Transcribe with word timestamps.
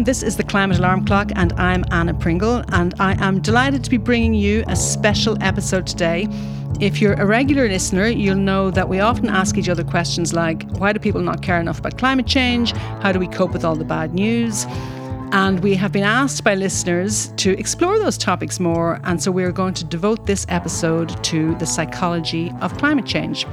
everyone. 0.00 0.14
This 0.14 0.22
is 0.22 0.36
the 0.36 0.44
Climate 0.44 0.78
Alarm 0.78 1.04
Clock, 1.04 1.30
and 1.36 1.52
I'm 1.54 1.84
Anna 1.90 2.14
Pringle, 2.14 2.64
and 2.68 2.94
I 2.98 3.14
am 3.22 3.40
delighted 3.40 3.84
to 3.84 3.90
be 3.90 3.98
bringing 3.98 4.32
you 4.34 4.64
a 4.66 4.74
special 4.74 5.36
episode 5.42 5.86
today. 5.86 6.26
If 6.80 7.00
you're 7.00 7.20
a 7.20 7.26
regular 7.26 7.68
listener, 7.68 8.06
you'll 8.06 8.36
know 8.36 8.70
that 8.70 8.88
we 8.88 9.00
often 9.00 9.28
ask 9.28 9.58
each 9.58 9.68
other 9.68 9.84
questions 9.84 10.32
like 10.32 10.64
why 10.78 10.92
do 10.92 10.98
people 10.98 11.20
not 11.20 11.42
care 11.42 11.60
enough 11.60 11.80
about 11.80 11.98
climate 11.98 12.26
change? 12.26 12.72
How 13.02 13.12
do 13.12 13.18
we 13.18 13.28
cope 13.28 13.52
with 13.52 13.64
all 13.64 13.76
the 13.76 13.84
bad 13.84 14.14
news? 14.14 14.66
And 15.32 15.60
we 15.60 15.74
have 15.76 15.92
been 15.92 16.04
asked 16.04 16.44
by 16.44 16.54
listeners 16.54 17.32
to 17.36 17.50
explore 17.58 17.98
those 17.98 18.16
topics 18.16 18.58
more, 18.58 19.00
and 19.04 19.22
so 19.22 19.30
we're 19.30 19.52
going 19.52 19.74
to 19.74 19.84
devote 19.84 20.26
this 20.26 20.46
episode 20.48 21.22
to 21.24 21.54
the 21.56 21.66
psychology 21.66 22.52
of 22.62 22.76
climate 22.78 23.06
change. 23.06 23.46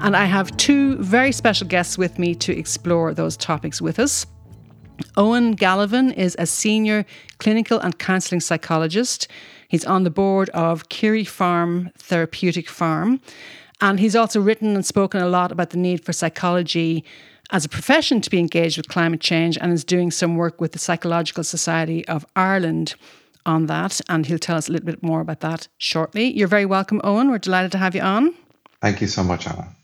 And 0.00 0.16
I 0.16 0.26
have 0.26 0.56
two 0.56 0.96
very 0.96 1.32
special 1.32 1.66
guests 1.66 1.96
with 1.96 2.18
me 2.18 2.34
to 2.36 2.56
explore 2.56 3.14
those 3.14 3.36
topics 3.36 3.80
with 3.80 3.98
us. 3.98 4.26
Eoin 5.16 5.54
Galavan 5.56 6.12
is 6.14 6.36
a 6.38 6.46
senior 6.46 7.04
clinical 7.38 7.78
and 7.78 7.98
counselling 7.98 8.40
psychologist. 8.40 9.28
He's 9.68 9.84
on 9.84 10.04
the 10.04 10.10
board 10.10 10.48
of 10.50 10.88
Kiri 10.88 11.24
Farm 11.24 11.90
Therapeutic 11.98 12.68
Farm. 12.68 13.20
And 13.80 14.00
he's 14.00 14.16
also 14.16 14.40
written 14.40 14.74
and 14.74 14.84
spoken 14.84 15.20
a 15.20 15.28
lot 15.28 15.52
about 15.52 15.70
the 15.70 15.78
need 15.78 16.04
for 16.04 16.12
psychology 16.12 17.04
as 17.50 17.64
a 17.64 17.68
profession 17.68 18.20
to 18.20 18.30
be 18.30 18.38
engaged 18.38 18.76
with 18.76 18.88
climate 18.88 19.20
change 19.20 19.56
and 19.56 19.72
is 19.72 19.84
doing 19.84 20.10
some 20.10 20.36
work 20.36 20.60
with 20.60 20.72
the 20.72 20.78
Psychological 20.78 21.44
Society 21.44 22.06
of 22.08 22.26
Ireland 22.34 22.94
on 23.46 23.66
that. 23.66 24.00
And 24.08 24.26
he'll 24.26 24.38
tell 24.38 24.56
us 24.56 24.68
a 24.68 24.72
little 24.72 24.86
bit 24.86 25.02
more 25.02 25.20
about 25.20 25.40
that 25.40 25.68
shortly. 25.78 26.36
You're 26.36 26.48
very 26.48 26.66
welcome, 26.66 27.00
Eoin. 27.02 27.30
We're 27.30 27.38
delighted 27.38 27.72
to 27.72 27.78
have 27.78 27.94
you 27.94 28.02
on. 28.02 28.34
Thank 28.80 29.00
you 29.00 29.06
so 29.06 29.22
much, 29.22 29.46
Anna. 29.46 29.74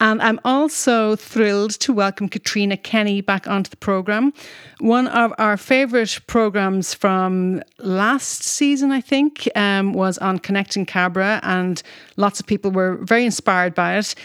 And 0.00 0.20
I'm 0.20 0.40
also 0.44 1.14
thrilled 1.14 1.70
to 1.80 1.92
welcome 1.92 2.28
Caitriona 2.28 2.76
Kenny 2.76 3.20
back 3.20 3.46
onto 3.46 3.70
the 3.70 3.76
programme. 3.76 4.32
One 4.80 5.06
of 5.06 5.32
our 5.38 5.56
favourite 5.56 6.18
programmes 6.26 6.92
from 6.92 7.62
last 7.78 8.42
season, 8.42 8.90
I 8.90 9.00
think, 9.00 9.48
um, 9.54 9.92
was 9.92 10.18
on 10.18 10.40
Connecting 10.40 10.84
Cabra, 10.84 11.38
and 11.44 11.80
lots 12.16 12.40
of 12.40 12.46
people 12.46 12.72
were 12.72 12.96
very 13.02 13.24
inspired 13.24 13.74
by 13.74 13.96
it. 13.96 14.16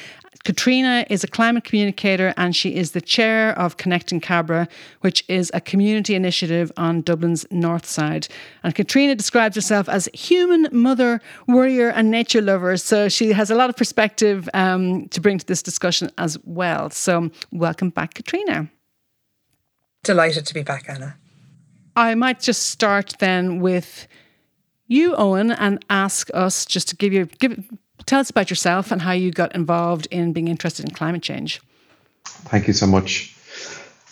Caitriona 0.45 1.06
is 1.09 1.23
a 1.23 1.28
climate 1.28 1.66
communicator 1.66 2.34
and 2.38 2.56
she 2.56 2.76
is 2.76 2.92
the 2.92 3.02
chair 3.02 3.58
of 3.59 3.78
Connecting 3.78 4.22
Cabra, 4.22 4.68
which 5.02 5.23
is 5.28 5.52
a 5.54 5.59
community 5.59 6.16
initiative 6.16 6.72
on 6.78 7.02
Dublin's 7.02 7.45
north 7.52 7.86
side. 7.86 8.28
And 8.64 8.73
Caitriona 8.73 9.16
describes 9.16 9.56
herself 9.56 9.90
as 9.90 10.08
human 10.14 10.67
mother, 10.72 11.20
warrior, 11.48 11.90
and 11.90 12.10
nature 12.10 12.42
lover. 12.42 12.78
So 12.78 13.10
she 13.10 13.34
has 13.34 13.52
a 13.52 13.56
lot 13.56 13.70
of 13.70 13.76
perspective 13.76 14.50
um, 14.54 15.10
to 15.10 15.20
bring 15.20 15.40
to 15.40 15.45
this 15.45 15.62
discussion 15.62 16.10
as 16.17 16.38
well. 16.45 16.90
So 16.90 17.30
welcome 17.52 17.90
back, 17.90 18.14
Caitriona. 18.14 18.70
Delighted 20.04 20.45
to 20.45 20.54
be 20.54 20.64
back, 20.64 20.86
Anna. 20.88 21.17
I 21.95 22.16
might 22.16 22.40
just 22.40 22.70
start 22.70 23.16
then 23.20 23.60
with 23.60 24.08
you, 24.88 25.14
Eoin, 25.16 25.54
and 25.60 25.84
ask 25.90 26.30
us 26.34 26.66
just 26.66 26.88
to 26.90 26.95
give 26.95 27.12
you 27.12 27.26
give 27.40 27.62
Tell 28.10 28.20
us 28.20 28.32
about 28.32 28.50
yourself 28.50 28.92
and 28.92 29.00
how 29.00 29.12
you 29.12 29.30
got 29.30 29.54
involved 29.54 30.08
in 30.10 30.34
being 30.34 30.48
interested 30.48 30.84
in 30.84 30.96
climate 30.96 31.22
change. 31.22 31.62
Thank 32.26 32.66
you 32.66 32.74
so 32.74 32.88
much. 32.88 33.36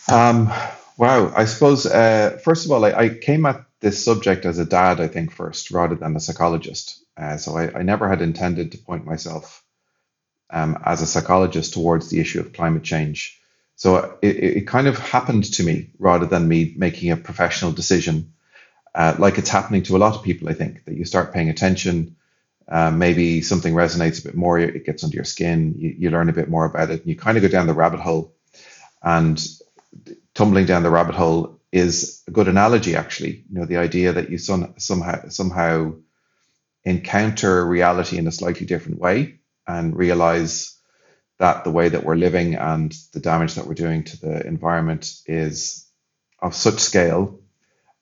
Um, 0.07 0.53
wow, 0.99 1.33
I 1.35 1.45
suppose, 1.45 1.87
uh, 1.87 2.39
first 2.43 2.65
of 2.65 2.71
all, 2.71 2.85
I, 2.85 2.91
I, 2.91 3.09
came 3.09 3.47
at 3.47 3.65
this 3.79 4.05
subject 4.05 4.45
as 4.45 4.59
a 4.59 4.65
dad, 4.65 5.01
I 5.01 5.07
think, 5.07 5.31
first, 5.31 5.71
rather 5.71 5.95
than 5.95 6.15
a 6.15 6.19
psychologist. 6.19 7.03
Uh, 7.17 7.37
so 7.37 7.57
I, 7.57 7.79
I, 7.79 7.81
never 7.81 8.07
had 8.07 8.21
intended 8.21 8.73
to 8.73 8.77
point 8.77 9.03
myself 9.03 9.63
um, 10.51 10.77
as 10.85 11.01
a 11.01 11.07
psychologist 11.07 11.73
towards 11.73 12.11
the 12.11 12.19
issue 12.19 12.39
of 12.39 12.53
climate 12.53 12.83
change. 12.83 13.41
So 13.77 14.19
it, 14.21 14.35
it, 14.57 14.67
kind 14.67 14.85
of 14.85 14.99
happened 14.99 15.51
to 15.55 15.63
me 15.63 15.89
rather 15.97 16.27
than 16.27 16.47
me 16.47 16.71
making 16.77 17.09
a 17.09 17.17
professional 17.17 17.71
decision, 17.71 18.33
uh, 18.93 19.15
like 19.17 19.39
it's 19.39 19.49
happening 19.49 19.81
to 19.83 19.97
a 19.97 20.03
lot 20.05 20.13
of 20.13 20.21
people, 20.21 20.49
I 20.49 20.53
think, 20.53 20.85
that 20.85 20.93
you 20.93 21.03
start 21.03 21.33
paying 21.33 21.49
attention 21.49 22.15
um, 22.69 22.99
maybe 22.99 23.41
something 23.41 23.73
resonates 23.73 24.19
a 24.19 24.27
bit 24.27 24.35
more, 24.35 24.59
it 24.59 24.85
gets 24.85 25.03
under 25.03 25.15
your 25.15 25.23
skin, 25.23 25.75
you, 25.77 25.95
you 25.97 26.09
learn 26.11 26.29
a 26.29 26.33
bit 26.33 26.49
more 26.49 26.65
about 26.65 26.89
it, 26.89 27.01
and 27.01 27.07
you 27.07 27.15
kind 27.15 27.37
of 27.37 27.43
go 27.43 27.49
down 27.49 27.67
the 27.67 27.73
rabbit 27.73 27.99
hole. 27.99 28.33
And 29.01 29.41
tumbling 30.33 30.65
down 30.65 30.83
the 30.83 30.89
rabbit 30.89 31.15
hole 31.15 31.59
is 31.71 32.23
a 32.27 32.31
good 32.31 32.47
analogy, 32.47 32.95
actually. 32.95 33.45
You 33.49 33.59
know, 33.59 33.65
the 33.65 33.77
idea 33.77 34.13
that 34.13 34.29
you 34.29 34.37
some, 34.37 34.73
somehow 34.77 35.29
somehow 35.29 35.93
encounter 36.83 37.65
reality 37.65 38.17
in 38.17 38.27
a 38.27 38.31
slightly 38.31 38.65
different 38.65 38.99
way 38.99 39.39
and 39.67 39.95
realize 39.95 40.77
that 41.39 41.63
the 41.63 41.71
way 41.71 41.89
that 41.89 42.03
we're 42.03 42.15
living 42.15 42.55
and 42.55 42.95
the 43.13 43.19
damage 43.19 43.55
that 43.55 43.67
we're 43.67 43.73
doing 43.73 44.03
to 44.05 44.19
the 44.19 44.45
environment 44.47 45.13
is 45.25 45.85
of 46.39 46.55
such 46.55 46.79
scale 46.79 47.39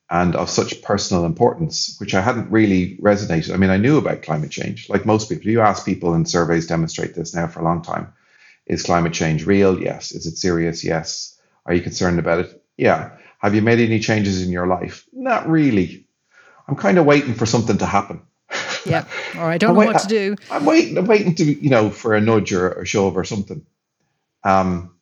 and 0.09 0.35
of 0.35 0.49
such 0.49 0.81
personal 0.81 1.25
importance, 1.25 1.95
which 1.99 2.13
I 2.13 2.21
hadn't 2.21 2.51
really 2.51 2.97
resonated. 2.97 3.53
I 3.53 3.57
mean, 3.57 3.71
I 3.71 3.77
knew 3.77 3.97
about 3.97 4.21
climate 4.21 4.51
change, 4.51 4.89
like 4.89 5.05
most 5.05 5.29
people. 5.29 5.49
You 5.49 5.61
ask 5.61 5.85
people, 5.85 6.13
and 6.13 6.29
surveys 6.29 6.67
demonstrate 6.67 7.15
this 7.15 7.33
now 7.33 7.47
for 7.47 7.59
a 7.59 7.63
long 7.63 7.81
time. 7.81 8.13
Is 8.67 8.83
climate 8.83 9.13
change 9.13 9.45
real? 9.45 9.81
Yes. 9.81 10.11
Is 10.11 10.25
it 10.25 10.37
serious? 10.37 10.83
Yes. 10.83 11.39
Are 11.65 11.73
you 11.73 11.81
concerned 11.81 12.19
about 12.19 12.39
it? 12.39 12.63
Yeah. 12.77 13.11
Have 13.39 13.55
you 13.55 13.61
made 13.61 13.79
any 13.79 13.99
changes 13.99 14.43
in 14.43 14.51
your 14.51 14.67
life? 14.67 15.05
Not 15.11 15.49
really. 15.49 16.05
I'm 16.67 16.75
kind 16.75 16.97
of 16.97 17.05
waiting 17.05 17.33
for 17.33 17.45
something 17.45 17.77
to 17.79 17.85
happen. 17.85 18.21
Yeah. 18.85 19.05
Or 19.35 19.45
I 19.45 19.57
don't 19.57 19.73
know 19.73 19.79
wait, 19.79 19.87
what 19.87 20.01
to 20.01 20.07
do. 20.07 20.35
I'm 20.51 20.63
waiting. 20.63 20.95
I'm 20.95 21.07
waiting 21.07 21.33
to, 21.33 21.43
you 21.43 21.71
know, 21.71 21.89
for 21.89 22.13
a 22.13 22.21
nudge 22.21 22.53
or 22.53 22.69
a 22.69 22.85
shove 22.85 23.17
or 23.17 23.23
something. 23.23 23.65
Um, 24.43 24.94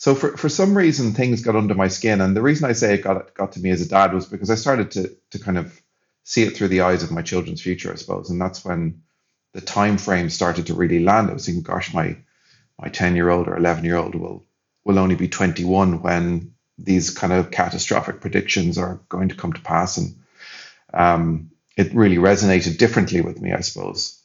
so 0.00 0.14
for, 0.14 0.34
for 0.34 0.48
some 0.48 0.74
reason, 0.74 1.12
things 1.12 1.42
got 1.42 1.56
under 1.56 1.74
my 1.74 1.88
skin. 1.88 2.22
And 2.22 2.34
the 2.34 2.40
reason 2.40 2.68
I 2.68 2.72
say 2.72 2.94
it 2.94 3.02
got, 3.02 3.34
got 3.34 3.52
to 3.52 3.60
me 3.60 3.68
as 3.68 3.82
a 3.82 3.88
dad 3.88 4.14
was 4.14 4.24
because 4.24 4.48
I 4.48 4.54
started 4.54 4.92
to, 4.92 5.14
to 5.32 5.38
kind 5.38 5.58
of 5.58 5.78
see 6.24 6.42
it 6.42 6.56
through 6.56 6.68
the 6.68 6.80
eyes 6.80 7.02
of 7.02 7.10
my 7.10 7.20
children's 7.20 7.60
future, 7.60 7.92
I 7.92 7.96
suppose. 7.96 8.30
And 8.30 8.40
that's 8.40 8.64
when 8.64 9.02
the 9.52 9.60
time 9.60 9.98
frame 9.98 10.30
started 10.30 10.68
to 10.68 10.74
really 10.74 11.00
land. 11.00 11.28
I 11.28 11.34
was 11.34 11.44
thinking, 11.44 11.62
gosh, 11.62 11.92
my 11.92 12.16
my 12.80 12.88
10 12.88 13.14
year 13.14 13.28
old 13.28 13.46
or 13.46 13.58
11 13.58 13.84
year 13.84 13.96
old 13.96 14.14
will 14.14 14.46
will 14.86 14.98
only 14.98 15.16
be 15.16 15.28
21 15.28 16.00
when 16.00 16.54
these 16.78 17.10
kind 17.10 17.34
of 17.34 17.50
catastrophic 17.50 18.22
predictions 18.22 18.78
are 18.78 19.02
going 19.10 19.28
to 19.28 19.34
come 19.34 19.52
to 19.52 19.60
pass. 19.60 19.98
And 19.98 20.18
um, 20.94 21.50
it 21.76 21.92
really 21.92 22.16
resonated 22.16 22.78
differently 22.78 23.20
with 23.20 23.38
me, 23.38 23.52
I 23.52 23.60
suppose. 23.60 24.18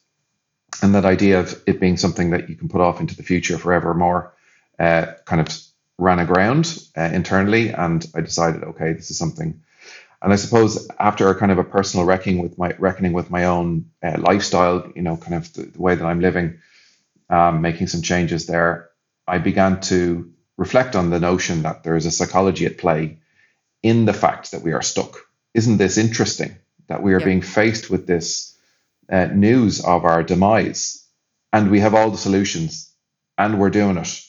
And 0.80 0.94
that 0.94 1.04
idea 1.04 1.40
of 1.40 1.62
it 1.66 1.80
being 1.80 1.98
something 1.98 2.30
that 2.30 2.48
you 2.48 2.56
can 2.56 2.70
put 2.70 2.80
off 2.80 2.98
into 2.98 3.14
the 3.14 3.22
future 3.22 3.58
forevermore 3.58 4.32
uh, 4.78 5.06
kind 5.24 5.40
of 5.40 5.48
ran 5.98 6.18
aground 6.18 6.78
uh, 6.96 7.02
internally, 7.12 7.70
and 7.70 8.06
I 8.14 8.20
decided, 8.20 8.64
okay, 8.64 8.92
this 8.92 9.10
is 9.10 9.18
something. 9.18 9.62
And 10.22 10.32
I 10.32 10.36
suppose 10.36 10.88
after 10.98 11.28
a 11.28 11.38
kind 11.38 11.52
of 11.52 11.58
a 11.58 11.64
personal 11.64 12.06
reckoning 12.06 12.42
with 12.42 12.58
my 12.58 12.74
reckoning 12.78 13.12
with 13.12 13.30
my 13.30 13.44
own 13.44 13.90
uh, 14.02 14.16
lifestyle, 14.18 14.90
you 14.94 15.02
know, 15.02 15.16
kind 15.16 15.34
of 15.34 15.52
the, 15.52 15.62
the 15.62 15.80
way 15.80 15.94
that 15.94 16.04
I'm 16.04 16.20
living, 16.20 16.58
um, 17.30 17.60
making 17.60 17.86
some 17.88 18.02
changes 18.02 18.46
there, 18.46 18.90
I 19.26 19.38
began 19.38 19.80
to 19.82 20.32
reflect 20.56 20.96
on 20.96 21.10
the 21.10 21.20
notion 21.20 21.62
that 21.62 21.82
there 21.82 21.96
is 21.96 22.06
a 22.06 22.10
psychology 22.10 22.66
at 22.66 22.78
play 22.78 23.18
in 23.82 24.04
the 24.04 24.14
fact 24.14 24.52
that 24.52 24.62
we 24.62 24.72
are 24.72 24.82
stuck. 24.82 25.16
Isn't 25.54 25.76
this 25.76 25.98
interesting 25.98 26.56
that 26.88 27.02
we 27.02 27.14
are 27.14 27.20
being 27.20 27.42
faced 27.42 27.90
with 27.90 28.06
this 28.06 28.56
uh, 29.10 29.26
news 29.26 29.84
of 29.84 30.04
our 30.04 30.22
demise 30.22 31.04
and 31.52 31.70
we 31.70 31.80
have 31.80 31.94
all 31.94 32.10
the 32.10 32.18
solutions 32.18 32.90
and 33.38 33.60
we're 33.60 33.70
doing 33.70 33.96
it 33.96 34.22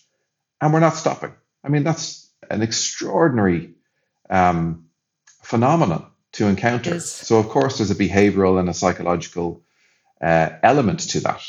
and 0.62 0.74
we're 0.74 0.80
not 0.80 0.96
stopping? 0.96 1.34
I 1.64 1.70
mean, 1.70 1.84
that's 1.84 2.30
an 2.50 2.62
extraordinary 2.62 3.74
um, 4.30 4.86
phenomenon 5.42 6.06
to 6.34 6.48
encounter. 6.48 7.00
So, 7.00 7.38
of 7.38 7.50
course, 7.50 7.78
there's 7.78 7.92
a 7.92 7.96
behavioral 7.96 8.60
and 8.60 8.70
a 8.70 8.74
psychological 8.74 9.64
uh, 10.22 10.50
element 10.64 11.00
to 11.12 11.20
that. 11.22 11.42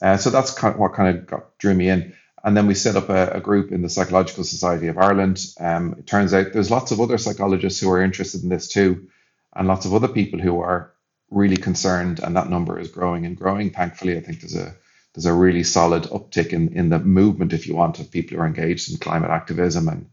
Uh, 0.00 0.16
so 0.16 0.30
that's 0.30 0.52
kind 0.52 0.74
of 0.74 0.80
what 0.80 0.94
kind 0.94 1.16
of 1.16 1.26
got, 1.26 1.58
drew 1.58 1.74
me 1.74 1.88
in. 1.88 2.14
And 2.44 2.56
then 2.56 2.66
we 2.66 2.74
set 2.74 2.96
up 2.96 3.08
a, 3.08 3.28
a 3.34 3.40
group 3.40 3.70
in 3.70 3.82
the 3.82 3.88
Psychological 3.88 4.42
Society 4.42 4.88
of 4.88 4.98
Ireland. 4.98 5.44
Um, 5.60 5.94
it 5.98 6.06
turns 6.08 6.34
out 6.34 6.52
there's 6.52 6.72
lots 6.72 6.90
of 6.90 7.00
other 7.00 7.18
psychologists 7.18 7.80
who 7.80 7.90
are 7.90 8.02
interested 8.02 8.42
in 8.42 8.48
this 8.48 8.66
too, 8.66 9.08
and 9.54 9.68
lots 9.68 9.86
of 9.86 9.94
other 9.94 10.08
people 10.08 10.40
who 10.40 10.60
are 10.60 10.92
really 11.30 11.56
concerned, 11.56 12.18
and 12.18 12.36
that 12.36 12.50
number 12.50 12.80
is 12.80 12.88
growing 12.88 13.26
and 13.26 13.36
growing. 13.36 13.70
Thankfully, 13.70 14.16
I 14.16 14.20
think 14.20 14.40
there's 14.40 14.56
a 14.56 14.74
there's 15.14 15.26
a 15.26 15.32
really 15.32 15.62
solid 15.62 16.04
uptick 16.04 16.52
in, 16.52 16.74
in 16.74 16.88
the 16.88 16.98
movement, 16.98 17.52
if 17.52 17.66
you 17.66 17.74
want, 17.74 18.00
of 18.00 18.10
people 18.10 18.36
who 18.36 18.42
are 18.42 18.46
engaged 18.46 18.90
in 18.90 18.98
climate 18.98 19.30
activism 19.30 19.88
and 19.88 20.10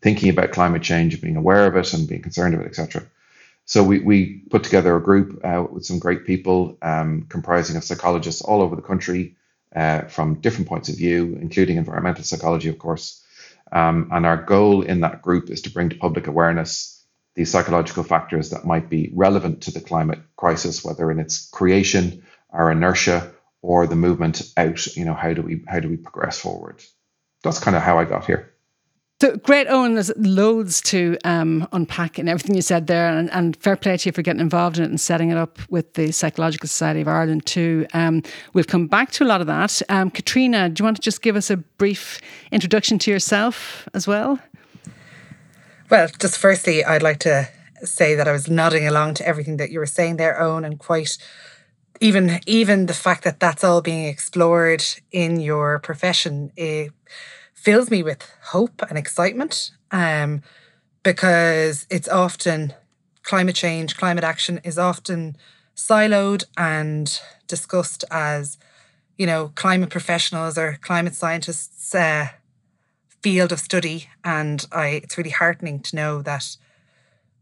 thinking 0.00 0.30
about 0.30 0.52
climate 0.52 0.82
change, 0.82 1.14
and 1.14 1.22
being 1.22 1.36
aware 1.36 1.66
of 1.66 1.76
it 1.76 1.92
and 1.92 2.08
being 2.08 2.22
concerned 2.22 2.54
of 2.54 2.60
it, 2.60 2.66
etc. 2.66 3.04
So 3.64 3.82
we, 3.82 3.98
we 3.98 4.42
put 4.48 4.64
together 4.64 4.96
a 4.96 5.02
group 5.02 5.40
uh, 5.44 5.64
with 5.70 5.84
some 5.84 5.98
great 5.98 6.24
people 6.24 6.78
um, 6.80 7.26
comprising 7.28 7.76
of 7.76 7.84
psychologists 7.84 8.40
all 8.40 8.62
over 8.62 8.76
the 8.76 8.82
country 8.82 9.36
uh, 9.74 10.02
from 10.02 10.40
different 10.40 10.68
points 10.68 10.88
of 10.88 10.96
view, 10.96 11.36
including 11.40 11.76
environmental 11.76 12.24
psychology, 12.24 12.68
of 12.68 12.78
course. 12.78 13.22
Um, 13.70 14.08
and 14.12 14.24
our 14.24 14.42
goal 14.42 14.82
in 14.82 15.00
that 15.00 15.20
group 15.20 15.50
is 15.50 15.62
to 15.62 15.70
bring 15.70 15.90
to 15.90 15.96
public 15.96 16.26
awareness 16.28 17.04
the 17.34 17.44
psychological 17.44 18.04
factors 18.04 18.50
that 18.50 18.64
might 18.64 18.88
be 18.88 19.12
relevant 19.14 19.62
to 19.62 19.70
the 19.70 19.80
climate 19.80 20.20
crisis, 20.36 20.84
whether 20.84 21.10
in 21.10 21.18
its 21.18 21.48
creation, 21.50 22.24
our 22.50 22.70
inertia, 22.70 23.32
or 23.62 23.86
the 23.86 23.96
movement 23.96 24.42
out 24.56 24.86
you 24.96 25.04
know 25.04 25.14
how 25.14 25.32
do 25.32 25.42
we 25.42 25.62
how 25.68 25.80
do 25.80 25.88
we 25.88 25.96
progress 25.96 26.38
forward 26.38 26.82
that's 27.42 27.58
kind 27.58 27.76
of 27.76 27.82
how 27.82 27.98
i 27.98 28.04
got 28.04 28.24
here 28.24 28.52
So 29.20 29.36
great, 29.36 29.66
Eoin. 29.66 29.94
There's 29.94 30.12
loads 30.16 30.80
to 30.82 31.18
um, 31.24 31.66
unpack 31.72 32.20
in 32.20 32.28
everything 32.28 32.54
you 32.54 32.62
said 32.62 32.86
there, 32.86 33.08
and, 33.08 33.28
and, 33.32 33.56
fair 33.56 33.74
play 33.74 33.96
to 33.96 34.08
you 34.08 34.12
for 34.12 34.22
getting 34.22 34.40
involved 34.40 34.78
in 34.78 34.84
it 34.84 34.90
and 34.90 35.00
setting 35.00 35.30
it 35.30 35.36
up 35.36 35.58
with 35.68 35.94
the 35.94 36.12
Psychological 36.12 36.68
Society 36.68 37.00
of 37.00 37.08
Ireland 37.08 37.44
too. 37.44 37.84
Um, 37.94 38.22
we'll 38.52 38.62
come 38.62 38.86
back 38.86 39.10
to 39.12 39.24
a 39.24 39.26
lot 39.26 39.40
of 39.40 39.48
that. 39.48 39.82
Um, 39.88 40.12
Caitriona, 40.12 40.68
do 40.68 40.80
you 40.80 40.84
want 40.84 40.98
to 40.98 41.02
just 41.02 41.20
give 41.20 41.34
us 41.34 41.50
a 41.50 41.56
brief 41.56 42.20
introduction 42.52 42.96
to 43.00 43.10
yourself 43.10 43.88
as 43.92 44.06
well? 44.06 44.38
Well, 45.90 46.06
just 46.20 46.38
firstly, 46.38 46.84
I'd 46.84 47.02
like 47.02 47.18
to 47.20 47.48
say 47.82 48.14
that 48.14 48.28
I 48.28 48.32
was 48.32 48.48
nodding 48.48 48.86
along 48.86 49.14
to 49.14 49.26
everything 49.26 49.56
that 49.56 49.70
you 49.70 49.80
were 49.80 49.86
saying 49.86 50.18
there, 50.18 50.38
Eoin, 50.40 50.64
and 50.64 50.78
quite 50.78 51.18
even 52.00 52.40
even 52.46 52.86
the 52.86 52.94
fact 52.94 53.24
that 53.24 53.40
that's 53.40 53.64
all 53.64 53.80
being 53.80 54.06
explored 54.06 54.84
in 55.12 55.40
your 55.40 55.78
profession. 55.78 56.52
It, 56.56 56.92
fills 57.58 57.90
me 57.90 58.02
with 58.04 58.22
hope 58.44 58.82
and 58.88 58.96
excitement 58.96 59.72
um, 59.90 60.42
because 61.02 61.86
it's 61.90 62.08
often 62.08 62.72
climate 63.24 63.56
change, 63.56 63.96
climate 63.96 64.24
action 64.24 64.60
is 64.62 64.78
often 64.78 65.36
siloed 65.74 66.44
and 66.56 67.20
discussed 67.48 68.04
as, 68.10 68.58
you 69.16 69.26
know, 69.26 69.52
climate 69.56 69.90
professionals 69.90 70.56
or 70.56 70.78
climate 70.80 71.14
scientists' 71.14 71.94
uh, 71.94 72.28
field 73.22 73.50
of 73.50 73.58
study. 73.58 74.08
And 74.24 74.64
I, 74.70 75.00
it's 75.02 75.18
really 75.18 75.30
heartening 75.30 75.80
to 75.80 75.96
know 75.96 76.22
that 76.22 76.56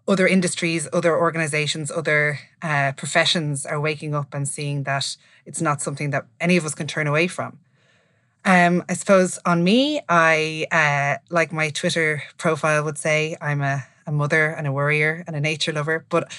other 0.09 0.27
industries, 0.27 0.89
other 0.93 1.17
organizations, 1.17 1.91
other 1.91 2.39
uh, 2.63 2.93
professions 2.97 3.67
are 3.67 3.81
waking 3.81 4.15
up 4.15 4.35
and 4.35 4.47
seeing 4.47 4.85
that 4.85 5.17
it's 5.45 5.61
not 5.61 5.83
something 5.83 6.11
that 6.11 6.27
any 6.41 6.57
of 6.57 6.65
us 6.65 6.75
can 6.75 6.87
turn 6.87 7.07
away 7.07 7.27
from. 7.27 7.59
Um, 8.45 8.85
I 8.89 8.95
suppose 8.95 9.41
on 9.45 9.65
me, 9.65 10.01
I 10.09 10.67
uh, 10.71 11.19
like 11.31 11.53
my 11.53 11.71
Twitter 11.71 12.23
profile 12.39 12.85
would 12.85 12.99
say 12.99 13.37
I'm 13.41 13.61
a, 13.61 13.85
a 14.07 14.13
mother 14.13 14.51
and 14.51 14.69
a 14.69 14.73
warrior 14.73 15.25
and 15.27 15.35
a 15.35 15.41
nature 15.41 15.73
lover. 15.73 16.07
But 16.09 16.33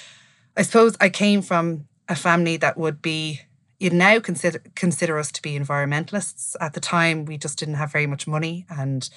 I 0.55 0.61
suppose 0.61 0.95
I 1.01 1.09
came 1.09 1.41
from 1.41 1.87
a 2.07 2.15
family 2.15 2.55
that 2.57 2.77
would 2.77 3.01
be 3.01 3.41
you'd 3.79 3.91
now 3.91 4.21
consider 4.21 4.59
consider 4.75 5.19
us 5.19 5.33
to 5.33 5.41
be 5.41 5.59
environmentalists. 5.59 6.55
At 6.61 6.73
the 6.73 6.79
time, 6.79 7.25
we 7.25 7.37
just 7.37 7.59
didn't 7.59 7.75
have 7.75 7.91
very 7.91 8.07
much 8.07 8.25
money 8.25 8.65
and 8.69 9.09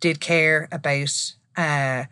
did 0.00 0.18
care 0.18 0.68
about 0.72 1.34
uh, 1.56 2.04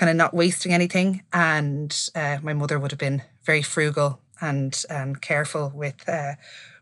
kind 0.00 0.10
of 0.10 0.16
not 0.16 0.32
wasting 0.34 0.72
anything. 0.72 1.22
And 1.32 1.90
uh, 2.14 2.38
my 2.42 2.54
mother 2.54 2.78
would 2.78 2.90
have 2.90 2.98
been 2.98 3.22
very 3.44 3.62
frugal 3.62 4.20
and 4.40 4.72
and 4.88 5.20
careful 5.20 5.70
with 5.74 6.08
uh, 6.08 6.32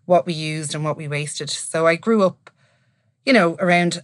what 0.06 0.24
we 0.26 0.32
used 0.32 0.74
and 0.74 0.84
what 0.84 0.96
we 0.96 1.08
wasted. 1.08 1.50
So 1.50 1.86
I 1.86 1.96
grew 1.96 2.22
up 2.22 2.50
you 3.28 3.34
know, 3.34 3.56
around 3.58 4.00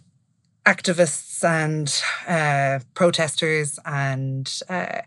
activists 0.66 1.42
and 1.42 1.88
uh, 2.28 2.84
protesters 2.92 3.78
and 3.86 4.60
uh, 4.68 5.00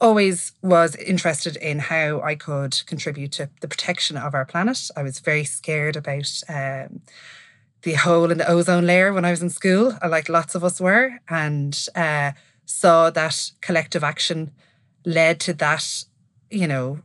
always 0.00 0.52
was 0.62 0.96
interested 0.96 1.56
in 1.56 1.78
how 1.78 2.22
I 2.22 2.36
could 2.36 2.80
contribute 2.86 3.32
to 3.32 3.50
the 3.60 3.68
protection 3.68 4.16
of 4.16 4.34
our 4.34 4.46
planet. 4.46 4.90
I 4.96 5.02
was 5.02 5.18
very 5.18 5.44
scared 5.44 5.96
about 5.96 6.40
um, 6.48 7.02
the 7.82 7.94
hole 7.94 8.30
in 8.30 8.38
the 8.38 8.48
ozone 8.48 8.86
layer 8.86 9.12
when 9.12 9.26
I 9.26 9.30
was 9.30 9.42
in 9.42 9.50
school, 9.50 9.98
like 10.08 10.30
lots 10.30 10.54
of 10.54 10.64
us 10.64 10.80
were, 10.80 11.18
and 11.28 11.78
uh, 11.94 12.32
saw 12.70 13.10
that 13.10 13.52
collective 13.60 14.04
action 14.04 14.52
led 15.04 15.40
to 15.40 15.52
that, 15.54 16.04
you 16.50 16.66
know, 16.66 17.00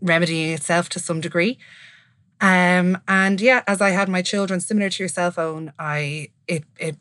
remedying 0.00 0.52
itself 0.52 0.88
to 0.90 0.98
some 0.98 1.20
degree. 1.20 1.58
Um, 2.40 2.98
and 3.08 3.40
yeah, 3.40 3.62
as 3.66 3.80
I 3.80 3.90
had 3.90 4.08
my 4.08 4.22
children, 4.22 4.60
similar 4.60 4.90
to 4.90 5.02
your 5.02 5.08
cell 5.08 5.30
phone, 5.30 5.72
I 5.78 6.28
it 6.46 6.64
it 6.78 6.96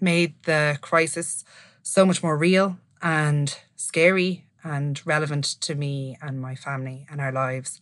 made 0.00 0.34
the 0.44 0.78
crisis 0.80 1.44
so 1.82 2.06
much 2.06 2.22
more 2.22 2.36
real 2.36 2.78
and 3.02 3.56
scary 3.76 4.46
and 4.64 5.00
relevant 5.04 5.44
to 5.60 5.74
me 5.74 6.16
and 6.22 6.40
my 6.40 6.54
family 6.54 7.06
and 7.10 7.20
our 7.20 7.32
lives. 7.32 7.80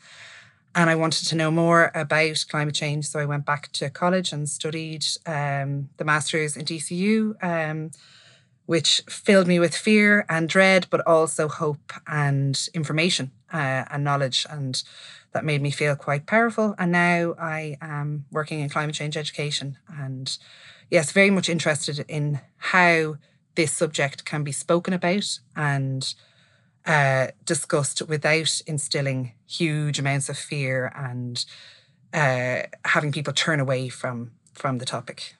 And 0.74 0.88
I 0.88 0.94
wanted 0.94 1.26
to 1.28 1.36
know 1.36 1.50
more 1.50 1.90
about 1.94 2.44
climate 2.48 2.74
change, 2.74 3.06
so 3.06 3.18
I 3.20 3.24
went 3.24 3.44
back 3.44 3.72
to 3.72 3.90
college 3.90 4.32
and 4.32 4.48
studied 4.48 5.04
um, 5.26 5.90
the 5.96 6.04
masters 6.04 6.56
in 6.56 6.64
DCU, 6.64 7.34
um, 7.42 7.90
which 8.70 9.02
filled 9.08 9.48
me 9.48 9.58
with 9.58 9.74
fear 9.74 10.24
and 10.28 10.48
dread, 10.48 10.86
but 10.90 11.04
also 11.04 11.48
hope 11.48 11.92
and 12.06 12.68
information 12.72 13.32
uh, 13.52 13.82
and 13.90 14.04
knowledge 14.04 14.46
and 14.48 14.84
that 15.32 15.44
made 15.44 15.60
me 15.60 15.72
feel 15.72 15.96
quite 15.96 16.24
powerful. 16.24 16.76
And 16.78 16.92
now 16.92 17.34
I 17.36 17.76
am 17.80 18.26
working 18.30 18.60
in 18.60 18.68
climate 18.68 18.94
change 18.94 19.16
education 19.16 19.76
and, 19.88 20.38
yes, 20.88 21.10
very 21.10 21.30
much 21.30 21.48
interested 21.48 22.04
in 22.06 22.42
how 22.58 23.16
this 23.56 23.72
subject 23.72 24.24
can 24.24 24.44
be 24.44 24.52
spoken 24.52 24.94
about 24.94 25.40
and 25.56 26.14
uh, 26.86 27.26
discussed 27.44 28.02
without 28.02 28.62
instilling 28.68 29.32
huge 29.48 29.98
amounts 29.98 30.28
of 30.28 30.38
fear 30.38 30.92
and 30.94 31.44
uh, 32.14 32.62
having 32.84 33.10
people 33.10 33.32
turn 33.32 33.58
away 33.58 33.88
from 33.88 34.30
from 34.54 34.78
the 34.78 34.84
topic. 34.86 35.34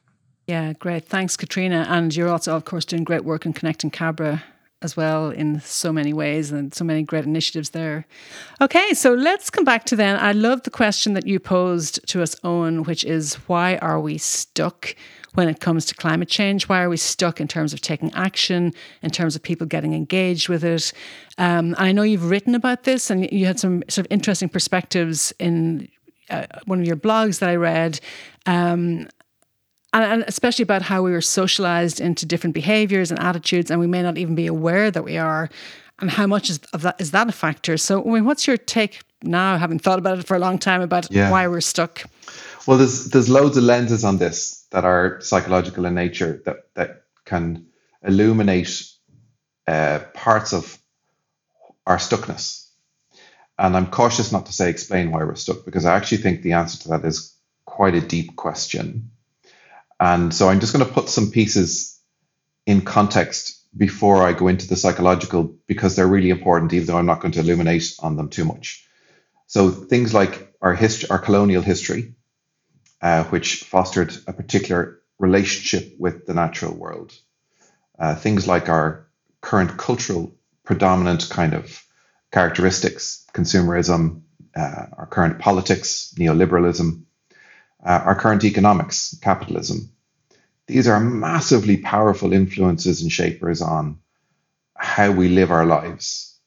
Yeah, 0.50 0.72
great. 0.72 1.04
Thanks, 1.04 1.36
Caitriona. 1.36 1.86
And 1.88 2.12
you're 2.16 2.28
also, 2.28 2.56
of 2.56 2.64
course, 2.64 2.84
doing 2.84 3.04
great 3.04 3.24
work 3.24 3.46
in 3.46 3.52
connecting 3.52 3.88
Cabra 3.88 4.42
as 4.82 4.96
well 4.96 5.30
in 5.30 5.60
so 5.60 5.92
many 5.92 6.12
ways 6.12 6.50
and 6.50 6.74
so 6.74 6.82
many 6.84 7.04
great 7.04 7.22
initiatives 7.22 7.70
there. 7.70 8.04
Okay, 8.60 8.92
so 8.94 9.14
let's 9.14 9.48
come 9.48 9.62
back 9.62 9.84
to 9.84 9.94
then. 9.94 10.18
I 10.18 10.32
love 10.32 10.64
the 10.64 10.70
question 10.70 11.12
that 11.12 11.24
you 11.24 11.38
posed 11.38 12.04
to 12.08 12.20
us, 12.20 12.34
Eoin, 12.40 12.84
which 12.84 13.04
is 13.04 13.34
why 13.46 13.76
are 13.76 14.00
we 14.00 14.18
stuck 14.18 14.96
when 15.34 15.48
it 15.48 15.60
comes 15.60 15.86
to 15.86 15.94
climate 15.94 16.28
change? 16.28 16.68
Why 16.68 16.82
are 16.82 16.88
we 16.88 16.96
stuck 16.96 17.40
in 17.40 17.46
terms 17.46 17.72
of 17.72 17.80
taking 17.80 18.12
action, 18.14 18.74
in 19.02 19.10
terms 19.10 19.36
of 19.36 19.44
people 19.44 19.68
getting 19.68 19.94
engaged 19.94 20.48
with 20.48 20.64
it? 20.64 20.92
Um, 21.38 21.76
I 21.78 21.92
know 21.92 22.02
you've 22.02 22.28
written 22.28 22.56
about 22.56 22.82
this 22.82 23.08
and 23.08 23.30
you 23.30 23.46
had 23.46 23.60
some 23.60 23.84
sort 23.88 24.04
of 24.04 24.10
interesting 24.10 24.48
perspectives 24.48 25.32
in 25.38 25.86
uh, 26.28 26.46
one 26.64 26.80
of 26.80 26.86
your 26.88 26.96
blogs 26.96 27.38
that 27.38 27.50
I 27.50 27.54
read. 27.54 28.00
Um, 28.46 29.06
and, 29.92 30.24
especially 30.26 30.62
about 30.62 30.82
how 30.82 31.02
we 31.02 31.10
were 31.10 31.20
socialized 31.20 32.00
into 32.00 32.26
different 32.26 32.54
behaviors 32.54 33.10
and 33.10 33.20
attitudes, 33.20 33.70
and 33.70 33.80
we 33.80 33.86
may 33.86 34.02
not 34.02 34.18
even 34.18 34.34
be 34.34 34.46
aware 34.46 34.90
that 34.90 35.04
we 35.04 35.18
are, 35.18 35.50
and 36.00 36.10
how 36.10 36.26
much 36.26 36.48
is, 36.50 36.60
of 36.72 36.82
that 36.82 37.00
is 37.00 37.10
that 37.10 37.28
a 37.28 37.32
factor? 37.32 37.76
So, 37.76 38.02
I 38.02 38.14
mean, 38.14 38.24
what's 38.24 38.46
your 38.46 38.56
take 38.56 39.00
now, 39.22 39.58
having 39.58 39.78
thought 39.78 39.98
about 39.98 40.18
it 40.18 40.26
for 40.26 40.36
a 40.36 40.38
long 40.38 40.58
time, 40.58 40.80
about 40.80 41.10
yeah. 41.10 41.30
why 41.30 41.46
we're 41.48 41.60
stuck? 41.60 42.04
Well, 42.66 42.78
there's 42.78 43.06
there's 43.06 43.28
loads 43.28 43.56
of 43.56 43.64
lenses 43.64 44.04
on 44.04 44.18
this 44.18 44.66
that 44.70 44.84
are 44.84 45.20
psychological 45.20 45.84
in 45.84 45.94
nature 45.94 46.42
that 46.46 46.68
that 46.74 47.04
can 47.24 47.66
illuminate 48.02 48.82
uh, 49.66 50.00
parts 50.14 50.52
of 50.52 50.78
our 51.86 51.98
stuckness. 51.98 52.68
And 53.58 53.76
I'm 53.76 53.90
cautious 53.90 54.32
not 54.32 54.46
to 54.46 54.52
say 54.52 54.70
explain 54.70 55.10
why 55.10 55.22
we're 55.24 55.34
stuck 55.34 55.64
because 55.66 55.84
I 55.84 55.94
actually 55.94 56.22
think 56.22 56.40
the 56.40 56.52
answer 56.52 56.78
to 56.82 56.88
that 56.90 57.04
is 57.04 57.34
quite 57.66 57.94
a 57.94 58.00
deep 58.00 58.36
question 58.36 59.10
and 60.00 60.34
so 60.34 60.48
I'm 60.48 60.60
just 60.60 60.72
going 60.72 60.84
to 60.84 60.92
put 60.92 61.10
some 61.10 61.30
pieces 61.30 62.00
in 62.66 62.80
context 62.80 63.58
before 63.76 64.22
I 64.26 64.32
go 64.32 64.48
into 64.48 64.66
the 64.66 64.76
psychological 64.76 65.54
because 65.66 65.94
they're 65.94 66.06
really 66.06 66.30
important, 66.30 66.72
even 66.72 66.86
though 66.86 66.96
I'm 66.96 67.06
not 67.06 67.20
going 67.20 67.32
to 67.32 67.40
illuminate 67.40 67.94
on 68.00 68.16
them 68.16 68.30
too 68.30 68.44
much. 68.44 68.86
So 69.46 69.70
things 69.70 70.14
like 70.14 70.54
our 70.62 70.74
history, 70.74 71.10
our 71.10 71.18
colonial 71.18 71.62
history, 71.62 72.14
uh, 73.02 73.24
which 73.24 73.64
fostered 73.64 74.16
a 74.26 74.32
particular 74.32 75.00
relationship 75.18 75.94
with 75.98 76.26
the 76.26 76.34
natural 76.34 76.74
world. 76.74 77.12
Uh, 77.98 78.14
things 78.14 78.48
like 78.48 78.68
our 78.68 79.06
current 79.42 79.76
cultural 79.76 80.32
predominant 80.64 81.28
kind 81.28 81.52
of 81.52 81.84
characteristics, 82.32 83.26
consumerism, 83.34 84.22
uh, 84.56 84.86
our 84.96 85.06
current 85.06 85.38
politics, 85.38 86.14
neoliberalism, 86.18 87.02
uh, 87.84 88.00
our 88.04 88.14
current 88.14 88.44
economics, 88.44 89.16
capitalism. 89.22 89.90
These 90.66 90.88
are 90.88 91.00
massively 91.00 91.76
powerful 91.76 92.32
influences 92.32 93.02
and 93.02 93.10
shapers 93.10 93.62
on 93.62 93.98
how 94.76 95.10
we 95.12 95.28
live 95.28 95.50
our 95.50 95.66
lives. 95.66 96.38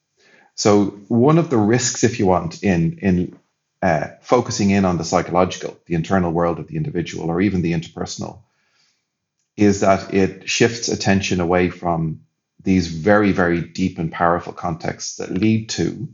So 0.54 0.86
one 1.08 1.38
of 1.38 1.50
the 1.50 1.58
risks, 1.58 2.04
if 2.04 2.18
you 2.18 2.26
want, 2.26 2.62
in 2.62 2.98
in 2.98 3.38
uh, 3.82 4.08
focusing 4.22 4.70
in 4.70 4.84
on 4.84 4.96
the 4.96 5.04
psychological, 5.04 5.76
the 5.86 5.94
internal 5.94 6.32
world 6.32 6.58
of 6.58 6.68
the 6.68 6.76
individual, 6.76 7.28
or 7.28 7.40
even 7.40 7.60
the 7.60 7.72
interpersonal, 7.72 8.38
is 9.56 9.80
that 9.80 10.14
it 10.14 10.48
shifts 10.48 10.88
attention 10.88 11.40
away 11.40 11.70
from 11.70 12.20
these 12.62 12.88
very, 12.88 13.32
very 13.32 13.60
deep 13.60 13.98
and 13.98 14.10
powerful 14.10 14.52
contexts 14.52 15.16
that 15.16 15.30
lead 15.30 15.68
to 15.68 16.08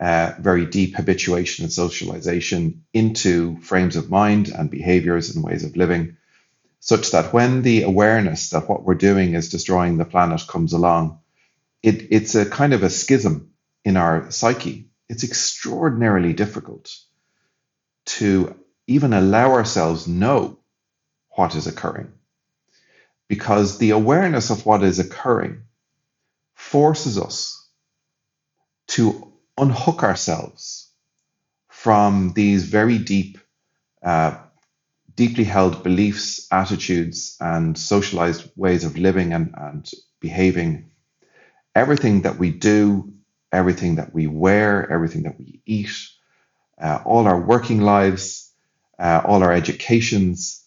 uh, 0.00 0.32
very 0.38 0.64
deep 0.66 0.96
habituation 0.96 1.64
and 1.64 1.72
socialization 1.72 2.84
into 2.94 3.58
frames 3.60 3.96
of 3.96 4.10
mind 4.10 4.48
and 4.48 4.70
behaviors 4.70 5.34
and 5.34 5.44
ways 5.44 5.62
of 5.62 5.76
living, 5.76 6.16
such 6.80 7.10
that 7.10 7.32
when 7.34 7.62
the 7.62 7.82
awareness 7.82 8.50
that 8.50 8.68
what 8.68 8.82
we're 8.82 8.94
doing 8.94 9.34
is 9.34 9.50
destroying 9.50 9.98
the 9.98 10.06
planet 10.06 10.40
comes 10.48 10.72
along, 10.72 11.20
it, 11.82 12.06
it's 12.10 12.34
a 12.34 12.48
kind 12.48 12.72
of 12.72 12.82
a 12.82 12.90
schism 12.90 13.50
in 13.84 13.98
our 13.98 14.30
psyche. 14.30 14.88
It's 15.08 15.24
extraordinarily 15.24 16.32
difficult 16.32 16.90
to 18.06 18.56
even 18.86 19.12
allow 19.12 19.52
ourselves 19.52 20.08
know 20.08 20.58
what 21.30 21.54
is 21.54 21.66
occurring 21.66 22.12
because 23.28 23.78
the 23.78 23.90
awareness 23.90 24.50
of 24.50 24.66
what 24.66 24.82
is 24.82 24.98
occurring 24.98 25.62
forces 26.54 27.18
us 27.18 27.68
to 28.88 29.29
unhook 29.60 30.02
ourselves 30.02 30.90
from 31.68 32.32
these 32.34 32.64
very 32.64 32.98
deep, 32.98 33.38
uh, 34.02 34.36
deeply 35.14 35.44
held 35.44 35.82
beliefs, 35.82 36.46
attitudes, 36.50 37.36
and 37.40 37.78
socialized 37.78 38.50
ways 38.56 38.84
of 38.84 38.98
living 38.98 39.32
and, 39.32 39.54
and 39.56 39.90
behaving. 40.20 40.90
Everything 41.74 42.22
that 42.22 42.38
we 42.38 42.50
do, 42.50 43.12
everything 43.52 43.96
that 43.96 44.14
we 44.14 44.26
wear, 44.26 44.90
everything 44.90 45.24
that 45.24 45.38
we 45.38 45.62
eat, 45.66 45.90
uh, 46.80 47.00
all 47.04 47.26
our 47.26 47.40
working 47.40 47.80
lives, 47.80 48.52
uh, 48.98 49.22
all 49.24 49.42
our 49.42 49.52
educations, 49.52 50.64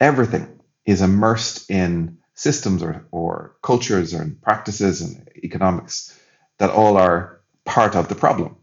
everything 0.00 0.60
is 0.84 1.00
immersed 1.00 1.70
in 1.70 2.18
systems 2.34 2.82
or, 2.82 3.06
or 3.10 3.56
cultures 3.62 4.12
and 4.12 4.40
practices 4.42 5.00
and 5.00 5.28
economics 5.42 6.18
that 6.58 6.70
all 6.70 6.96
are 6.96 7.33
part 7.64 7.96
of 7.96 8.08
the 8.08 8.14
problem. 8.14 8.56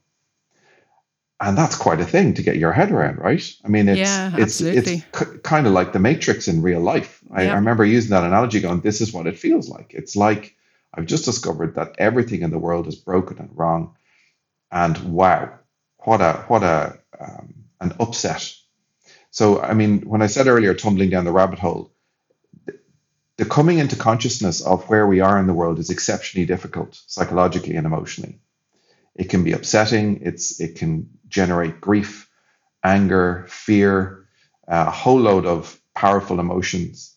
And 1.40 1.58
that's 1.58 1.76
quite 1.76 2.00
a 2.00 2.06
thing 2.06 2.36
to 2.36 2.44
get 2.44 2.58
your 2.58 2.72
head 2.72 2.92
around, 2.92 3.18
right? 3.18 3.44
I 3.66 3.68
mean, 3.68 3.90
it's 3.90 4.00
Yeah, 4.00 4.28
it's 4.38 4.62
absolutely. 4.62 4.94
it's 4.94 5.06
k- 5.12 5.38
kind 5.44 5.66
of 5.66 5.74
like 5.74 5.92
the 5.92 6.00
Matrix 6.00 6.48
in 6.48 6.62
real 6.62 6.82
life. 6.82 7.20
I. 7.32 7.48
I 7.48 7.54
remember 7.56 7.84
using 7.84 8.12
that 8.12 8.24
analogy, 8.24 8.60
going, 8.60 8.82
"This 8.82 9.02
is 9.02 9.12
what 9.12 9.26
it 9.26 9.40
feels 9.40 9.68
like." 9.68 9.96
It's 9.96 10.16
like 10.16 10.56
I've 10.94 11.08
just 11.08 11.26
discovered 11.26 11.76
that 11.76 11.96
everything 11.98 12.44
in 12.44 12.52
the 12.52 12.60
world 12.60 12.88
is 12.88 12.96
broken 12.96 13.40
and 13.40 13.50
wrong, 13.58 13.96
and 14.72 14.96
wow, 15.14 15.58
what 15.98 16.22
a 16.22 16.46
what 16.48 16.62
a 16.62 17.00
um, 17.20 17.54
an 17.80 17.94
upset. 18.00 18.54
So, 19.32 19.62
I 19.62 19.74
mean, 19.74 20.02
when 20.02 20.22
I 20.22 20.28
said 20.28 20.48
earlier, 20.48 20.74
tumbling 20.74 21.10
down 21.10 21.26
the 21.26 21.32
rabbit 21.32 21.58
hole, 21.58 21.92
the 23.38 23.46
coming 23.46 23.80
into 23.80 23.96
consciousness 23.96 24.62
of 24.62 24.90
where 24.90 25.08
we 25.08 25.22
are 25.22 25.40
in 25.40 25.48
the 25.48 25.54
world 25.54 25.80
is 25.80 25.90
exceptionally 25.90 26.46
difficult 26.46 27.02
psychologically 27.08 27.76
and 27.78 27.88
emotionally. 27.88 28.40
It 29.16 29.30
can 29.30 29.44
be 29.44 29.54
upsetting. 29.54 30.22
It's 30.24 30.60
it 30.62 30.76
can 30.78 31.10
generate 31.28 31.82
grief, 31.82 32.30
anger, 32.84 33.46
fear, 33.50 34.28
uh, 34.68 34.86
a 34.88 34.92
whole 34.92 35.20
load 35.20 35.46
of 35.46 35.80
powerful 35.96 36.40
emotions, 36.40 37.16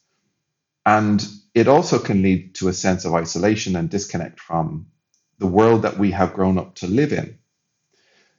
and 0.86 1.24
it 1.54 1.68
also 1.68 1.98
can 1.98 2.22
lead 2.22 2.56
to 2.56 2.68
a 2.68 2.72
sense 2.74 3.04
of 3.04 3.14
isolation 3.14 3.76
and 3.76 3.90
disconnect 3.90 4.40
from 4.40 4.86
the 5.38 5.46
world 5.48 5.82
that 5.82 5.98
we 5.98 6.12
have 6.12 6.34
grown 6.34 6.58
up 6.58 6.76
to 6.76 6.86
live 6.86 7.12
in. 7.12 7.38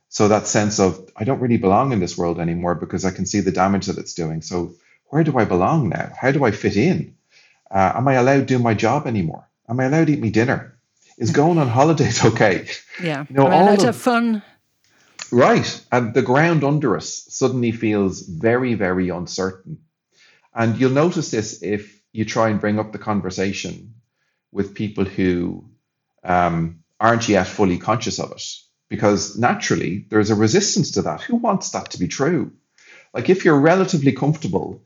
So 0.09 0.27
that 0.29 0.47
sense 0.47 0.79
of 0.79 1.09
I 1.15 1.23
don't 1.23 1.39
really 1.41 1.57
belong 1.57 1.91
in 1.91 1.99
this 1.99 2.17
world 2.17 2.39
anymore 2.39 2.75
because 2.75 3.05
I 3.05 3.11
can 3.11 3.25
see 3.25 3.41
the 3.41 3.51
damage 3.51 3.87
that 3.87 3.97
it's 3.97 4.13
doing. 4.13 4.41
So 4.41 4.75
where 5.07 5.23
do 5.23 5.37
I 5.37 5.45
belong 5.45 5.89
now? 5.89 6.13
How 6.19 6.31
do 6.31 6.45
I 6.45 6.51
fit 6.51 6.77
in? 6.77 7.15
Uh, 7.71 7.93
am 7.95 8.07
I 8.07 8.15
allowed 8.15 8.39
to 8.39 8.45
do 8.45 8.59
my 8.59 8.73
job 8.73 9.07
anymore? 9.07 9.49
Am 9.69 9.79
I 9.79 9.85
allowed 9.85 10.07
to 10.07 10.13
eat 10.13 10.21
my 10.21 10.29
dinner? 10.29 10.74
Is 11.17 11.31
going 11.31 11.57
on 11.57 11.67
holidays 11.67 12.23
okay? 12.33 12.67
Yeah. 13.01 13.25
You 13.29 13.35
know, 13.35 13.47
all 13.47 13.63
allowed 13.63 13.83
of- 13.83 13.95
fun? 13.95 14.43
Right. 15.31 15.85
And 15.91 16.13
the 16.13 16.21
ground 16.21 16.63
under 16.63 16.95
us 16.95 17.25
suddenly 17.29 17.71
feels 17.71 18.21
very, 18.21 18.75
very 18.75 19.09
uncertain. 19.09 19.79
And 20.53 20.77
you'll 20.77 20.91
notice 20.91 21.31
this 21.31 21.61
if 21.63 22.01
you 22.13 22.25
try 22.25 22.49
and 22.49 22.61
bring 22.61 22.79
up 22.79 22.91
the 22.91 22.99
conversation 22.99 23.95
with 24.51 24.75
people 24.75 25.03
who 25.03 25.65
um, 26.23 26.83
aren't 26.99 27.27
yet 27.27 27.47
fully 27.47 27.77
conscious 27.77 28.19
of 28.19 28.31
it. 28.31 28.43
Because 28.87 29.37
naturally, 29.37 30.05
there's 30.09 30.29
a 30.29 30.35
resistance 30.35 30.91
to 30.91 31.01
that. 31.01 31.21
Who 31.21 31.37
wants 31.37 31.71
that 31.71 31.91
to 31.91 31.99
be 31.99 32.07
true? 32.07 32.51
Like 33.13 33.29
if 33.29 33.43
you're 33.43 33.59
relatively 33.59 34.11
comfortable 34.11 34.83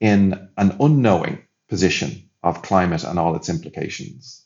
in 0.00 0.48
an 0.56 0.76
unknowing 0.80 1.42
position 1.68 2.30
of 2.42 2.62
climate 2.62 3.04
and 3.04 3.18
all 3.18 3.36
its 3.36 3.48
implications, 3.48 4.44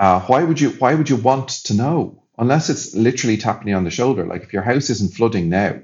uh, 0.00 0.20
why 0.22 0.42
would 0.42 0.60
you 0.60 0.70
why 0.70 0.94
would 0.94 1.10
you 1.10 1.16
want 1.16 1.48
to 1.66 1.74
know? 1.74 2.24
Unless 2.38 2.70
it's 2.70 2.94
literally 2.94 3.36
tapping 3.36 3.68
you 3.68 3.76
on 3.76 3.84
the 3.84 3.90
shoulder. 3.90 4.24
Like 4.24 4.42
if 4.42 4.52
your 4.52 4.62
house 4.62 4.90
isn't 4.90 5.14
flooding 5.14 5.50
now 5.50 5.80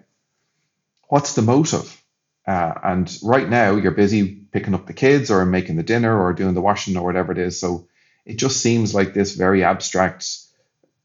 what's 1.09 1.35
the 1.35 1.43
motive? 1.43 2.03
Uh, 2.47 2.73
and 2.85 3.19
right 3.23 3.49
now 3.49 3.75
you're 3.75 3.93
busy 3.93 4.35
picking 4.53 4.75
up 4.75 4.87
the 4.87 4.93
kids 4.93 5.31
or 5.31 5.45
making 5.45 5.77
the 5.77 5.83
dinner 5.83 6.21
or 6.21 6.33
doing 6.33 6.55
the 6.55 6.61
washing 6.61 6.97
or 6.97 7.05
whatever 7.05 7.33
it 7.33 7.39
is. 7.39 7.59
So 7.59 7.89
it 8.25 8.39
just 8.39 8.61
seems 8.61 8.95
like 8.95 9.15
this 9.15 9.35
very 9.35 9.65
abstract 9.65 10.27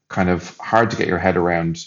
kind 0.08 0.28
of 0.28 0.56
hard 0.58 0.90
to 0.90 0.96
get 0.96 1.08
your 1.08 1.18
head 1.18 1.36
around 1.36 1.84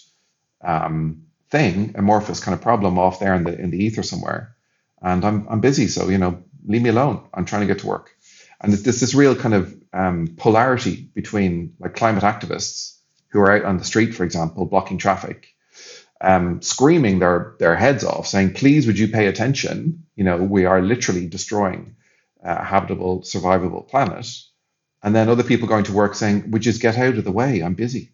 um, 0.62 1.24
thing 1.50 1.96
amorphous 1.98 2.44
kind 2.44 2.56
of 2.56 2.62
problem 2.62 2.98
off 2.98 3.20
there 3.20 3.36
in 3.36 3.44
the 3.44 3.58
in 3.58 3.72
the 3.72 3.84
ether 3.84 4.04
somewhere. 4.04 4.56
And 5.02 5.24
I'm, 5.24 5.48
I'm 5.50 5.62
busy. 5.62 5.88
So 5.88 6.10
you 6.10 6.18
know 6.18 6.44
leave 6.66 6.82
me 6.82 6.90
alone. 6.90 7.28
I'm 7.34 7.46
trying 7.46 7.62
to 7.62 7.68
get 7.68 7.80
to 7.80 7.88
work. 7.88 8.12
And 8.60 8.72
there's 8.72 8.84
this, 8.84 9.00
this 9.00 9.14
real 9.14 9.36
kind 9.36 9.54
of 9.54 9.74
um, 9.96 10.36
polarity 10.38 11.10
between 11.16 11.74
like 11.80 11.96
climate 11.96 12.24
activists 12.24 12.98
who 13.30 13.40
are 13.40 13.52
out 13.52 13.66
on 13.66 13.78
the 13.78 13.86
street, 13.86 14.14
for 14.14 14.24
example, 14.24 14.66
blocking 14.66 14.98
traffic, 14.98 15.48
um, 16.22 16.62
screaming 16.62 17.20
their 17.20 17.56
their 17.60 17.76
heads 17.76 18.04
off, 18.04 18.28
saying, 18.28 18.54
"Please, 18.54 18.86
would 18.86 19.00
you 19.00 19.08
pay 19.08 19.28
attention? 19.28 20.04
You 20.16 20.26
know, 20.26 20.38
we 20.38 20.66
are 20.66 20.82
literally 20.82 21.28
destroying 21.28 21.96
a 22.44 22.64
habitable, 22.64 23.22
survivable 23.22 23.88
planet." 23.88 24.28
And 25.02 25.16
then 25.16 25.30
other 25.30 25.44
people 25.44 25.68
going 25.68 25.86
to 25.86 25.94
work 25.94 26.16
saying, 26.16 26.52
"Would 26.52 26.66
you 26.66 26.72
just 26.72 26.82
get 26.82 26.98
out 26.98 27.18
of 27.18 27.24
the 27.24 27.32
way? 27.32 27.62
I'm 27.62 27.76
busy." 27.76 28.12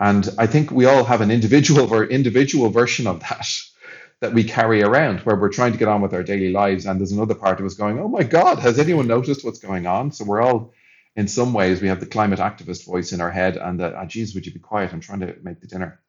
And 0.00 0.28
I 0.38 0.46
think 0.46 0.70
we 0.70 0.86
all 0.86 1.04
have 1.04 1.20
an 1.20 1.30
individual 1.30 1.92
or 1.92 2.04
individual 2.04 2.70
version 2.70 3.06
of 3.06 3.20
that 3.20 3.46
that 4.20 4.34
we 4.34 4.42
carry 4.42 4.82
around 4.82 5.20
where 5.20 5.36
we're 5.36 5.48
trying 5.48 5.70
to 5.72 5.78
get 5.78 5.86
on 5.86 6.00
with 6.00 6.12
our 6.12 6.24
daily 6.24 6.50
lives 6.50 6.86
and 6.86 6.98
there's 6.98 7.12
another 7.12 7.36
part 7.36 7.60
of 7.60 7.66
us 7.66 7.74
going 7.74 8.00
oh 8.00 8.08
my 8.08 8.24
god 8.24 8.58
has 8.58 8.80
anyone 8.80 9.06
noticed 9.06 9.44
what's 9.44 9.60
going 9.60 9.86
on 9.86 10.10
so 10.10 10.24
we're 10.24 10.42
all 10.42 10.72
in 11.18 11.26
some 11.26 11.52
ways 11.52 11.82
we 11.82 11.88
have 11.88 11.98
the 11.98 12.06
climate 12.06 12.38
activist 12.38 12.86
voice 12.86 13.12
in 13.12 13.20
our 13.20 13.30
head 13.30 13.56
and 13.56 13.80
that 13.80 13.92
ah 13.94 14.06
geez 14.06 14.34
would 14.34 14.46
you 14.46 14.52
be 14.52 14.60
quiet 14.60 14.92
i'm 14.92 15.00
trying 15.00 15.20
to 15.20 15.34
make 15.42 15.60
the 15.60 15.66
dinner 15.66 16.00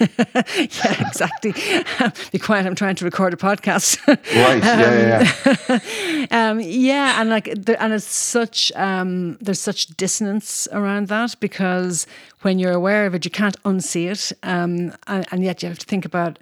yeah, 0.18 1.08
exactly. 1.08 1.52
Be 2.32 2.38
quiet. 2.38 2.64
I'm 2.64 2.74
trying 2.74 2.94
to 2.94 3.04
record 3.04 3.34
a 3.34 3.36
podcast. 3.36 3.98
right 4.08 4.64
yeah 4.64 5.28
yeah, 5.28 5.58
yeah. 5.68 6.26
um, 6.50 6.58
yeah, 6.58 7.20
and 7.20 7.28
like, 7.28 7.48
and 7.48 7.92
it's 7.92 8.06
such 8.06 8.72
um, 8.76 9.36
there's 9.42 9.60
such 9.60 9.88
dissonance 9.98 10.66
around 10.72 11.08
that 11.08 11.38
because 11.38 12.06
when 12.40 12.58
you're 12.58 12.72
aware 12.72 13.04
of 13.04 13.14
it, 13.14 13.26
you 13.26 13.30
can't 13.30 13.62
unsee 13.64 14.10
it, 14.10 14.32
um, 14.42 14.94
and, 15.06 15.26
and 15.30 15.44
yet 15.44 15.62
you 15.62 15.68
have 15.68 15.78
to 15.80 15.86
think 15.86 16.06
about. 16.06 16.38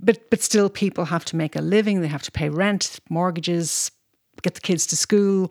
But 0.00 0.30
but 0.30 0.40
still, 0.40 0.70
people 0.70 1.06
have 1.06 1.24
to 1.24 1.36
make 1.36 1.56
a 1.56 1.62
living. 1.62 2.02
They 2.02 2.06
have 2.06 2.22
to 2.22 2.30
pay 2.30 2.48
rent, 2.48 3.00
mortgages, 3.08 3.90
get 4.42 4.54
the 4.54 4.60
kids 4.60 4.86
to 4.86 4.96
school, 4.96 5.50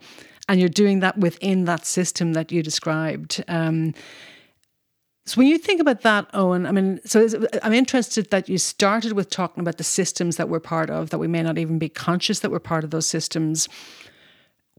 and 0.50 0.58
you're 0.58 0.68
doing 0.68 0.98
that 0.98 1.16
within 1.16 1.64
that 1.66 1.86
system 1.86 2.32
that 2.32 2.50
you 2.50 2.60
described. 2.60 3.42
Um, 3.46 3.94
so 5.24 5.38
when 5.38 5.46
you 5.46 5.58
think 5.58 5.80
about 5.80 6.00
that, 6.00 6.30
Eoin, 6.32 6.66
I 6.66 6.72
mean, 6.72 6.98
so 7.04 7.28
I'm 7.62 7.72
interested 7.72 8.30
that 8.32 8.48
you 8.48 8.58
started 8.58 9.12
with 9.12 9.30
talking 9.30 9.60
about 9.60 9.78
the 9.78 9.84
systems 9.84 10.38
that 10.38 10.48
we're 10.48 10.58
part 10.58 10.90
of, 10.90 11.10
that 11.10 11.18
we 11.18 11.28
may 11.28 11.44
not 11.44 11.56
even 11.56 11.78
be 11.78 11.88
conscious 11.88 12.40
that 12.40 12.50
we're 12.50 12.58
part 12.58 12.82
of 12.82 12.90
those 12.90 13.06
systems. 13.06 13.68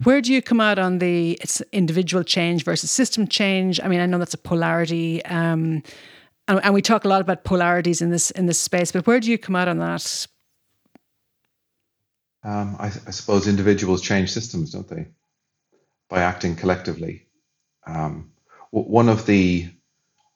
Where 0.04 0.20
do 0.20 0.34
you 0.34 0.42
come 0.42 0.60
out 0.60 0.78
on 0.78 1.00
the 1.00 1.38
it's 1.42 1.62
individual 1.72 2.26
change 2.26 2.66
versus 2.66 2.92
system 2.92 3.26
change? 3.26 3.80
I 3.80 3.88
mean, 3.88 4.02
I 4.02 4.08
know 4.08 4.18
that's 4.18 4.34
a 4.34 4.40
polarity, 4.40 5.24
um, 5.24 5.84
and, 6.50 6.60
and 6.66 6.74
we 6.74 6.82
talk 6.82 7.06
a 7.06 7.08
lot 7.08 7.22
about 7.22 7.46
polarities 7.46 8.02
in 8.02 8.10
this 8.10 8.30
in 8.32 8.46
this 8.46 8.60
space. 8.60 8.92
But 8.92 9.08
where 9.08 9.22
do 9.22 9.32
you 9.32 9.38
come 9.38 9.56
out 9.56 9.70
on 9.70 9.78
that? 9.78 10.28
Um, 12.44 12.76
I, 12.78 12.88
I 12.88 13.12
suppose 13.12 13.48
individuals 13.48 14.02
change 14.02 14.32
systems 14.32 14.72
don't 14.72 14.90
they 14.90 15.06
by 16.12 16.20
acting 16.20 16.58
collectively. 16.58 17.26
Um, 17.88 18.34
one 18.70 19.08
of 19.08 19.26
the 19.26 19.70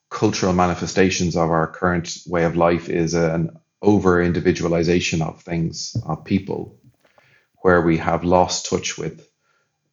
cultural 0.08 0.54
manifestations 0.54 1.36
of 1.36 1.50
our 1.50 1.66
current 1.66 2.16
way 2.26 2.44
of 2.44 2.56
life 2.56 2.88
is 2.88 3.12
an 3.12 3.58
over 3.82 4.22
individualization 4.22 5.20
of 5.20 5.42
things 5.42 5.94
of 6.06 6.24
people 6.24 6.78
where 7.58 7.82
we 7.82 7.98
have 7.98 8.24
lost 8.24 8.70
touch 8.70 8.96
with 8.96 9.28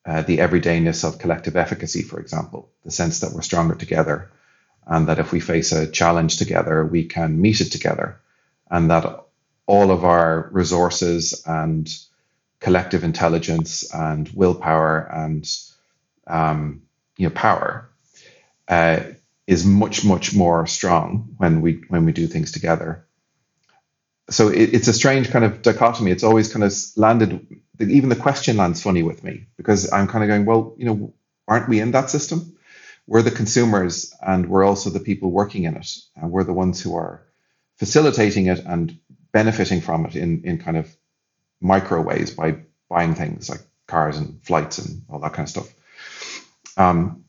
uh, 0.05 0.21
the 0.21 0.37
everydayness 0.37 1.03
of 1.03 1.19
collective 1.19 1.57
efficacy 1.57 2.01
for 2.01 2.19
example 2.19 2.69
the 2.83 2.91
sense 2.91 3.19
that 3.19 3.33
we're 3.33 3.41
stronger 3.41 3.75
together 3.75 4.31
and 4.85 5.07
that 5.07 5.19
if 5.19 5.31
we 5.31 5.39
face 5.39 5.71
a 5.71 5.87
challenge 5.87 6.37
together 6.37 6.85
we 6.85 7.05
can 7.05 7.41
meet 7.41 7.59
it 7.59 7.71
together 7.71 8.19
and 8.69 8.89
that 8.91 9.25
all 9.65 9.91
of 9.91 10.05
our 10.05 10.49
resources 10.51 11.43
and 11.45 11.89
collective 12.59 13.03
intelligence 13.03 13.93
and 13.93 14.29
willpower 14.29 14.99
and 14.99 15.45
um, 16.27 16.83
you 17.17 17.27
know 17.27 17.33
power 17.33 17.89
uh, 18.67 19.01
is 19.47 19.65
much 19.65 20.03
much 20.05 20.33
more 20.35 20.65
strong 20.67 21.35
when 21.37 21.61
we 21.61 21.83
when 21.89 22.05
we 22.05 22.11
do 22.11 22.27
things 22.27 22.51
together. 22.51 23.05
So 24.29 24.49
it, 24.49 24.73
it's 24.73 24.87
a 24.87 24.93
strange 24.93 25.29
kind 25.29 25.45
of 25.45 25.61
dichotomy. 25.61 26.11
It's 26.11 26.23
always 26.23 26.51
kind 26.51 26.63
of 26.63 26.73
landed. 26.95 27.45
Even 27.79 28.09
the 28.09 28.15
question 28.15 28.57
lands 28.57 28.81
funny 28.81 29.03
with 29.03 29.23
me 29.23 29.47
because 29.57 29.91
I'm 29.91 30.07
kind 30.07 30.23
of 30.23 30.29
going, 30.29 30.45
well, 30.45 30.75
you 30.77 30.85
know, 30.85 31.13
aren't 31.47 31.67
we 31.67 31.79
in 31.79 31.91
that 31.91 32.09
system? 32.09 32.57
We're 33.05 33.21
the 33.21 33.31
consumers, 33.31 34.13
and 34.25 34.47
we're 34.47 34.63
also 34.63 34.89
the 34.89 35.01
people 35.01 35.29
working 35.29 35.65
in 35.65 35.75
it, 35.75 35.89
and 36.15 36.31
we're 36.31 36.45
the 36.45 36.53
ones 36.53 36.81
who 36.81 36.95
are 36.95 37.21
facilitating 37.75 38.45
it 38.45 38.59
and 38.65 38.97
benefiting 39.33 39.81
from 39.81 40.05
it 40.05 40.15
in 40.15 40.43
in 40.45 40.57
kind 40.57 40.77
of 40.77 40.95
micro 41.59 42.01
ways 42.01 42.31
by 42.31 42.57
buying 42.89 43.15
things 43.15 43.49
like 43.49 43.61
cars 43.87 44.17
and 44.17 44.41
flights 44.43 44.77
and 44.77 45.03
all 45.09 45.19
that 45.19 45.33
kind 45.33 45.45
of 45.45 45.49
stuff. 45.49 45.73
Um, 46.77 47.23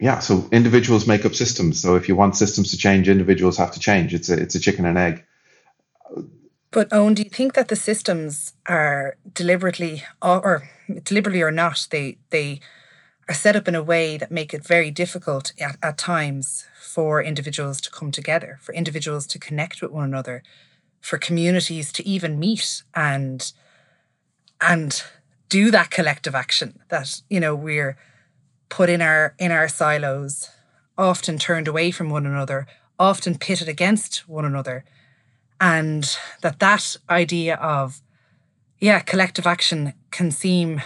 yeah, 0.00 0.18
so 0.18 0.48
individuals 0.50 1.06
make 1.06 1.24
up 1.24 1.34
systems. 1.34 1.80
So 1.80 1.94
if 1.94 2.08
you 2.08 2.16
want 2.16 2.36
systems 2.36 2.70
to 2.72 2.76
change, 2.76 3.08
individuals 3.08 3.56
have 3.58 3.72
to 3.72 3.80
change. 3.80 4.12
It's 4.12 4.28
a 4.28 4.34
it's 4.34 4.54
a 4.54 4.60
chicken 4.60 4.84
and 4.84 4.98
egg. 4.98 5.24
But 6.70 6.90
Eoin, 6.90 7.14
do 7.14 7.22
you 7.22 7.30
think 7.30 7.54
that 7.54 7.68
the 7.68 7.76
systems 7.76 8.54
are 8.66 9.16
deliberately 9.32 10.02
or 10.20 10.68
deliberately 11.04 11.42
or 11.42 11.52
not, 11.52 11.86
they 11.90 12.18
they 12.30 12.60
are 13.28 13.34
set 13.34 13.56
up 13.56 13.68
in 13.68 13.74
a 13.74 13.82
way 13.82 14.16
that 14.16 14.30
make 14.30 14.52
it 14.52 14.66
very 14.66 14.90
difficult 14.90 15.52
at, 15.60 15.76
at 15.82 15.96
times 15.96 16.66
for 16.80 17.22
individuals 17.22 17.80
to 17.80 17.90
come 17.90 18.10
together, 18.10 18.58
for 18.60 18.74
individuals 18.74 19.26
to 19.28 19.38
connect 19.38 19.80
with 19.80 19.92
one 19.92 20.04
another, 20.04 20.42
for 21.00 21.16
communities 21.16 21.92
to 21.92 22.06
even 22.06 22.38
meet 22.38 22.82
and 22.94 23.52
and 24.60 25.02
do 25.54 25.70
that 25.70 25.88
collective 25.88 26.34
action 26.34 26.80
that 26.88 27.22
you 27.30 27.38
know 27.38 27.54
we're 27.54 27.96
put 28.68 28.90
in 28.90 29.00
our 29.00 29.36
in 29.38 29.52
our 29.52 29.68
silos 29.68 30.50
often 30.98 31.38
turned 31.38 31.68
away 31.68 31.92
from 31.92 32.10
one 32.10 32.26
another 32.26 32.66
often 32.98 33.38
pitted 33.38 33.68
against 33.68 34.28
one 34.28 34.44
another. 34.44 34.84
And 35.60 36.04
that 36.42 36.58
that 36.58 36.96
idea 37.08 37.54
of 37.54 38.02
yeah 38.80 38.98
collective 38.98 39.46
action 39.46 39.92
can 40.10 40.32
seem 40.32 40.82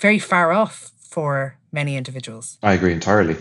very 0.00 0.18
far 0.18 0.52
off 0.52 0.92
for 0.98 1.56
many 1.72 1.96
individuals. 1.96 2.58
I 2.62 2.74
agree 2.74 2.92
entirely. 2.92 3.36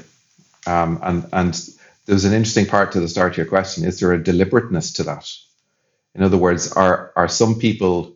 Um, 0.65 0.99
and 1.03 1.27
and 1.33 1.69
there's 2.05 2.23
an 2.23 2.33
interesting 2.33 2.67
part 2.67 2.93
to 2.93 3.01
the 3.01 3.09
start 3.09 3.33
of 3.33 3.37
your 3.37 3.47
question. 3.47 3.83
Is 3.83 3.99
there 3.99 4.13
a 4.13 4.23
deliberateness 4.23 4.93
to 4.93 5.03
that? 5.03 5.29
In 6.15 6.23
other 6.23 6.37
words 6.37 6.71
are 6.71 7.11
are 7.17 7.27
some 7.27 7.59
people 7.59 8.15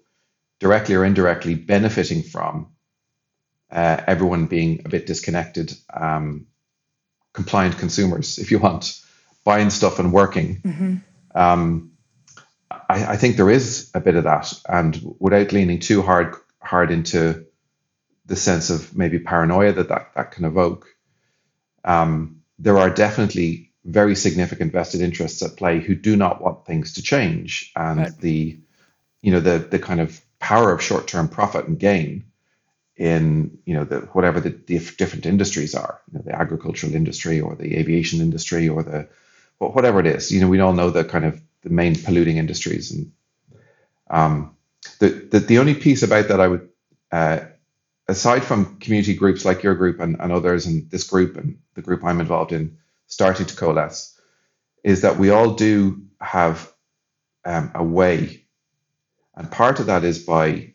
directly 0.64 0.96
or 0.96 1.06
indirectly 1.06 1.56
benefiting 1.56 2.24
from 2.24 2.72
uh, 3.72 4.02
everyone 4.08 4.48
being 4.48 4.82
a 4.86 4.90
bit 4.90 5.06
disconnected 5.06 5.74
um, 5.94 6.48
compliant 7.34 7.78
consumers 7.78 8.40
if 8.40 8.52
you 8.52 8.60
want 8.60 9.00
buying 9.44 9.70
stuff 9.70 10.00
and 10.00 10.14
working 10.14 10.62
mm-hmm. 10.62 10.96
um, 11.36 11.94
I, 12.90 13.14
I, 13.14 13.18
think 13.18 13.36
there 13.36 13.50
is 13.50 13.92
a 13.94 14.00
bit 14.00 14.16
of 14.16 14.24
that, 14.26 14.54
and 14.68 15.16
without 15.20 15.52
leaning 15.52 15.80
too 15.80 16.02
hard 16.02 16.36
hard 16.60 16.92
into 16.92 17.46
the 18.26 18.36
sense 18.36 18.70
of 18.70 18.96
maybe 18.96 19.20
paranoia 19.20 19.74
that 19.74 19.90
that, 19.90 20.12
that 20.16 20.32
can 20.32 20.46
evoke, 20.46 20.88
um, 21.84 22.42
there 22.60 22.78
are 22.78 22.90
definitely 22.90 23.72
very 23.84 24.16
significant 24.16 24.72
vested 24.72 25.02
interests 25.02 25.42
at 25.42 25.58
play 25.58 25.82
who 25.82 25.94
do 25.94 26.16
not 26.16 26.42
want 26.42 26.66
things 26.66 26.94
to 26.94 27.02
change, 27.02 27.72
and 27.76 28.00
right. 28.00 28.18
the 28.20 28.60
you 29.22 29.32
know 29.32 29.40
the 29.40 29.58
the 29.60 29.80
kind 29.80 30.00
of 30.00 30.20
power 30.44 30.72
of 30.72 30.82
short 30.82 31.08
term 31.08 31.28
profit 31.28 31.68
and 31.68 31.80
gain 31.80 32.26
in 32.98 33.58
you 33.66 33.74
know 33.74 33.86
the 33.86 34.00
whatever 34.14 34.40
the, 34.40 34.50
the 34.50 34.78
different 34.98 35.26
industries 35.26 35.74
are, 35.74 36.02
you 36.08 36.18
know 36.18 36.24
the 36.26 36.36
agricultural 36.36 36.94
industry 36.94 37.40
or 37.40 37.56
the 37.56 37.78
aviation 37.78 38.22
industry 38.22 38.68
or 38.70 38.84
the 38.84 39.08
whatever 39.58 40.00
it 40.00 40.06
is. 40.06 40.32
You 40.32 40.42
know 40.42 40.50
we 40.50 40.60
all 40.60 40.74
know 40.74 40.90
the 40.90 41.06
kind 41.06 41.26
of 41.26 41.42
the 41.64 41.70
main 41.70 41.96
polluting 41.96 42.38
industries. 42.38 42.92
And 42.92 43.12
um, 44.10 44.56
the, 45.00 45.10
the, 45.10 45.40
the 45.40 45.58
only 45.60 45.74
piece 45.74 46.04
about 46.04 46.28
that 46.28 46.40
I 46.40 46.48
would, 46.48 46.70
uh, 47.12 47.40
aside 48.08 48.44
from 48.44 48.78
community 48.78 49.16
groups 49.16 49.46
like 49.46 49.64
your 49.64 49.76
group 49.76 50.00
and, 50.00 50.18
and 50.20 50.32
others, 50.32 50.66
and 50.66 50.90
this 50.92 51.06
group 51.06 51.38
and 51.38 51.60
the 51.74 51.82
group 51.82 52.04
I'm 52.04 52.20
involved 52.20 52.52
in, 52.52 52.78
starting 53.08 53.46
to 53.46 53.56
coalesce, 53.56 54.20
is 54.84 55.02
that 55.02 55.18
we 55.18 55.30
all 55.30 55.54
do 55.56 56.04
have 56.20 56.72
um, 57.46 57.72
a 57.76 57.84
way, 57.84 58.43
and 59.36 59.52
part 59.52 59.80
of 59.80 59.88
that 59.88 60.04
is 60.04 60.20
by 60.20 60.74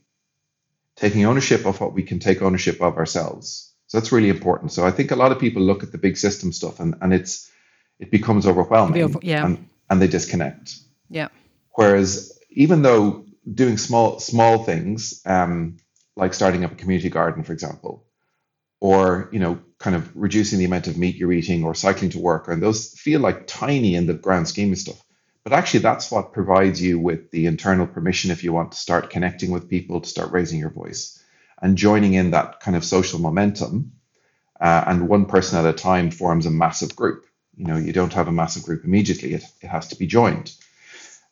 taking 0.97 1.25
ownership 1.25 1.65
of 1.65 1.80
what 1.80 1.93
we 1.93 2.02
can 2.02 2.19
take 2.19 2.43
ownership 2.43 2.80
of 2.80 2.97
ourselves. 2.97 3.73
So 3.87 3.99
that's 3.99 4.13
really 4.13 4.28
important. 4.28 4.73
So 4.73 4.85
I 4.85 4.91
think 4.91 5.11
a 5.11 5.17
lot 5.17 5.32
of 5.32 5.39
people 5.39 5.63
look 5.63 5.82
at 5.82 5.93
the 5.93 5.99
big 5.99 6.17
system 6.17 6.52
stuff 6.52 6.80
and, 6.80 6.97
and 7.00 7.15
it's 7.15 7.50
it 7.99 8.11
becomes 8.11 8.47
overwhelming. 8.47 9.02
Over, 9.02 9.19
yeah. 9.23 9.45
And, 9.45 9.69
and 9.89 10.02
they 10.02 10.09
disconnect. 10.09 10.76
Yeah. 11.09 11.28
Whereas 11.73 12.39
even 12.50 12.82
though 12.82 13.25
doing 13.52 13.78
small 13.78 14.19
small 14.19 14.65
things, 14.65 15.23
um, 15.25 15.78
like 16.17 16.35
starting 16.35 16.65
up 16.65 16.73
a 16.73 16.75
community 16.75 17.09
garden, 17.09 17.45
for 17.45 17.52
example, 17.52 18.04
or 18.80 19.28
you 19.32 19.39
know, 19.39 19.59
kind 19.78 19.97
of 19.97 20.11
reducing 20.15 20.59
the 20.59 20.65
amount 20.65 20.89
of 20.89 20.99
meat 20.99 21.17
you're 21.17 21.32
eating 21.32 21.65
or 21.65 21.75
cycling 21.75 22.11
to 22.11 22.19
work, 22.19 22.49
and 22.49 22.63
those 22.63 22.93
feel 22.99 23.21
like 23.21 23.47
tiny 23.47 23.95
in 23.95 24.06
the 24.06 24.15
grand 24.15 24.49
scheme 24.49 24.73
of 24.73 24.78
stuff. 24.78 25.02
But 25.49 25.56
actually, 25.56 25.80
that's 25.80 26.11
what 26.11 26.34
provides 26.34 26.82
you 26.82 26.99
with 26.99 27.30
the 27.30 27.47
internal 27.47 27.87
permission 27.87 28.30
if 28.30 28.45
you 28.45 28.52
want 28.52 28.73
to 28.73 28.78
start 28.78 29.08
connecting 29.08 29.50
with 29.50 29.71
people, 29.71 30.02
to 30.02 30.06
start 30.06 30.30
raising 30.30 30.61
your 30.61 30.69
voice 30.69 31.25
and 31.63 31.78
joining 31.78 32.13
in 32.13 32.32
that 32.32 32.61
kind 32.61 32.76
of 32.76 32.84
social 32.84 33.19
momentum. 33.19 33.93
Uh, 34.61 34.84
and 34.87 35.08
one 35.08 35.25
person 35.25 35.58
at 35.58 35.65
a 35.65 35.73
time 35.73 36.11
forms 36.11 36.45
a 36.45 36.50
massive 36.50 36.95
group. 36.95 37.25
You 37.56 37.65
know 37.65 37.78
you 37.78 37.95
don't 37.95 38.13
have 38.13 38.28
a 38.28 38.32
massive 38.41 38.65
group 38.65 38.84
immediately. 38.84 39.32
It, 39.32 39.45
it 39.63 39.69
has 39.69 39.89
to 39.89 39.97
be 39.97 40.06
joined. 40.06 40.52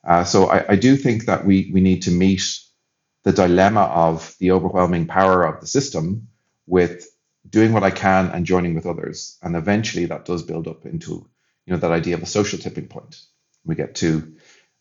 Uh, 0.02 0.24
so 0.24 0.46
I, 0.46 0.64
I, 0.72 0.76
do 0.76 0.96
think 0.96 1.26
that 1.26 1.44
we 1.44 1.70
we 1.70 1.82
need 1.82 2.04
to 2.04 2.10
meet 2.10 2.42
the 3.24 3.32
dilemma 3.32 3.82
of 3.82 4.34
the 4.38 4.52
overwhelming 4.52 5.08
power 5.08 5.44
of 5.44 5.60
the 5.60 5.66
system 5.66 6.28
with 6.66 7.06
doing 7.46 7.74
what 7.74 7.84
I 7.84 7.90
can 7.90 8.30
and 8.30 8.46
joining 8.46 8.74
with 8.76 8.86
others. 8.86 9.36
And 9.42 9.56
eventually 9.56 10.06
that 10.06 10.24
does 10.24 10.42
build 10.42 10.68
up 10.68 10.86
into 10.86 11.28
you 11.66 11.74
know 11.74 11.76
that 11.76 11.92
idea 11.92 12.14
of 12.14 12.22
a 12.22 12.32
social 12.38 12.58
tipping 12.58 12.88
point 12.88 13.20
we 13.66 13.74
get 13.74 13.96
to 13.96 14.36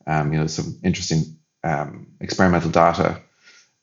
um, 0.07 0.33
you 0.33 0.39
know 0.39 0.47
some 0.47 0.79
interesting 0.83 1.37
um, 1.63 2.07
experimental 2.21 2.71
data 2.71 3.21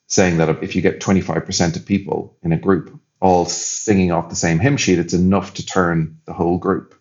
saying 0.06 0.38
that 0.38 0.62
if 0.62 0.76
you 0.76 0.82
get 0.82 1.00
25% 1.00 1.76
of 1.76 1.86
people 1.86 2.36
in 2.42 2.52
a 2.52 2.58
group 2.58 3.00
all 3.20 3.46
singing 3.46 4.12
off 4.12 4.28
the 4.28 4.36
same 4.36 4.58
hymn 4.58 4.76
sheet, 4.76 4.98
it's 4.98 5.14
enough 5.14 5.54
to 5.54 5.64
turn 5.64 6.18
the 6.26 6.32
whole 6.34 6.58
group. 6.58 6.94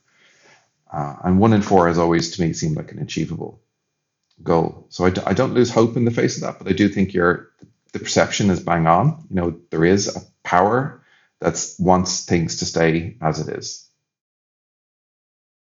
Uh, 0.91 1.15
and 1.23 1.39
one 1.39 1.53
in 1.53 1.61
four 1.61 1.87
has 1.87 1.97
always, 1.97 2.31
to 2.31 2.41
me, 2.41 2.53
seemed 2.53 2.77
like 2.77 2.91
an 2.91 2.99
achievable 2.99 3.61
goal. 4.43 4.85
So 4.89 5.05
I 5.05 5.09
d- 5.09 5.21
I 5.25 5.33
don't 5.33 5.53
lose 5.53 5.71
hope 5.71 5.97
in 5.97 6.05
the 6.05 6.11
face 6.11 6.37
of 6.37 6.43
that, 6.43 6.59
but 6.59 6.67
I 6.67 6.73
do 6.73 6.89
think 6.89 7.13
your 7.13 7.51
the 7.93 7.99
perception 7.99 8.49
is 8.49 8.59
bang 8.59 8.87
on. 8.87 9.25
You 9.29 9.35
know, 9.35 9.59
there 9.69 9.85
is 9.85 10.15
a 10.15 10.21
power 10.43 11.03
that 11.39 11.63
wants 11.79 12.25
things 12.25 12.57
to 12.57 12.65
stay 12.65 13.17
as 13.21 13.39
it 13.39 13.57
is. 13.57 13.87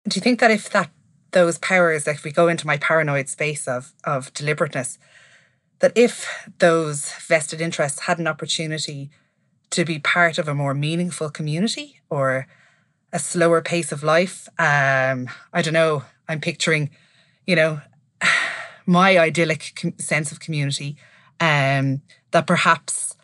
Do 0.09 0.16
you 0.18 0.23
think 0.23 0.40
that 0.40 0.51
if 0.51 0.71
that 0.71 0.90
those 1.33 1.59
powers, 1.59 2.07
if 2.07 2.25
we 2.25 2.33
go 2.33 2.49
into 2.49 2.66
my 2.66 2.77
paranoid 2.77 3.29
space 3.29 3.66
of 3.66 3.92
of 4.05 4.33
deliberateness, 4.35 4.99
that 5.81 5.92
if 5.97 6.49
those 6.59 7.12
vested 7.27 7.61
interests 7.61 8.01
had 8.01 8.18
an 8.18 8.27
opportunity 8.27 9.11
to 9.71 9.85
be 9.85 9.99
part 9.99 10.38
of 10.38 10.47
a 10.47 10.55
more 10.55 10.75
meaningful 10.75 11.31
community 11.31 12.01
or 12.11 12.47
a 13.12 13.18
slower 13.18 13.61
pace 13.61 13.92
of 13.92 14.03
life. 14.03 14.49
Um, 14.59 15.29
I 15.53 15.62
don't 15.62 15.75
know. 15.75 16.05
I'm 16.29 16.40
picturing, 16.40 16.90
you 17.47 17.57
know, 17.57 17.81
my 18.87 19.18
idyllic 19.18 19.73
com- 19.77 19.99
sense 19.99 20.33
of 20.33 20.40
community. 20.40 20.97
Um, 21.40 22.03
that 22.31 22.47
perhaps 22.47 23.16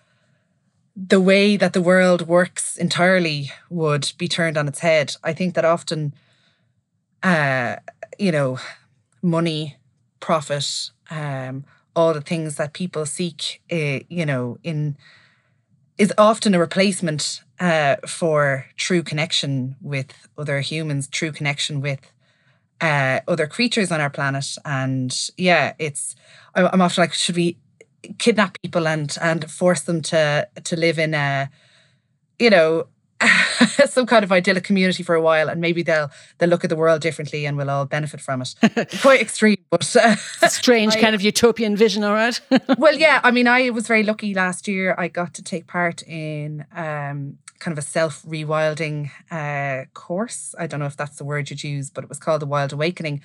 the 0.96 1.20
way 1.20 1.56
that 1.56 1.72
the 1.72 1.80
world 1.80 2.26
works 2.26 2.76
entirely 2.76 3.52
would 3.70 4.12
be 4.18 4.26
turned 4.26 4.58
on 4.58 4.66
its 4.66 4.80
head. 4.80 5.14
I 5.22 5.32
think 5.32 5.54
that 5.54 5.64
often, 5.64 6.14
uh, 7.22 7.76
you 8.18 8.32
know, 8.32 8.58
money, 9.22 9.76
profit, 10.20 10.90
um, 11.10 11.64
all 11.94 12.12
the 12.12 12.20
things 12.20 12.56
that 12.56 12.72
people 12.72 13.06
seek, 13.06 13.62
uh, 13.72 14.00
you 14.08 14.26
know, 14.26 14.58
in 14.62 14.96
is 15.96 16.12
often 16.16 16.54
a 16.54 16.58
replacement 16.58 17.42
uh, 17.58 17.96
for 18.06 18.66
true 18.76 19.02
connection 19.02 19.74
with 19.80 20.28
other 20.36 20.60
humans, 20.60 21.08
true 21.08 21.32
connection 21.32 21.80
with 21.80 22.12
uh, 22.80 23.18
other 23.26 23.48
creatures 23.48 23.90
on 23.90 24.00
our 24.00 24.10
planet. 24.10 24.46
And 24.64 25.16
yeah, 25.36 25.74
it's 25.78 26.14
I'm 26.54 26.80
often 26.80 27.02
like, 27.02 27.12
should 27.12 27.36
we 27.36 27.58
kidnap 28.18 28.60
people 28.62 28.86
and 28.86 29.16
and 29.20 29.50
force 29.50 29.82
them 29.82 30.02
to 30.02 30.48
to 30.64 30.76
live 30.76 30.98
in 30.98 31.14
a 31.14 31.50
you 32.38 32.50
know 32.50 32.86
some 33.86 34.06
kind 34.06 34.24
of 34.24 34.30
idyllic 34.30 34.64
community 34.64 35.02
for 35.02 35.14
a 35.14 35.20
while, 35.20 35.48
and 35.48 35.60
maybe 35.60 35.82
they'll 35.82 36.10
they'll 36.38 36.48
look 36.48 36.64
at 36.64 36.70
the 36.70 36.76
world 36.76 37.00
differently, 37.00 37.46
and 37.46 37.56
we'll 37.56 37.70
all 37.70 37.84
benefit 37.84 38.20
from 38.20 38.42
it. 38.42 38.54
Quite 39.02 39.20
extreme, 39.20 39.58
but 39.70 39.96
uh, 39.96 40.16
strange 40.48 40.96
I, 40.96 41.00
kind 41.00 41.14
of 41.14 41.22
utopian 41.22 41.76
vision. 41.76 42.04
All 42.04 42.12
right. 42.12 42.40
well, 42.78 42.94
yeah. 42.94 43.20
I 43.24 43.30
mean, 43.30 43.48
I 43.48 43.70
was 43.70 43.86
very 43.86 44.02
lucky 44.02 44.34
last 44.34 44.68
year. 44.68 44.94
I 44.96 45.08
got 45.08 45.34
to 45.34 45.42
take 45.42 45.66
part 45.66 46.02
in 46.02 46.64
um, 46.74 47.38
kind 47.58 47.72
of 47.72 47.78
a 47.78 47.82
self 47.82 48.22
rewilding 48.22 49.10
uh, 49.30 49.86
course. 49.94 50.54
I 50.58 50.66
don't 50.66 50.80
know 50.80 50.86
if 50.86 50.96
that's 50.96 51.16
the 51.16 51.24
word 51.24 51.50
you'd 51.50 51.64
use, 51.64 51.90
but 51.90 52.04
it 52.04 52.08
was 52.08 52.18
called 52.18 52.42
the 52.42 52.46
Wild 52.46 52.72
Awakening, 52.72 53.20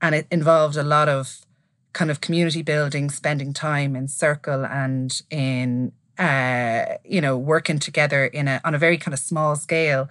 and 0.00 0.14
it 0.14 0.26
involved 0.30 0.76
a 0.76 0.84
lot 0.84 1.08
of 1.08 1.44
kind 1.92 2.10
of 2.10 2.20
community 2.20 2.62
building, 2.62 3.10
spending 3.10 3.52
time 3.52 3.96
in 3.96 4.08
circle 4.08 4.66
and 4.66 5.22
in 5.30 5.92
uh, 6.18 6.84
you 7.04 7.20
know, 7.20 7.36
working 7.36 7.78
together 7.78 8.24
in 8.24 8.48
a 8.48 8.60
on 8.64 8.74
a 8.74 8.78
very 8.78 8.98
kind 8.98 9.12
of 9.12 9.18
small 9.18 9.56
scale, 9.56 10.08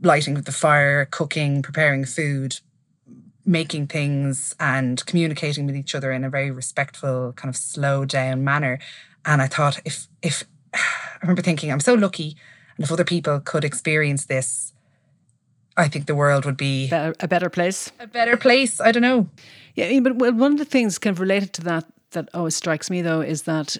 lighting 0.00 0.34
the 0.34 0.52
fire, 0.52 1.04
cooking, 1.06 1.62
preparing 1.62 2.04
food, 2.04 2.60
making 3.44 3.86
things 3.86 4.54
and 4.60 5.04
communicating 5.06 5.66
with 5.66 5.76
each 5.76 5.94
other 5.94 6.12
in 6.12 6.24
a 6.24 6.30
very 6.30 6.50
respectful, 6.50 7.32
kind 7.34 7.48
of 7.48 7.56
slow 7.56 8.04
down 8.04 8.44
manner. 8.44 8.78
And 9.24 9.42
I 9.42 9.46
thought 9.46 9.80
if 9.84 10.06
if 10.22 10.44
I 10.74 11.18
remember 11.22 11.42
thinking, 11.42 11.72
I'm 11.72 11.80
so 11.80 11.94
lucky. 11.94 12.36
And 12.76 12.84
if 12.84 12.92
other 12.92 13.04
people 13.04 13.40
could 13.40 13.64
experience 13.64 14.26
this, 14.26 14.72
I 15.76 15.88
think 15.88 16.06
the 16.06 16.14
world 16.14 16.44
would 16.44 16.56
be 16.56 16.88
better, 16.88 17.14
a 17.20 17.26
better 17.26 17.50
place. 17.50 17.90
A 17.98 18.06
better 18.06 18.36
place. 18.36 18.80
I 18.80 18.92
don't 18.92 19.02
know. 19.02 19.28
Yeah, 19.74 19.98
but 20.00 20.16
one 20.16 20.52
of 20.52 20.58
the 20.58 20.64
things 20.64 20.98
kind 20.98 21.14
of 21.14 21.20
related 21.20 21.52
to 21.54 21.62
that 21.62 21.84
that 22.12 22.28
always 22.34 22.56
strikes 22.56 22.90
me 22.90 23.02
though 23.02 23.20
is 23.20 23.42
that 23.42 23.76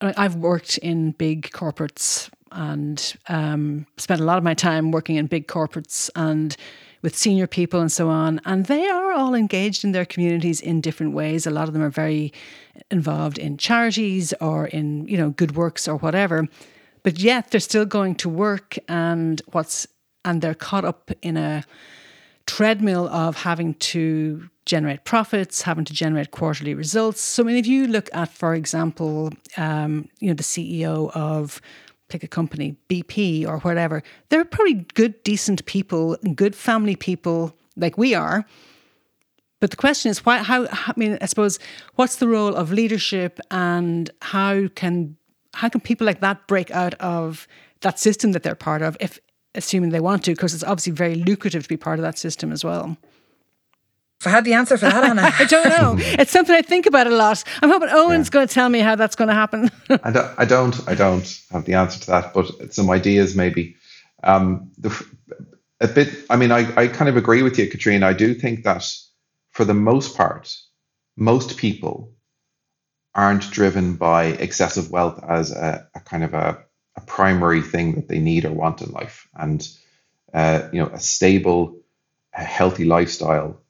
I've 0.00 0.36
worked 0.36 0.78
in 0.78 1.12
big 1.12 1.50
corporates 1.50 2.30
and 2.52 3.16
um, 3.28 3.86
spent 3.96 4.20
a 4.20 4.24
lot 4.24 4.38
of 4.38 4.44
my 4.44 4.54
time 4.54 4.90
working 4.90 5.16
in 5.16 5.26
big 5.26 5.48
corporates 5.48 6.08
and 6.14 6.56
with 7.02 7.16
senior 7.16 7.46
people 7.46 7.80
and 7.80 7.90
so 7.90 8.08
on. 8.08 8.40
And 8.44 8.66
they 8.66 8.88
are 8.88 9.12
all 9.12 9.34
engaged 9.34 9.84
in 9.84 9.92
their 9.92 10.04
communities 10.04 10.60
in 10.60 10.80
different 10.80 11.12
ways. 11.14 11.46
A 11.46 11.50
lot 11.50 11.68
of 11.68 11.74
them 11.74 11.82
are 11.82 11.90
very 11.90 12.32
involved 12.90 13.38
in 13.38 13.56
charities 13.56 14.32
or 14.40 14.66
in, 14.66 15.06
you 15.08 15.16
know, 15.16 15.30
good 15.30 15.56
works 15.56 15.86
or 15.86 15.96
whatever. 15.96 16.46
But 17.02 17.18
yet 17.18 17.50
they're 17.50 17.60
still 17.60 17.84
going 17.84 18.16
to 18.16 18.28
work 18.28 18.76
and 18.88 19.40
what's 19.52 19.86
and 20.24 20.42
they're 20.42 20.54
caught 20.54 20.84
up 20.84 21.10
in 21.22 21.36
a 21.36 21.64
treadmill 22.46 23.08
of 23.08 23.36
having 23.36 23.74
to 23.74 24.48
generate 24.68 25.04
profits, 25.04 25.62
having 25.62 25.84
to 25.86 25.92
generate 25.92 26.30
quarterly 26.30 26.74
results. 26.74 27.20
So, 27.20 27.42
I 27.42 27.46
mean, 27.46 27.56
if 27.56 27.66
you 27.66 27.86
look 27.86 28.08
at, 28.12 28.28
for 28.28 28.54
example, 28.54 29.30
um, 29.56 30.08
you 30.20 30.28
know, 30.28 30.34
the 30.34 30.44
CEO 30.44 31.10
of 31.16 31.60
pick 32.08 32.22
a 32.22 32.28
company, 32.28 32.76
BP 32.88 33.46
or 33.46 33.58
whatever, 33.58 34.02
they're 34.28 34.44
probably 34.44 34.86
good, 34.94 35.22
decent 35.24 35.64
people, 35.64 36.16
good 36.34 36.54
family 36.54 36.94
people 36.94 37.56
like 37.76 37.98
we 37.98 38.14
are. 38.14 38.44
But 39.60 39.70
the 39.70 39.76
question 39.76 40.10
is, 40.10 40.24
why? 40.24 40.38
How? 40.38 40.66
I 40.70 40.92
mean, 40.96 41.18
I 41.20 41.26
suppose, 41.26 41.58
what's 41.96 42.16
the 42.16 42.28
role 42.28 42.54
of 42.54 42.70
leadership, 42.70 43.40
and 43.50 44.08
how 44.22 44.68
can 44.68 45.16
how 45.54 45.68
can 45.68 45.80
people 45.80 46.06
like 46.06 46.20
that 46.20 46.46
break 46.46 46.70
out 46.70 46.94
of 46.94 47.48
that 47.80 47.98
system 47.98 48.32
that 48.32 48.44
they're 48.44 48.54
part 48.54 48.82
of, 48.82 48.96
if 49.00 49.18
assuming 49.54 49.90
they 49.90 50.00
want 50.00 50.24
to, 50.24 50.32
because 50.32 50.54
it's 50.54 50.62
obviously 50.62 50.92
very 50.92 51.16
lucrative 51.16 51.64
to 51.64 51.68
be 51.68 51.76
part 51.76 51.98
of 51.98 52.02
that 52.02 52.16
system 52.16 52.52
as 52.52 52.64
well. 52.64 52.96
If 54.20 54.26
I 54.26 54.30
had 54.30 54.44
the 54.44 54.54
answer 54.54 54.76
for 54.76 54.86
that, 54.86 55.04
Anna. 55.04 55.32
I 55.38 55.44
don't 55.44 55.68
know. 55.68 55.96
It's 56.18 56.32
something 56.32 56.54
I 56.54 56.62
think 56.62 56.86
about 56.86 57.06
a 57.06 57.14
lot. 57.14 57.44
I'm 57.62 57.70
hoping 57.70 57.88
Eoin's 57.88 58.26
yeah. 58.26 58.30
going 58.30 58.48
to 58.48 58.52
tell 58.52 58.68
me 58.68 58.80
how 58.80 58.96
that's 58.96 59.14
going 59.14 59.28
to 59.28 59.34
happen. 59.34 59.70
I, 60.02 60.10
don't, 60.10 60.34
I 60.38 60.44
don't. 60.44 60.88
I 60.88 60.94
don't 60.94 61.40
have 61.52 61.64
the 61.64 61.74
answer 61.74 62.00
to 62.00 62.06
that, 62.08 62.34
but 62.34 62.74
some 62.74 62.90
ideas 62.90 63.36
maybe. 63.36 63.76
Um, 64.24 64.72
the, 64.76 64.90
a 65.80 65.86
bit. 65.86 66.08
I 66.28 66.36
mean, 66.36 66.50
I, 66.50 66.66
I 66.76 66.88
kind 66.88 67.08
of 67.08 67.16
agree 67.16 67.42
with 67.42 67.58
you, 67.58 67.70
Caitriona. 67.70 68.06
I 68.06 68.12
do 68.12 68.34
think 68.34 68.64
that 68.64 68.84
for 69.50 69.64
the 69.64 69.74
most 69.74 70.16
part, 70.16 70.56
most 71.16 71.56
people 71.56 72.12
aren't 73.14 73.50
driven 73.52 73.94
by 73.94 74.24
excessive 74.24 74.90
wealth 74.90 75.22
as 75.28 75.52
a, 75.52 75.88
a 75.94 76.00
kind 76.00 76.24
of 76.24 76.34
a, 76.34 76.58
a, 76.96 77.00
primary 77.02 77.62
thing 77.62 77.94
that 77.94 78.08
they 78.08 78.18
need 78.18 78.44
or 78.44 78.52
want 78.52 78.82
in 78.82 78.90
life, 78.90 79.28
and 79.34 79.68
uh, 80.34 80.68
you 80.72 80.80
know, 80.80 80.88
a 80.88 80.98
stable, 80.98 81.80
a 82.34 82.42
healthy 82.42 82.84
lifestyle 82.84 83.60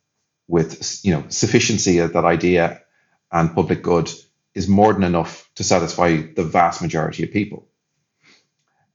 with 0.49 1.05
you 1.05 1.13
know 1.13 1.25
sufficiency 1.29 1.99
of 1.99 2.15
that 2.15 2.25
idea 2.25 2.83
and 3.31 3.55
public 3.55 3.83
good 3.83 4.11
is 4.55 4.69
more 4.69 4.93
than 4.93 5.05
enough 5.05 5.49
to 5.57 5.65
satisfy 5.65 6.23
the 6.23 6.43
vast 6.43 6.83
majority 6.83 7.23
of 7.25 7.33
people. 7.33 7.69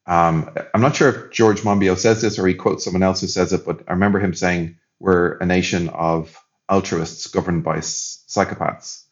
Um, 0.05 0.53
I'm 0.73 0.81
not 0.81 0.95
sure 0.95 1.09
if 1.09 1.31
George 1.31 1.61
Monbiot 1.61 1.97
says 1.97 2.21
this 2.21 2.37
or 2.37 2.47
he 2.47 2.55
quotes 2.55 2.83
someone 2.83 3.03
else 3.03 3.21
who 3.21 3.27
says 3.27 3.53
it, 3.53 3.65
but 3.65 3.83
I 3.87 3.93
remember 3.93 4.19
him 4.19 4.33
saying 4.33 4.77
we're 4.99 5.37
a 5.37 5.45
nation 5.45 5.89
of 5.89 6.37
altruists 6.67 7.27
governed 7.27 7.63
by 7.63 7.77
psychopaths. 7.77 9.03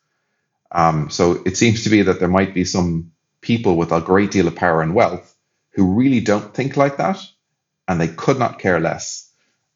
Um, 0.72 1.10
so 1.10 1.42
it 1.46 1.58
seems 1.58 1.84
to 1.84 1.90
be 1.90 2.04
that 2.04 2.20
there 2.20 2.28
might 2.28 2.54
be 2.54 2.66
some 2.66 3.12
people 3.42 3.78
with 3.78 3.92
a 3.92 4.02
great 4.02 4.32
deal 4.32 4.48
of 4.48 4.56
power 4.56 4.82
and 4.82 4.96
wealth 4.96 5.36
who 5.74 5.94
really 5.96 6.20
don't 6.20 6.54
think 6.54 6.76
like 6.78 6.98
that, 6.98 7.20
and 7.88 8.00
they 8.00 8.08
could 8.08 8.40
not 8.40 8.60
care 8.60 8.80
less 8.80 9.32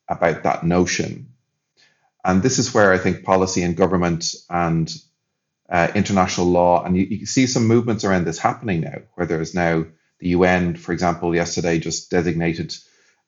about 0.10 0.44
that 0.44 0.66
notion 0.66 1.35
and 2.26 2.42
this 2.42 2.58
is 2.58 2.74
where 2.74 2.92
I 2.92 2.98
think 2.98 3.24
policy 3.24 3.62
and 3.62 3.78
government 3.78 4.34
and 4.50 4.92
uh, 5.70 5.92
international 5.94 6.48
law, 6.48 6.84
and 6.84 6.98
you, 6.98 7.04
you 7.04 7.26
see 7.28 7.46
some 7.46 7.68
movements 7.68 8.04
around 8.04 8.26
this 8.26 8.40
happening 8.40 8.82
now, 8.82 8.98
where 9.14 9.28
there 9.28 9.42
is 9.42 9.54
now 9.54 9.86
the 10.20 10.30
UN, 10.30 10.76
for 10.76 10.92
example, 10.92 11.36
yesterday 11.36 11.78
just 11.78 12.10
designated 12.10 12.76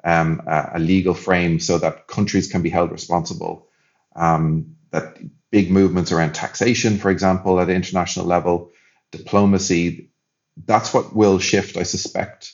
um, 0.03 0.41
a, 0.47 0.71
a, 0.75 0.79
legal 0.79 1.13
frame 1.13 1.59
so 1.59 1.77
that 1.77 2.07
countries 2.07 2.51
can 2.51 2.63
be 2.63 2.69
held 2.69 2.91
responsible. 2.91 3.67
Um, 4.15 4.77
that 4.91 5.17
big 5.51 5.69
movements 5.69 6.11
around 6.11 6.33
taxation, 6.33 6.97
for 6.97 7.11
example, 7.11 7.59
at 7.59 7.69
international 7.69 8.25
level, 8.25 8.71
diplomacy, 9.11 10.09
that's 10.65 10.93
what 10.93 11.15
will 11.15 11.37
shift, 11.39 11.77
I 11.77 11.83
suspect, 11.83 12.51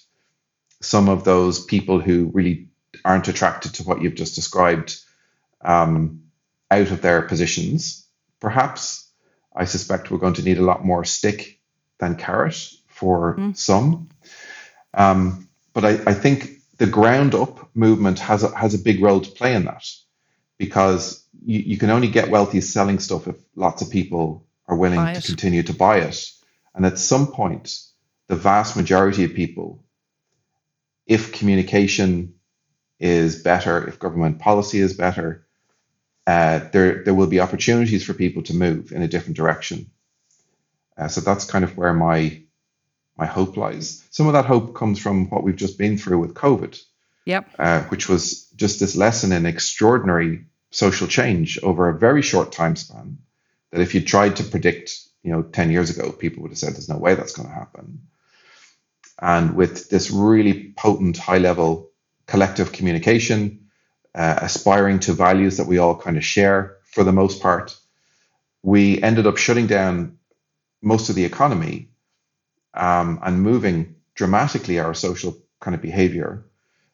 some 0.82 1.08
of 1.08 1.24
those 1.24 1.64
people 1.64 2.02
who 2.02 2.32
really 2.34 2.68
aren't 3.06 3.30
attracted 3.30 3.76
to 3.76 3.84
what 3.84 4.02
you've 4.02 4.16
just 4.16 4.36
described 4.36 5.00
um, 5.64 6.23
out 6.82 6.92
of 6.92 7.02
their 7.02 7.22
positions. 7.22 8.06
Perhaps 8.40 9.10
I 9.56 9.66
suspect 9.66 10.10
we're 10.10 10.18
going 10.18 10.36
to 10.36 10.44
need 10.44 10.58
a 10.58 10.64
lot 10.64 10.86
more 10.86 11.06
stick 11.06 11.60
than 12.00 12.16
carrot 12.16 12.72
for 12.88 13.36
mm. 13.38 13.56
some. 13.56 14.10
Um, 14.94 15.50
but 15.74 15.86
I, 15.86 15.92
I, 16.12 16.14
think 16.14 16.50
the 16.78 16.86
ground 16.86 17.34
up 17.34 17.70
movement 17.76 18.20
has 18.20 18.44
a, 18.44 18.56
has 18.56 18.74
a 18.74 18.80
big 18.80 19.02
role 19.02 19.22
to 19.22 19.32
play 19.32 19.56
in 19.56 19.66
that 19.66 19.86
because 20.58 21.26
you, 21.46 21.60
you 21.60 21.78
can 21.78 21.90
only 21.90 22.08
get 22.08 22.30
wealthy 22.30 22.62
selling 22.62 23.00
stuff 23.00 23.28
if 23.28 23.36
lots 23.56 23.82
of 23.82 23.90
people 23.90 24.46
are 24.68 24.78
willing 24.78 25.14
to 25.16 25.22
continue 25.22 25.64
to 25.64 25.74
buy 25.74 25.98
it. 26.00 26.30
And 26.76 26.86
at 26.86 27.00
some 27.00 27.28
point, 27.28 27.80
the 28.28 28.36
vast 28.36 28.76
majority 28.76 29.24
of 29.24 29.34
people, 29.34 29.84
if 31.06 31.34
communication 31.34 32.36
is 33.00 33.42
better, 33.42 33.88
if 33.88 34.00
government 34.00 34.40
policy 34.40 34.80
is 34.80 34.94
better, 34.94 35.46
uh, 36.26 36.60
there 36.72 37.04
there 37.04 37.14
will 37.14 37.28
be 37.28 37.40
opportunities 37.40 38.04
for 38.04 38.14
people 38.14 38.44
to 38.44 38.56
move 38.56 38.92
in 38.92 39.02
a 39.02 39.08
different 39.08 39.38
direction. 39.38 39.92
Uh, 40.98 41.08
so 41.08 41.22
that's 41.22 41.46
kind 41.46 41.64
of 41.64 41.76
where 41.78 41.94
my 41.94 42.42
my 43.18 43.26
hope 43.26 43.58
lies. 43.58 44.04
Some 44.10 44.28
of 44.28 44.34
that 44.34 44.46
hope 44.46 44.76
comes 44.76 45.00
from 45.00 45.30
what 45.30 45.44
we've 45.44 45.56
just 45.56 45.78
been 45.78 45.98
through 45.98 46.20
with 46.20 46.34
COVID. 46.34 46.82
Yep. 47.26 47.56
Uh, 47.58 47.82
which 47.84 48.10
was 48.10 48.48
just 48.56 48.80
this 48.80 48.96
lesson 48.96 49.32
in 49.32 49.46
extraordinary 49.46 50.46
social 50.72 51.08
change 51.08 51.58
over 51.64 51.88
a 51.88 51.98
very 51.98 52.22
short 52.22 52.52
time 52.52 52.76
span. 52.76 53.20
That 53.72 53.82
if 53.82 53.96
you 53.96 54.02
tried 54.02 54.38
to 54.38 54.44
predict, 54.44 54.92
you 55.24 55.32
know, 55.32 55.42
ten 55.42 55.72
years 55.72 55.90
ago, 55.90 56.12
people 56.12 56.42
would 56.42 56.52
have 56.52 56.58
said, 56.58 56.74
"There's 56.74 56.90
no 56.90 56.98
way 56.98 57.16
that's 57.16 57.34
going 57.34 57.50
to 57.50 57.56
happen." 57.56 58.08
And 59.22 59.56
with 59.56 59.90
this 59.90 60.12
really 60.12 60.74
potent, 60.76 61.18
high 61.18 61.38
level 61.38 61.92
collective 62.28 62.72
communication, 62.72 63.63
uh, 64.16 64.40
aspiring 64.42 65.00
to 65.00 65.14
values 65.14 65.58
that 65.58 65.68
we 65.68 65.78
all 65.78 65.96
kind 65.96 66.18
of 66.18 66.24
share 66.24 66.78
for 66.86 67.04
the 67.04 67.12
most 67.12 67.42
part. 67.42 67.76
We 68.62 69.02
ended 69.02 69.28
up 69.28 69.38
shutting 69.38 69.68
down 69.68 70.18
most 70.82 71.10
of 71.10 71.16
the 71.16 71.26
economy 71.26 71.90
um, 72.74 73.20
and 73.24 73.42
moving 73.42 73.96
dramatically 74.16 74.80
our 74.80 74.94
social 74.94 75.38
kind 75.60 75.76
of 75.76 75.82
behavior 75.82 76.46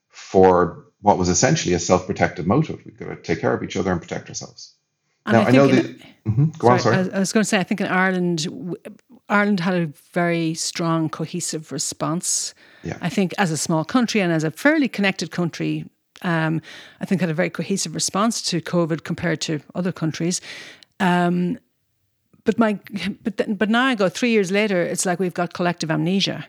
for 0.10 0.86
what 1.02 1.18
was 1.18 1.30
essentially 1.30 1.74
a 1.74 1.80
self-protective 1.80 2.46
motive. 2.46 2.82
We've 2.86 2.98
got 2.98 3.08
to 3.10 3.16
take 3.16 3.42
care 3.42 3.54
of 3.54 3.64
each 3.64 3.78
other 3.78 3.92
and 3.92 4.02
protect 4.02 4.30
ourselves. 4.30 4.76
And 5.26 5.34
now 5.34 5.44
I, 5.44 5.48
I 5.48 5.52
know 5.52 5.68
that. 5.68 5.86
Mm-hmm, 6.26 6.46
go 6.58 6.68
sorry, 6.68 6.74
on, 6.74 6.80
sorry. 6.80 7.14
I 7.14 7.20
was 7.20 7.34
going 7.34 7.44
to 7.44 7.48
say, 7.48 7.60
I 7.60 7.64
think 7.64 7.82
in 7.82 7.88
Ireland, 7.88 8.48
Ireland 9.28 9.60
had 9.60 9.76
a 9.76 9.86
very 10.14 10.54
strong, 10.54 11.10
cohesive 11.10 11.72
response. 11.72 12.54
Yeah. 12.84 12.98
I 13.02 13.10
think 13.10 13.34
as 13.38 13.52
a 13.52 13.58
small 13.58 13.86
country 13.86 14.22
and 14.22 14.32
as 14.32 14.44
a 14.44 14.52
fairly 14.52 14.88
connected 14.88 15.32
country, 15.32 15.86
um, 16.22 16.62
I 17.00 17.06
think 17.06 17.22
had 17.22 17.30
a 17.30 17.34
very 17.34 17.50
cohesive 17.50 17.96
response 17.96 18.42
to 18.44 18.62
COVID 18.62 19.04
compared 19.04 19.42
to 19.42 19.62
other 19.76 19.92
countries. 19.92 20.42
Um, 21.00 21.60
but 22.44 22.58
my, 22.58 22.80
but 23.22 23.38
th- 23.38 23.58
but 23.58 23.70
now 23.70 23.86
I 23.86 23.96
go 23.96 24.10
three 24.10 24.32
years 24.32 24.52
later. 24.52 24.82
It's 24.82 25.06
like 25.06 25.20
we've 25.20 25.34
got 25.34 25.54
collective 25.54 25.92
amnesia. 25.92 26.48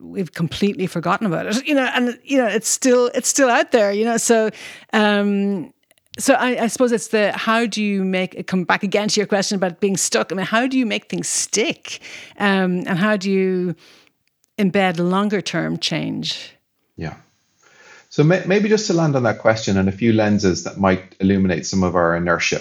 We've 0.00 0.32
completely 0.32 0.86
forgotten 0.86 1.26
about 1.26 1.46
it, 1.46 1.66
you 1.66 1.74
know, 1.74 1.88
and 1.94 2.18
you 2.24 2.38
know 2.38 2.46
it's 2.46 2.68
still 2.68 3.10
it's 3.14 3.28
still 3.28 3.50
out 3.50 3.72
there, 3.72 3.92
you 3.92 4.04
know. 4.04 4.16
So, 4.16 4.50
um, 4.92 5.72
so 6.18 6.34
I, 6.34 6.64
I, 6.64 6.66
suppose 6.66 6.92
it's 6.92 7.08
the 7.08 7.32
how 7.32 7.66
do 7.66 7.82
you 7.82 8.04
make 8.04 8.34
it 8.34 8.46
come 8.46 8.64
back 8.64 8.82
again 8.82 9.08
to 9.08 9.20
your 9.20 9.26
question 9.26 9.56
about 9.56 9.80
being 9.80 9.96
stuck? 9.96 10.32
I 10.32 10.34
mean, 10.34 10.46
how 10.46 10.66
do 10.66 10.78
you 10.78 10.86
make 10.86 11.08
things 11.08 11.28
stick, 11.28 12.00
um, 12.38 12.82
and 12.86 12.98
how 12.98 13.16
do 13.16 13.30
you 13.30 13.74
embed 14.58 14.98
longer 14.98 15.40
term 15.40 15.78
change? 15.78 16.56
Yeah. 16.96 17.16
So 18.12 18.22
may, 18.22 18.42
maybe 18.44 18.68
just 18.68 18.88
to 18.88 18.92
land 18.92 19.16
on 19.16 19.22
that 19.22 19.38
question 19.38 19.78
and 19.78 19.88
a 19.88 19.98
few 20.00 20.12
lenses 20.12 20.64
that 20.64 20.76
might 20.76 21.16
illuminate 21.18 21.64
some 21.64 21.82
of 21.82 21.96
our 21.96 22.14
inertia 22.14 22.60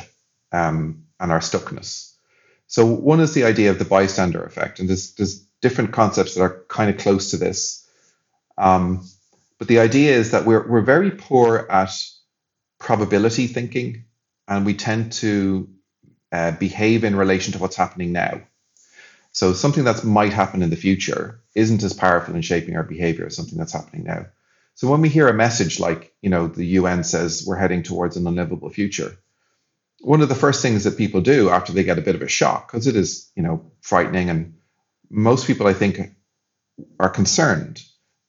um, 0.53 1.03
and 1.19 1.29
our 1.29 1.41
stuckness. 1.41 2.13
So 2.67 2.85
one 2.85 3.19
is 3.19 3.33
the 3.33 3.43
idea 3.43 3.69
of 3.69 3.77
the 3.77 3.83
bystander 3.83 4.41
effect, 4.45 4.79
and 4.79 4.87
there's, 4.87 5.13
there's 5.15 5.41
different 5.59 5.91
concepts 5.91 6.35
that 6.35 6.41
are 6.41 6.63
kind 6.69 6.89
of 6.89 6.99
close 6.99 7.31
to 7.31 7.37
this. 7.37 7.85
Um, 8.57 9.05
but 9.59 9.67
the 9.67 9.79
idea 9.79 10.15
is 10.15 10.31
that 10.31 10.45
we're, 10.45 10.65
we're 10.65 10.79
very 10.79 11.11
poor 11.11 11.67
at 11.69 11.91
probability 12.79 13.47
thinking, 13.47 14.05
and 14.47 14.65
we 14.65 14.73
tend 14.73 15.11
to 15.11 15.67
uh, 16.31 16.51
behave 16.51 17.03
in 17.03 17.17
relation 17.17 17.51
to 17.51 17.59
what's 17.59 17.75
happening 17.75 18.13
now. 18.13 18.39
So 19.33 19.51
something 19.51 19.83
that 19.83 20.05
might 20.05 20.31
happen 20.31 20.61
in 20.61 20.69
the 20.69 20.77
future 20.77 21.41
isn't 21.55 21.83
as 21.83 21.91
powerful 21.91 22.35
in 22.35 22.41
shaping 22.41 22.77
our 22.77 22.83
behavior 22.83 23.25
as 23.25 23.35
something 23.35 23.57
that's 23.57 23.73
happening 23.73 24.05
now. 24.05 24.27
So 24.81 24.87
when 24.87 25.01
we 25.01 25.09
hear 25.09 25.27
a 25.27 25.33
message 25.33 25.79
like, 25.79 26.11
you 26.23 26.31
know, 26.31 26.47
the 26.47 26.65
UN 26.65 27.03
says 27.03 27.43
we're 27.45 27.55
heading 27.55 27.83
towards 27.83 28.17
an 28.17 28.25
unlivable 28.25 28.71
future, 28.71 29.15
one 29.99 30.23
of 30.23 30.29
the 30.29 30.33
first 30.33 30.63
things 30.63 30.85
that 30.85 30.97
people 30.97 31.21
do 31.21 31.51
after 31.51 31.71
they 31.71 31.83
get 31.83 31.99
a 31.99 32.01
bit 32.01 32.15
of 32.15 32.23
a 32.23 32.27
shock, 32.27 32.71
because 32.71 32.87
it 32.87 32.95
is, 32.95 33.31
you 33.35 33.43
know, 33.43 33.71
frightening, 33.81 34.31
and 34.31 34.55
most 35.07 35.45
people 35.45 35.67
I 35.67 35.75
think 35.75 35.99
are 36.99 37.11
concerned, 37.11 37.79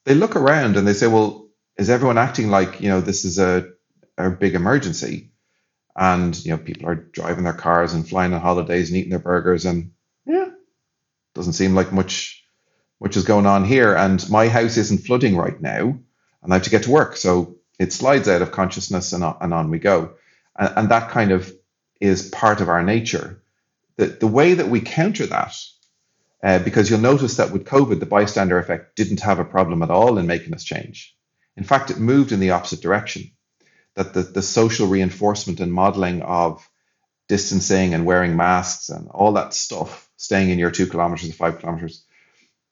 they 0.04 0.14
look 0.14 0.36
around 0.36 0.76
and 0.76 0.86
they 0.86 0.92
say, 0.92 1.06
well, 1.06 1.48
is 1.78 1.88
everyone 1.88 2.18
acting 2.18 2.50
like, 2.50 2.82
you 2.82 2.90
know, 2.90 3.00
this 3.00 3.24
is 3.24 3.38
a, 3.38 3.70
a 4.18 4.28
big 4.28 4.54
emergency? 4.54 5.32
And, 5.96 6.38
you 6.44 6.50
know, 6.50 6.58
people 6.58 6.86
are 6.86 6.96
driving 6.96 7.44
their 7.44 7.54
cars 7.54 7.94
and 7.94 8.06
flying 8.06 8.34
on 8.34 8.42
holidays 8.42 8.90
and 8.90 8.98
eating 8.98 9.08
their 9.08 9.18
burgers 9.20 9.64
and 9.64 9.92
yeah, 10.26 10.50
doesn't 11.32 11.54
seem 11.54 11.74
like 11.74 11.94
much 11.94 12.44
much 13.00 13.16
is 13.16 13.24
going 13.24 13.46
on 13.46 13.64
here. 13.64 13.94
And 13.94 14.28
my 14.28 14.48
house 14.48 14.76
isn't 14.76 15.06
flooding 15.06 15.34
right 15.34 15.58
now, 15.58 15.98
and 16.42 16.52
I 16.52 16.56
have 16.56 16.64
to 16.64 16.70
get 16.70 16.84
to 16.84 16.90
work. 16.90 17.16
So 17.16 17.56
it 17.78 17.92
slides 17.92 18.28
out 18.28 18.42
of 18.42 18.52
consciousness 18.52 19.12
and 19.12 19.24
on, 19.24 19.36
and 19.40 19.54
on 19.54 19.70
we 19.70 19.78
go. 19.78 20.14
And, 20.58 20.72
and 20.76 20.88
that 20.90 21.10
kind 21.10 21.32
of 21.32 21.52
is 22.00 22.28
part 22.28 22.60
of 22.60 22.68
our 22.68 22.82
nature. 22.82 23.42
The, 23.96 24.06
the 24.06 24.26
way 24.26 24.54
that 24.54 24.68
we 24.68 24.80
counter 24.80 25.26
that, 25.26 25.54
uh, 26.42 26.58
because 26.58 26.90
you'll 26.90 27.00
notice 27.00 27.36
that 27.36 27.52
with 27.52 27.64
COVID, 27.64 28.00
the 28.00 28.06
bystander 28.06 28.58
effect 28.58 28.96
didn't 28.96 29.20
have 29.20 29.38
a 29.38 29.44
problem 29.44 29.82
at 29.82 29.90
all 29.90 30.18
in 30.18 30.26
making 30.26 30.54
us 30.54 30.64
change. 30.64 31.16
In 31.56 31.64
fact, 31.64 31.90
it 31.90 31.98
moved 31.98 32.32
in 32.32 32.40
the 32.40 32.50
opposite 32.50 32.80
direction. 32.80 33.30
That 33.94 34.14
the, 34.14 34.22
the 34.22 34.42
social 34.42 34.88
reinforcement 34.88 35.60
and 35.60 35.72
modeling 35.72 36.22
of 36.22 36.66
distancing 37.28 37.94
and 37.94 38.06
wearing 38.06 38.36
masks 38.36 38.88
and 38.88 39.08
all 39.08 39.34
that 39.34 39.54
stuff, 39.54 40.08
staying 40.16 40.50
in 40.50 40.58
your 40.58 40.70
two 40.70 40.86
kilometers 40.86 41.28
or 41.28 41.34
five 41.34 41.58
kilometers, 41.58 42.04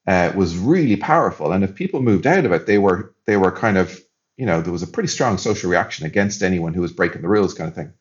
uh, 0.06 0.32
was 0.34 0.56
really 0.56 0.96
powerful. 0.96 1.52
And 1.52 1.64
if 1.64 1.74
people 1.74 2.02
moved 2.02 2.26
out 2.26 2.44
of 2.44 2.52
it, 2.52 2.66
they 2.66 2.78
were 2.78 3.14
they 3.26 3.36
were 3.36 3.52
kind 3.52 3.76
of 3.78 3.98
you 4.36 4.46
know 4.46 4.60
there 4.60 4.72
was 4.72 4.82
a 4.82 4.88
pretty 4.88 5.08
strong 5.08 5.38
social 5.38 5.70
reaction 5.70 6.06
against 6.06 6.42
anyone 6.42 6.74
who 6.74 6.80
was 6.80 6.92
breaking 6.92 7.22
the 7.22 7.28
rules, 7.28 7.54
kind 7.54 7.68
of 7.68 7.74
thing. 7.74 7.92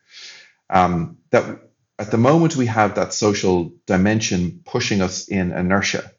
Um, 0.69 1.17
that 1.31 1.61
at 1.97 2.11
the 2.11 2.17
moment 2.17 2.55
we 2.55 2.67
have 2.67 2.95
that 2.95 3.13
social 3.13 3.73
dimension 3.85 4.61
pushing 4.65 5.01
us 5.01 5.27
in 5.27 5.51
inertia. 5.51 6.11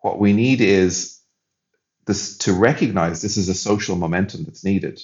What 0.00 0.18
we 0.18 0.32
need 0.32 0.60
is 0.60 1.20
this 2.06 2.38
to 2.38 2.52
recognize 2.52 3.22
this 3.22 3.36
is 3.36 3.48
a 3.48 3.54
social 3.54 3.96
momentum 3.96 4.44
that's 4.44 4.64
needed, 4.64 5.00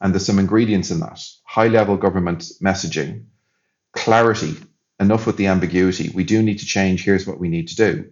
and 0.00 0.12
there's 0.12 0.26
some 0.26 0.38
ingredients 0.38 0.90
in 0.90 1.00
that: 1.00 1.20
high 1.44 1.68
level 1.68 1.96
government 1.96 2.44
messaging, 2.62 3.26
clarity, 3.92 4.56
enough 5.00 5.26
with 5.26 5.36
the 5.36 5.46
ambiguity. 5.48 6.10
We 6.10 6.24
do 6.24 6.42
need 6.42 6.58
to 6.60 6.66
change. 6.66 7.04
Here's 7.04 7.26
what 7.26 7.40
we 7.40 7.48
need 7.48 7.68
to 7.68 7.76
do. 7.76 8.10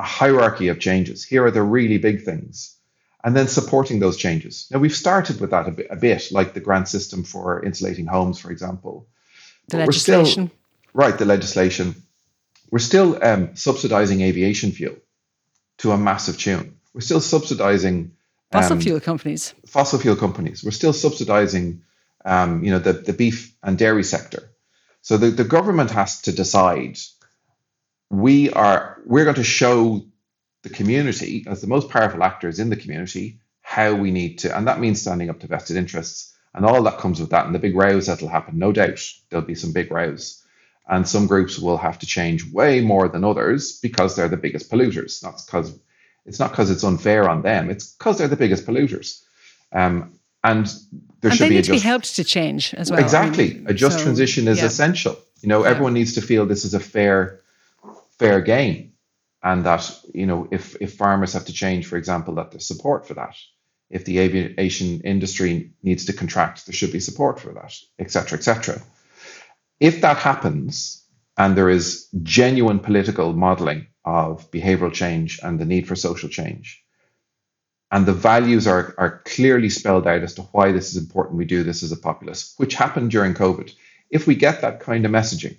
A 0.00 0.02
hierarchy 0.02 0.68
of 0.68 0.78
changes. 0.80 1.24
Here 1.24 1.44
are 1.44 1.50
the 1.50 1.62
really 1.62 1.98
big 1.98 2.24
things. 2.24 2.76
And 3.22 3.36
then 3.36 3.48
supporting 3.48 4.00
those 4.00 4.16
changes. 4.16 4.66
Now, 4.70 4.78
we've 4.78 5.00
started 5.04 5.40
with 5.40 5.50
that 5.50 5.68
a 5.68 5.72
bit, 5.72 5.88
a 5.90 5.96
bit 5.96 6.22
like 6.32 6.54
the 6.54 6.60
grant 6.60 6.88
system 6.88 7.22
for 7.22 7.62
insulating 7.62 8.06
homes, 8.06 8.38
for 8.40 8.50
example. 8.50 9.06
The 9.68 9.76
but 9.76 9.86
legislation. 9.88 10.46
Still, 10.48 10.58
right, 10.94 11.18
the 11.18 11.26
legislation. 11.26 11.94
We're 12.70 12.78
still 12.92 13.22
um, 13.22 13.56
subsidizing 13.56 14.22
aviation 14.22 14.72
fuel 14.72 14.96
to 15.78 15.92
a 15.92 15.98
massive 15.98 16.38
tune. 16.38 16.78
We're 16.94 17.02
still 17.02 17.20
subsidizing 17.20 18.12
fossil 18.50 18.76
um, 18.76 18.80
fuel 18.80 19.00
companies. 19.00 19.54
Fossil 19.66 19.98
fuel 19.98 20.16
companies. 20.16 20.64
We're 20.64 20.70
still 20.82 20.94
subsidizing, 20.94 21.82
um, 22.24 22.64
you 22.64 22.70
know, 22.70 22.78
the, 22.78 22.94
the 22.94 23.12
beef 23.12 23.54
and 23.62 23.76
dairy 23.76 24.04
sector. 24.04 24.50
So 25.02 25.18
the, 25.18 25.30
the 25.30 25.44
government 25.44 25.90
has 25.90 26.22
to 26.22 26.32
decide 26.32 26.98
we 28.10 28.50
are 28.50 29.00
we're 29.06 29.24
going 29.24 29.36
to 29.36 29.44
show 29.44 30.02
the 30.62 30.68
community 30.68 31.44
as 31.46 31.60
the 31.60 31.66
most 31.66 31.88
powerful 31.88 32.22
actors 32.22 32.58
in 32.58 32.70
the 32.70 32.76
community 32.76 33.40
how 33.62 33.94
we 33.94 34.10
need 34.10 34.38
to 34.38 34.56
and 34.56 34.66
that 34.66 34.80
means 34.80 35.00
standing 35.00 35.30
up 35.30 35.40
to 35.40 35.46
vested 35.46 35.76
interests 35.76 36.34
and 36.54 36.66
all 36.66 36.82
that 36.82 36.98
comes 36.98 37.20
with 37.20 37.30
that 37.30 37.46
and 37.46 37.54
the 37.54 37.58
big 37.58 37.76
rows 37.76 38.06
that'll 38.06 38.28
happen 38.28 38.58
no 38.58 38.72
doubt 38.72 39.00
there'll 39.30 39.46
be 39.46 39.54
some 39.54 39.72
big 39.72 39.90
rows 39.90 40.44
and 40.88 41.08
some 41.08 41.26
groups 41.26 41.58
will 41.58 41.78
have 41.78 41.98
to 41.98 42.06
change 42.06 42.52
way 42.52 42.80
more 42.80 43.08
than 43.08 43.24
others 43.24 43.78
because 43.80 44.16
they're 44.16 44.28
the 44.28 44.36
biggest 44.36 44.70
polluters 44.70 45.22
not 45.22 45.40
because 45.46 45.78
it's 46.26 46.40
not 46.40 46.50
because 46.50 46.70
it's 46.70 46.84
unfair 46.84 47.28
on 47.28 47.42
them 47.42 47.70
it's 47.70 47.92
because 47.94 48.18
they're 48.18 48.28
the 48.28 48.36
biggest 48.36 48.66
polluters 48.66 49.22
um, 49.72 50.18
and 50.42 50.66
there 51.20 51.30
and 51.30 51.38
should 51.38 51.44
they 51.44 51.48
be 51.50 51.54
need 51.56 51.64
just, 51.64 51.78
to 51.78 51.84
be 51.84 51.88
helped 51.88 52.16
to 52.16 52.24
change 52.24 52.74
as 52.74 52.90
well. 52.90 53.00
Exactly, 53.00 53.50
I 53.50 53.54
mean, 53.54 53.66
a 53.68 53.74
just 53.74 53.98
so, 53.98 54.04
transition 54.04 54.48
is 54.48 54.58
yeah. 54.58 54.66
essential. 54.66 55.16
You 55.42 55.48
know, 55.48 55.62
yeah. 55.62 55.70
everyone 55.70 55.94
needs 55.94 56.14
to 56.14 56.22
feel 56.22 56.46
this 56.46 56.64
is 56.64 56.74
a 56.74 56.80
fair, 56.80 57.40
fair 58.20 58.42
game, 58.42 58.92
and 59.42 59.64
that 59.64 59.82
you 60.14 60.26
know, 60.26 60.46
if 60.50 60.76
if 60.80 60.94
farmers 60.94 61.32
have 61.32 61.46
to 61.46 61.52
change, 61.52 61.86
for 61.86 61.96
example, 61.96 62.34
that 62.34 62.50
there's 62.50 62.68
support 62.68 63.08
for 63.08 63.14
that. 63.14 63.34
If 63.88 64.04
the 64.04 64.18
aviation 64.20 65.00
industry 65.00 65.72
needs 65.82 66.04
to 66.04 66.12
contract, 66.12 66.66
there 66.66 66.74
should 66.74 66.92
be 66.92 67.00
support 67.00 67.40
for 67.40 67.52
that, 67.54 67.74
etc., 67.98 68.38
etc. 68.38 68.82
If 69.80 70.02
that 70.02 70.18
happens, 70.18 71.02
and 71.36 71.56
there 71.56 71.70
is 71.70 72.06
genuine 72.22 72.80
political 72.80 73.32
modeling 73.32 73.86
of 74.04 74.50
behavioral 74.50 74.92
change 74.92 75.40
and 75.42 75.58
the 75.58 75.64
need 75.64 75.88
for 75.88 75.96
social 75.96 76.28
change, 76.28 76.84
and 77.90 78.06
the 78.06 78.20
values 78.30 78.66
are, 78.66 78.94
are 78.98 79.22
clearly 79.24 79.70
spelled 79.70 80.06
out 80.06 80.22
as 80.22 80.34
to 80.34 80.42
why 80.52 80.72
this 80.72 80.90
is 80.90 81.02
important 81.02 81.38
we 81.38 81.46
do 81.46 81.64
this 81.64 81.82
as 81.82 81.90
a 81.90 81.96
populace, 82.08 82.54
which 82.58 82.74
happened 82.74 83.10
during 83.10 83.34
COVID. 83.34 83.72
If 84.10 84.26
we 84.26 84.34
get 84.34 84.60
that 84.60 84.80
kind 84.80 85.06
of 85.06 85.10
messaging 85.10 85.56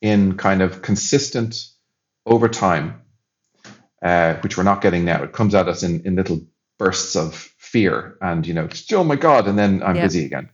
in 0.00 0.36
kind 0.36 0.62
of 0.62 0.82
consistent 0.82 1.66
over 2.26 2.48
time, 2.48 3.02
uh, 4.02 4.34
which 4.36 4.56
we're 4.56 4.64
not 4.64 4.82
getting 4.82 5.04
now, 5.04 5.22
it 5.22 5.32
comes 5.32 5.54
at 5.54 5.68
us 5.68 5.82
in, 5.82 6.02
in 6.04 6.16
little 6.16 6.40
bursts 6.78 7.16
of 7.16 7.34
fear 7.34 8.16
and, 8.20 8.46
you 8.46 8.54
know, 8.54 8.68
oh 8.92 9.04
my 9.04 9.16
God, 9.16 9.48
and 9.48 9.58
then 9.58 9.82
I'm 9.82 9.96
yeah. 9.96 10.02
busy 10.02 10.24
again. 10.24 10.50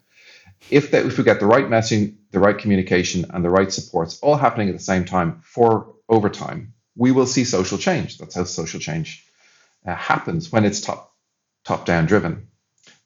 If, 0.70 0.90
that, 0.90 1.06
if 1.06 1.18
we 1.18 1.24
get 1.24 1.40
the 1.40 1.46
right 1.46 1.66
messaging, 1.66 2.16
the 2.30 2.38
right 2.38 2.56
communication, 2.56 3.26
and 3.30 3.44
the 3.44 3.50
right 3.50 3.72
supports 3.72 4.20
all 4.20 4.36
happening 4.36 4.68
at 4.68 4.76
the 4.76 4.82
same 4.82 5.04
time 5.04 5.40
for 5.42 5.94
over 6.08 6.28
time, 6.28 6.74
we 6.96 7.12
will 7.12 7.26
see 7.26 7.44
social 7.44 7.78
change. 7.78 8.18
That's 8.18 8.34
how 8.34 8.44
social 8.44 8.78
change 8.78 9.26
uh, 9.86 9.94
happens 9.94 10.52
when 10.52 10.64
it's 10.64 10.80
top 10.80 11.14
top 11.64 11.86
down 11.86 12.06
driven. 12.06 12.48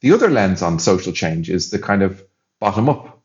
The 0.01 0.13
other 0.13 0.31
lens 0.31 0.63
on 0.63 0.79
social 0.79 1.13
change 1.13 1.49
is 1.49 1.71
the 1.71 1.79
kind 1.79 2.03
of 2.03 2.23
bottom 2.61 2.89
up 2.89 3.23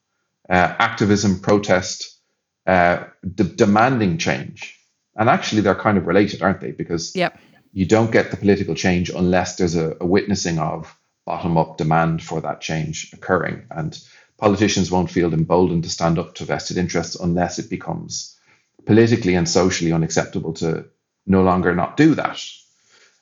uh, 0.49 0.75
activism, 0.79 1.39
protest, 1.39 2.18
uh, 2.65 3.05
de- 3.35 3.43
demanding 3.43 4.17
change. 4.17 4.77
And 5.15 5.29
actually, 5.29 5.61
they're 5.61 5.75
kind 5.75 5.97
of 5.97 6.07
related, 6.07 6.41
aren't 6.41 6.61
they? 6.61 6.71
Because 6.71 7.15
yep. 7.15 7.37
you 7.73 7.85
don't 7.85 8.11
get 8.11 8.31
the 8.31 8.37
political 8.37 8.75
change 8.75 9.09
unless 9.09 9.57
there's 9.57 9.75
a, 9.75 9.97
a 9.99 10.05
witnessing 10.05 10.59
of 10.59 10.95
bottom 11.25 11.57
up 11.57 11.77
demand 11.77 12.23
for 12.23 12.41
that 12.41 12.61
change 12.61 13.11
occurring. 13.13 13.63
And 13.69 13.99
politicians 14.37 14.89
won't 14.89 15.11
feel 15.11 15.33
emboldened 15.33 15.83
to 15.83 15.89
stand 15.89 16.17
up 16.17 16.35
to 16.35 16.45
vested 16.45 16.77
interests 16.77 17.15
unless 17.15 17.59
it 17.59 17.69
becomes 17.69 18.37
politically 18.85 19.35
and 19.35 19.47
socially 19.47 19.91
unacceptable 19.91 20.53
to 20.53 20.85
no 21.27 21.43
longer 21.43 21.75
not 21.75 21.97
do 21.97 22.15
that. 22.15 22.41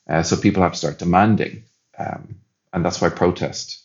Uh, 0.08 0.24
so 0.24 0.38
people 0.38 0.64
have 0.64 0.72
to 0.72 0.78
start 0.78 1.00
demanding, 1.00 1.64
um, 1.98 2.38
and 2.72 2.86
that's 2.86 3.02
why 3.02 3.10
protest 3.10 3.84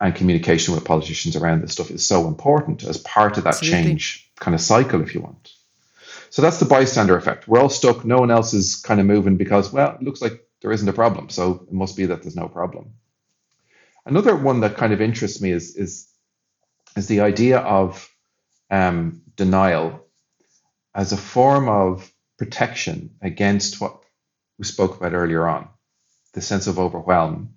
and 0.00 0.14
communication 0.14 0.74
with 0.74 0.84
politicians 0.84 1.36
around 1.36 1.62
this 1.62 1.72
stuff 1.72 1.90
is 1.90 2.04
so 2.04 2.26
important 2.26 2.82
as 2.84 2.98
part 2.98 3.38
of 3.38 3.44
that 3.44 3.54
Absolutely. 3.54 3.82
change 3.84 4.21
kind 4.42 4.56
of 4.56 4.60
cycle, 4.60 5.00
if 5.02 5.14
you 5.14 5.20
want. 5.20 5.52
So 6.30 6.42
that's 6.42 6.58
the 6.58 6.64
bystander 6.64 7.16
effect. 7.16 7.46
We're 7.46 7.60
all 7.60 7.68
stuck. 7.68 8.04
No 8.04 8.18
one 8.18 8.30
else 8.30 8.52
is 8.54 8.76
kind 8.76 9.00
of 9.00 9.06
moving 9.06 9.36
because, 9.36 9.72
well, 9.72 9.94
it 9.94 10.02
looks 10.02 10.20
like 10.20 10.44
there 10.60 10.72
isn't 10.72 10.88
a 10.88 10.92
problem. 10.92 11.28
So 11.28 11.64
it 11.68 11.72
must 11.72 11.96
be 11.96 12.06
that 12.06 12.22
there's 12.22 12.36
no 12.36 12.48
problem. 12.48 12.94
Another 14.04 14.34
one 14.34 14.60
that 14.60 14.76
kind 14.76 14.92
of 14.92 15.00
interests 15.00 15.40
me 15.40 15.52
is 15.52 15.76
is 15.76 16.08
is 16.96 17.06
the 17.06 17.20
idea 17.20 17.58
of 17.58 18.10
um, 18.68 19.22
denial 19.36 20.06
as 20.92 21.12
a 21.12 21.16
form 21.16 21.68
of 21.68 22.10
protection 22.36 23.10
against 23.22 23.80
what 23.80 24.00
we 24.58 24.64
spoke 24.64 24.96
about 24.96 25.14
earlier 25.14 25.46
on, 25.46 25.68
the 26.34 26.40
sense 26.40 26.66
of 26.66 26.80
overwhelm. 26.80 27.54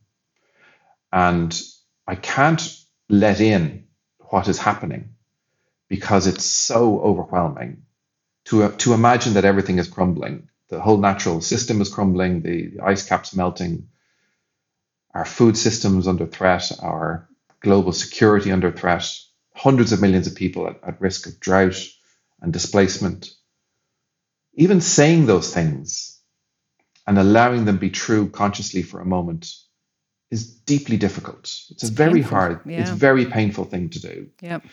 And 1.11 1.59
I 2.07 2.15
can't 2.15 2.61
let 3.09 3.41
in 3.41 3.87
what 4.29 4.47
is 4.47 4.59
happening 4.59 5.14
because 5.87 6.27
it's 6.27 6.45
so 6.45 6.99
overwhelming 6.99 7.83
to, 8.45 8.63
uh, 8.63 8.71
to 8.77 8.93
imagine 8.93 9.33
that 9.33 9.45
everything 9.45 9.79
is 9.79 9.87
crumbling. 9.87 10.49
The 10.69 10.79
whole 10.79 10.97
natural 10.97 11.41
system 11.41 11.81
is 11.81 11.93
crumbling, 11.93 12.41
the, 12.41 12.67
the 12.67 12.83
ice 12.83 13.07
caps 13.07 13.35
melting, 13.35 13.89
our 15.13 15.25
food 15.25 15.57
systems 15.57 16.07
under 16.07 16.25
threat, 16.25 16.71
our 16.81 17.29
global 17.61 17.91
security 17.91 18.51
under 18.51 18.71
threat, 18.71 19.09
hundreds 19.53 19.91
of 19.91 20.01
millions 20.01 20.27
of 20.27 20.35
people 20.35 20.67
at, 20.67 20.79
at 20.83 21.01
risk 21.01 21.27
of 21.27 21.39
drought 21.39 21.79
and 22.41 22.51
displacement. 22.51 23.29
Even 24.55 24.81
saying 24.81 25.25
those 25.25 25.53
things 25.53 26.19
and 27.07 27.17
allowing 27.17 27.65
them 27.65 27.75
to 27.75 27.81
be 27.81 27.89
true 27.89 28.29
consciously 28.29 28.81
for 28.81 28.99
a 28.99 29.05
moment 29.05 29.53
is 30.31 30.47
deeply 30.47 30.97
difficult. 30.97 31.39
It's, 31.39 31.71
it's 31.71 31.89
a 31.89 31.91
very 31.91 32.21
painful. 32.21 32.37
hard, 32.37 32.59
yeah. 32.65 32.81
it's 32.81 32.89
a 32.89 32.95
very 32.95 33.25
painful 33.25 33.65
thing 33.65 33.89
to 33.89 33.99
do. 33.99 34.27
Yep. 34.41 34.63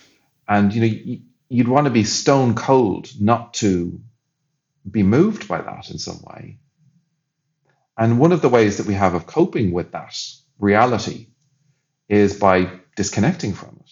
And 0.48 0.74
you 0.74 0.80
know, 0.80 1.20
you'd 1.48 1.68
want 1.68 1.86
to 1.86 1.90
be 1.90 2.04
stone 2.04 2.54
cold 2.54 3.10
not 3.20 3.54
to 3.54 4.00
be 4.90 5.02
moved 5.02 5.48
by 5.48 5.60
that 5.62 5.90
in 5.90 5.98
some 5.98 6.20
way. 6.22 6.58
And 7.96 8.18
one 8.18 8.32
of 8.32 8.42
the 8.42 8.48
ways 8.48 8.78
that 8.78 8.86
we 8.86 8.94
have 8.94 9.14
of 9.14 9.26
coping 9.26 9.72
with 9.72 9.92
that 9.92 10.18
reality 10.58 11.28
is 12.08 12.38
by 12.38 12.80
disconnecting 12.96 13.52
from 13.52 13.80
it. 13.80 13.90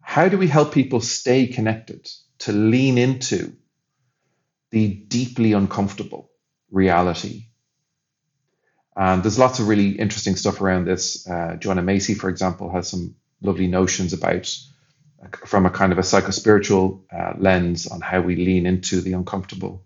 How 0.00 0.28
do 0.28 0.38
we 0.38 0.48
help 0.48 0.72
people 0.72 1.00
stay 1.00 1.46
connected, 1.46 2.08
to 2.38 2.52
lean 2.52 2.98
into 2.98 3.56
the 4.70 4.88
deeply 4.88 5.52
uncomfortable 5.52 6.30
reality? 6.70 7.46
And 8.96 9.22
there's 9.22 9.38
lots 9.38 9.58
of 9.58 9.68
really 9.68 9.90
interesting 9.90 10.36
stuff 10.36 10.60
around 10.60 10.86
this. 10.86 11.28
Uh, 11.28 11.56
Joanna 11.58 11.82
Macy, 11.82 12.14
for 12.14 12.28
example, 12.28 12.70
has 12.70 12.88
some 12.88 13.16
lovely 13.42 13.66
notions 13.66 14.12
about 14.12 14.56
from 15.46 15.66
a 15.66 15.70
kind 15.70 15.92
of 15.92 15.98
a 15.98 16.02
psychospiritual 16.02 17.00
uh, 17.12 17.34
lens 17.38 17.86
on 17.86 18.00
how 18.00 18.20
we 18.20 18.36
lean 18.36 18.66
into 18.66 19.00
the 19.00 19.12
uncomfortable. 19.12 19.82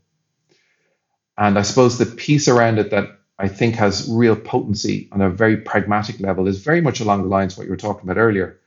And 1.37 1.59
I 1.59 1.63
suppose 1.63 1.99
the 1.99 2.07
piece 2.07 2.49
around 2.49 2.79
it 2.79 2.91
that 2.91 3.19
I 3.39 3.49
think 3.49 3.77
has 3.77 4.09
real 4.11 4.35
potency 4.35 5.09
on 5.13 5.21
a 5.21 5.31
very 5.31 5.59
pragmatic 5.59 6.19
level 6.19 6.49
is 6.49 6.59
very 6.59 6.81
much 6.81 7.01
along 7.01 7.23
the 7.23 7.29
lines 7.29 7.53
of 7.53 7.59
what 7.59 7.65
you 7.65 7.71
were 7.71 7.77
talking 7.77 8.09
about 8.09 8.21
earlier, 8.21 8.59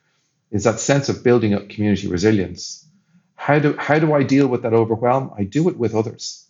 is 0.49 0.63
that 0.63 0.79
sense 0.79 1.09
of 1.09 1.23
building 1.23 1.53
up 1.53 1.69
community 1.69 2.07
resilience. 2.07 2.87
How 3.35 3.59
do 3.59 3.75
how 3.77 3.99
do 3.99 4.13
I 4.13 4.23
deal 4.23 4.47
with 4.47 4.61
that 4.61 4.73
overwhelm? 4.73 5.31
I 5.37 5.43
do 5.43 5.67
it 5.67 5.77
with 5.77 5.95
others. 5.95 6.47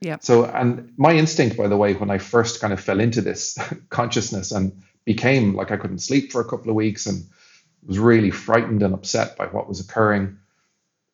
Yeah. 0.00 0.16
So 0.20 0.44
and 0.44 0.92
my 0.96 1.12
instinct, 1.12 1.58
by 1.58 1.68
the 1.68 1.76
way, 1.76 1.92
when 1.94 2.10
I 2.10 2.18
first 2.18 2.60
kind 2.60 2.72
of 2.72 2.80
fell 2.80 3.00
into 3.00 3.20
this 3.20 3.58
consciousness 3.90 4.52
and 4.52 4.82
became 5.04 5.54
like 5.54 5.70
I 5.70 5.76
couldn't 5.76 5.98
sleep 5.98 6.32
for 6.32 6.40
a 6.40 6.48
couple 6.48 6.70
of 6.70 6.76
weeks 6.76 7.06
and 7.06 7.24
was 7.86 7.98
really 7.98 8.30
frightened 8.30 8.82
and 8.82 8.94
upset 8.94 9.36
by 9.36 9.46
what 9.46 9.68
was 9.68 9.80
occurring, 9.80 10.38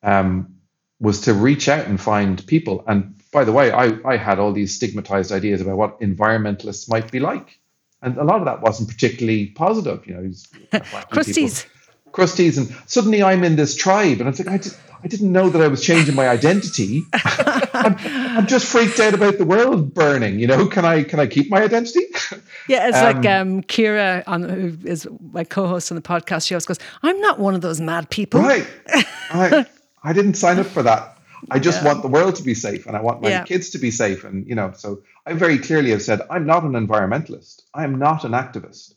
um, 0.03 0.55
was 0.99 1.21
to 1.21 1.33
reach 1.33 1.69
out 1.69 1.85
and 1.87 1.99
find 1.99 2.45
people. 2.47 2.83
And 2.87 3.15
by 3.31 3.43
the 3.43 3.51
way, 3.51 3.71
I, 3.71 3.97
I 4.05 4.17
had 4.17 4.39
all 4.39 4.53
these 4.53 4.75
stigmatized 4.75 5.31
ideas 5.31 5.61
about 5.61 5.77
what 5.77 6.01
environmentalists 6.01 6.89
might 6.89 7.11
be 7.11 7.19
like. 7.19 7.59
And 8.01 8.17
a 8.17 8.23
lot 8.23 8.39
of 8.39 8.45
that 8.45 8.61
wasn't 8.61 8.89
particularly 8.89 9.47
positive, 9.47 10.05
you 10.05 10.13
know. 10.13 10.21
Crusties. 11.11 11.65
Crusties. 12.11 12.57
And 12.57 12.75
suddenly 12.89 13.23
I'm 13.23 13.43
in 13.43 13.55
this 13.55 13.75
tribe. 13.75 14.19
And 14.19 14.29
I 14.29 14.31
think 14.31 14.49
I, 14.49 14.57
did, 14.57 14.73
I 15.03 15.07
didn't 15.07 15.31
know 15.31 15.49
that 15.49 15.61
I 15.61 15.67
was 15.67 15.83
changing 15.83 16.15
my 16.15 16.27
identity. 16.27 17.03
I'm, 17.13 17.95
I'm, 17.99 18.47
just 18.47 18.65
freaked 18.65 18.99
out 18.99 19.13
about 19.13 19.37
the 19.37 19.45
world 19.45 19.93
burning. 19.93 20.39
You 20.39 20.47
know, 20.47 20.67
can 20.67 20.85
I 20.85 21.03
can 21.03 21.19
I 21.19 21.27
keep 21.27 21.49
my 21.49 21.63
identity? 21.63 22.05
Yeah, 22.67 22.89
it's 22.89 22.97
um, 22.97 23.03
like 23.03 23.25
um, 23.25 23.61
Kira, 23.63 24.23
on, 24.27 24.43
who 24.43 24.77
is 24.83 25.07
my 25.31 25.43
co-host 25.43 25.91
on 25.91 25.95
the 25.95 26.01
podcast. 26.01 26.47
She 26.47 26.53
always 26.53 26.65
goes, 26.65 26.79
"I'm 27.01 27.19
not 27.21 27.39
one 27.39 27.55
of 27.55 27.61
those 27.61 27.79
mad 27.79 28.09
people." 28.09 28.41
Right. 28.41 28.67
I, 29.31 29.65
I 30.03 30.13
didn't 30.13 30.33
sign 30.33 30.59
up 30.59 30.65
for 30.65 30.83
that. 30.83 31.17
I 31.49 31.59
just 31.59 31.81
yeah. 31.81 31.87
want 31.87 32.01
the 32.01 32.09
world 32.09 32.35
to 32.35 32.43
be 32.43 32.53
safe, 32.53 32.85
and 32.85 32.97
I 32.97 33.01
want 33.01 33.21
my 33.21 33.29
yeah. 33.29 33.43
kids 33.43 33.69
to 33.71 33.77
be 33.77 33.91
safe. 33.91 34.23
And 34.23 34.47
you 34.47 34.55
know, 34.55 34.73
so 34.75 35.03
I 35.25 35.33
very 35.33 35.57
clearly 35.59 35.91
have 35.91 36.01
said, 36.01 36.21
I'm 36.29 36.45
not 36.45 36.63
an 36.63 36.73
environmentalist. 36.73 37.61
I 37.73 37.83
am 37.83 37.99
not 37.99 38.25
an 38.25 38.31
activist. 38.31 38.93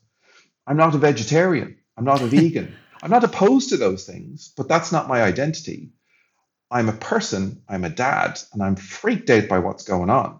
I'm 0.66 0.76
not 0.76 0.94
a 0.94 0.98
vegetarian. 0.98 1.76
I'm 1.96 2.04
not 2.04 2.22
a 2.22 2.26
vegan. 2.36 2.74
I'm 3.02 3.10
not 3.10 3.24
opposed 3.24 3.70
to 3.70 3.76
those 3.76 4.04
things, 4.04 4.52
but 4.56 4.68
that's 4.68 4.92
not 4.92 5.08
my 5.08 5.22
identity. 5.22 5.90
I'm 6.70 6.88
a 6.88 6.92
person, 6.92 7.62
I'm 7.68 7.84
a 7.84 7.90
dad, 7.90 8.40
and 8.52 8.62
I'm 8.62 8.76
freaked 8.76 9.30
out 9.30 9.48
by 9.48 9.58
what's 9.58 9.84
going 9.84 10.10
on. 10.10 10.38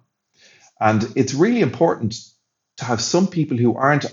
And 0.79 1.13
it's 1.17 1.35
really 1.35 1.61
important 1.61 2.17
to 2.81 2.87
have 2.87 3.01
some 3.01 3.29
people 3.29 3.59
who 3.59 3.77
aren't 3.77 4.07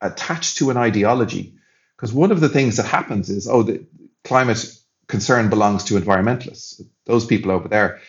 attached 0.00 0.58
to 0.58 0.70
an 0.70 0.76
ideology. 0.76 1.54
Because 1.96 2.12
one 2.12 2.32
of 2.32 2.40
the 2.40 2.48
things 2.48 2.76
that 2.76 2.86
happens 2.86 3.30
is, 3.30 3.48
oh, 3.48 3.62
the 3.62 3.86
climate 4.24 4.64
concern 5.06 5.48
belongs 5.48 5.84
to 5.84 5.94
environmentalists, 5.94 6.82
those 7.06 7.26
people 7.26 7.52
over 7.52 7.68
there. 7.68 8.00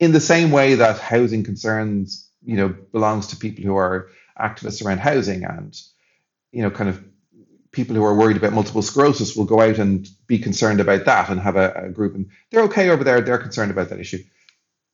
In 0.00 0.12
the 0.12 0.20
same 0.20 0.50
way 0.50 0.74
that 0.74 0.98
housing 0.98 1.44
concerns, 1.44 2.28
you 2.44 2.56
know, 2.56 2.68
belongs 2.68 3.28
to 3.28 3.36
people 3.36 3.64
who 3.64 3.76
are 3.76 4.10
activists 4.38 4.84
around 4.84 4.98
housing 4.98 5.44
and, 5.44 5.80
you 6.50 6.62
know, 6.62 6.70
kind 6.70 6.90
of 6.90 7.02
people 7.70 7.94
who 7.94 8.04
are 8.04 8.16
worried 8.16 8.36
about 8.36 8.52
multiple 8.52 8.82
sclerosis 8.82 9.36
will 9.36 9.44
go 9.44 9.60
out 9.60 9.78
and 9.78 10.08
be 10.26 10.38
concerned 10.38 10.80
about 10.80 11.04
that 11.04 11.30
and 11.30 11.40
have 11.40 11.56
a, 11.56 11.84
a, 11.84 11.88
group 11.90 12.14
and 12.14 12.30
they're 12.50 12.62
okay 12.62 12.88
over 12.88 13.04
there 13.04 13.20
they're 13.20 13.36
concerned 13.36 13.70
about 13.70 13.90
that 13.90 14.00
issue 14.00 14.22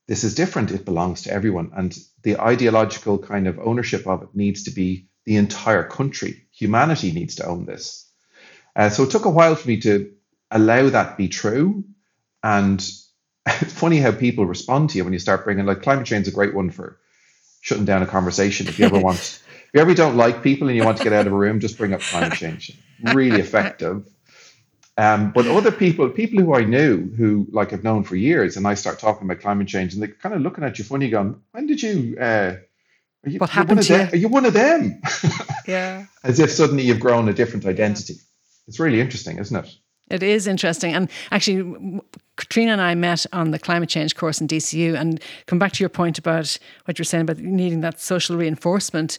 this 0.07 0.23
is 0.23 0.35
different. 0.35 0.71
It 0.71 0.85
belongs 0.85 1.23
to 1.23 1.31
everyone. 1.31 1.71
And 1.75 1.95
the 2.23 2.39
ideological 2.39 3.19
kind 3.19 3.47
of 3.47 3.59
ownership 3.59 4.07
of 4.07 4.23
it 4.23 4.29
needs 4.33 4.63
to 4.63 4.71
be 4.71 5.07
the 5.25 5.37
entire 5.37 5.83
country. 5.83 6.47
Humanity 6.51 7.11
needs 7.11 7.35
to 7.35 7.45
own 7.45 7.65
this. 7.65 8.09
Uh, 8.75 8.89
so 8.89 9.03
it 9.03 9.11
took 9.11 9.25
a 9.25 9.29
while 9.29 9.55
for 9.55 9.67
me 9.67 9.79
to 9.81 10.11
allow 10.51 10.89
that 10.89 11.11
to 11.11 11.15
be 11.17 11.29
true. 11.29 11.85
And 12.41 12.79
it's 13.47 13.73
funny 13.73 13.97
how 13.97 14.11
people 14.11 14.45
respond 14.45 14.89
to 14.89 14.97
you 14.97 15.03
when 15.03 15.13
you 15.13 15.19
start 15.19 15.45
bringing 15.45 15.65
like 15.65 15.81
climate 15.81 16.05
change 16.05 16.27
is 16.27 16.33
a 16.33 16.35
great 16.35 16.53
one 16.53 16.69
for 16.69 16.99
shutting 17.61 17.85
down 17.85 18.03
a 18.03 18.07
conversation. 18.07 18.67
If 18.67 18.79
you 18.79 18.85
ever 18.85 18.99
want 18.99 19.17
if 19.19 19.69
you 19.73 19.81
ever 19.81 19.93
don't 19.93 20.17
like 20.17 20.43
people 20.43 20.67
and 20.67 20.77
you 20.77 20.83
want 20.83 20.97
to 20.97 21.03
get 21.03 21.13
out 21.13 21.27
of 21.27 21.33
a 21.33 21.35
room, 21.35 21.59
just 21.59 21.77
bring 21.77 21.93
up 21.93 22.01
climate 22.01 22.37
change. 22.37 22.77
Really 23.13 23.39
effective. 23.47 24.05
Um, 24.97 25.31
but 25.31 25.47
other 25.47 25.71
people, 25.71 26.07
people 26.09 26.39
who 26.39 26.53
I 26.53 26.63
knew, 26.63 27.11
who 27.17 27.47
like 27.51 27.73
I've 27.73 27.83
known 27.83 28.03
for 28.03 28.15
years, 28.15 28.57
and 28.57 28.67
I 28.67 28.75
start 28.75 28.99
talking 28.99 29.27
about 29.27 29.41
climate 29.41 29.67
change, 29.67 29.93
and 29.93 30.01
they're 30.01 30.09
kind 30.09 30.35
of 30.35 30.41
looking 30.41 30.63
at 30.63 30.77
you 30.77 30.85
funny, 30.85 31.09
going, 31.09 31.35
"When 31.51 31.65
did 31.65 31.81
you? 31.81 32.15
Uh, 32.19 32.57
you 33.25 33.39
what 33.39 33.49
happened 33.49 33.81
to 33.83 33.93
them? 33.93 34.07
you? 34.07 34.13
Are 34.13 34.17
you 34.17 34.27
one 34.27 34.45
of 34.45 34.53
them?" 34.53 35.01
Yeah. 35.67 36.07
As 36.23 36.39
if 36.39 36.51
suddenly 36.51 36.83
you've 36.83 36.99
grown 36.99 37.29
a 37.29 37.33
different 37.33 37.65
identity. 37.65 38.15
Yeah. 38.15 38.19
It's 38.67 38.79
really 38.79 38.99
interesting, 38.99 39.37
isn't 39.37 39.65
it? 39.65 39.73
It 40.09 40.21
is 40.21 40.47
interesting. 40.47 40.93
And 40.93 41.09
actually, 41.31 42.01
Caitriona 42.35 42.73
and 42.73 42.81
I 42.81 42.95
met 42.95 43.25
on 43.31 43.51
the 43.51 43.59
climate 43.59 43.89
change 43.89 44.15
course 44.15 44.41
in 44.41 44.47
DCU. 44.47 44.95
And 44.95 45.21
come 45.45 45.59
back 45.59 45.71
to 45.73 45.79
your 45.79 45.89
point 45.89 46.17
about 46.17 46.57
what 46.85 46.99
you're 46.99 47.05
saying 47.05 47.21
about 47.21 47.37
needing 47.37 47.81
that 47.81 47.99
social 47.99 48.35
reinforcement. 48.35 49.17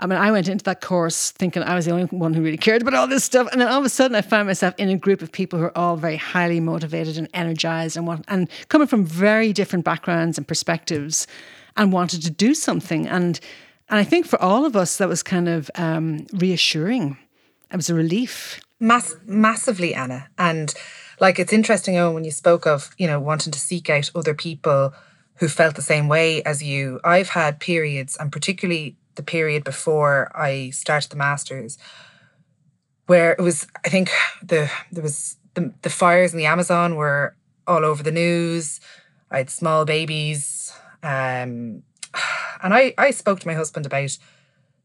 I 0.00 0.06
mean, 0.06 0.18
I 0.18 0.32
went 0.32 0.48
into 0.48 0.64
that 0.64 0.80
course 0.80 1.30
thinking 1.30 1.62
I 1.62 1.74
was 1.74 1.84
the 1.84 1.92
only 1.92 2.04
one 2.06 2.34
who 2.34 2.42
really 2.42 2.56
cared 2.56 2.82
about 2.82 2.94
all 2.94 3.06
this 3.06 3.24
stuff, 3.24 3.48
and 3.52 3.60
then 3.60 3.68
all 3.68 3.78
of 3.78 3.84
a 3.84 3.88
sudden, 3.88 4.16
I 4.16 4.22
found 4.22 4.48
myself 4.48 4.74
in 4.76 4.88
a 4.88 4.96
group 4.96 5.22
of 5.22 5.30
people 5.30 5.58
who 5.58 5.66
are 5.66 5.78
all 5.78 5.96
very 5.96 6.16
highly 6.16 6.60
motivated 6.60 7.16
and 7.16 7.28
energized, 7.32 7.96
and 7.96 8.06
want, 8.06 8.24
and 8.28 8.48
coming 8.68 8.88
from 8.88 9.04
very 9.04 9.52
different 9.52 9.84
backgrounds 9.84 10.36
and 10.36 10.46
perspectives, 10.46 11.26
and 11.76 11.92
wanted 11.92 12.22
to 12.22 12.30
do 12.30 12.54
something. 12.54 13.06
And 13.06 13.38
and 13.88 13.98
I 13.98 14.04
think 14.04 14.26
for 14.26 14.40
all 14.40 14.64
of 14.64 14.74
us, 14.74 14.96
that 14.96 15.08
was 15.08 15.22
kind 15.22 15.48
of 15.48 15.70
um, 15.76 16.26
reassuring. 16.32 17.16
It 17.70 17.76
was 17.76 17.90
a 17.90 17.94
relief. 17.94 18.60
Mass- 18.80 19.16
massively, 19.26 19.94
Anna, 19.94 20.28
and 20.38 20.74
like 21.20 21.38
it's 21.38 21.52
interesting, 21.52 21.94
Eoin, 21.94 22.14
when 22.14 22.24
you 22.24 22.32
spoke 22.32 22.66
of 22.66 22.90
you 22.98 23.06
know 23.06 23.20
wanting 23.20 23.52
to 23.52 23.60
seek 23.60 23.88
out 23.88 24.10
other 24.14 24.34
people 24.34 24.92
who 25.36 25.48
felt 25.48 25.74
the 25.74 25.82
same 25.82 26.08
way 26.08 26.42
as 26.42 26.62
you. 26.62 27.00
I've 27.04 27.30
had 27.30 27.60
periods, 27.60 28.16
and 28.18 28.32
particularly 28.32 28.96
the 29.16 29.22
period 29.22 29.64
before 29.64 30.30
I 30.34 30.70
started 30.70 31.10
the 31.10 31.16
masters, 31.16 31.78
where 33.06 33.32
it 33.32 33.40
was 33.40 33.66
I 33.84 33.88
think 33.88 34.10
the 34.42 34.70
there 34.92 35.02
was 35.02 35.36
the 35.54 35.72
the 35.82 35.90
fires 35.90 36.32
in 36.32 36.38
the 36.38 36.46
Amazon 36.46 36.96
were 36.96 37.36
all 37.66 37.84
over 37.84 38.02
the 38.02 38.12
news. 38.12 38.80
I 39.30 39.38
had 39.38 39.50
small 39.50 39.84
babies, 39.84 40.72
um, 41.02 41.82
and 42.62 42.74
I 42.74 42.94
I 42.98 43.10
spoke 43.10 43.40
to 43.40 43.48
my 43.48 43.54
husband 43.54 43.86
about 43.86 44.18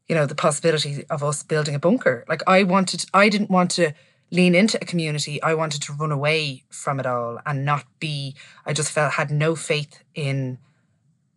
you 0.08 0.14
know 0.14 0.26
the 0.26 0.34
possibility 0.34 1.04
of 1.08 1.22
us 1.22 1.42
building 1.42 1.74
a 1.74 1.78
bunker. 1.78 2.24
Like 2.28 2.42
I 2.46 2.64
wanted, 2.64 3.04
I 3.14 3.28
didn't 3.28 3.50
want 3.50 3.70
to 3.72 3.92
lean 4.32 4.54
into 4.54 4.78
a 4.80 4.84
community. 4.84 5.42
I 5.42 5.54
wanted 5.54 5.82
to 5.82 5.92
run 5.92 6.12
away 6.12 6.64
from 6.70 7.00
it 7.00 7.06
all 7.06 7.38
and 7.46 7.64
not 7.64 7.84
be. 8.00 8.34
I 8.66 8.72
just 8.72 8.90
felt 8.90 9.12
had 9.12 9.30
no 9.30 9.54
faith 9.54 10.02
in 10.14 10.58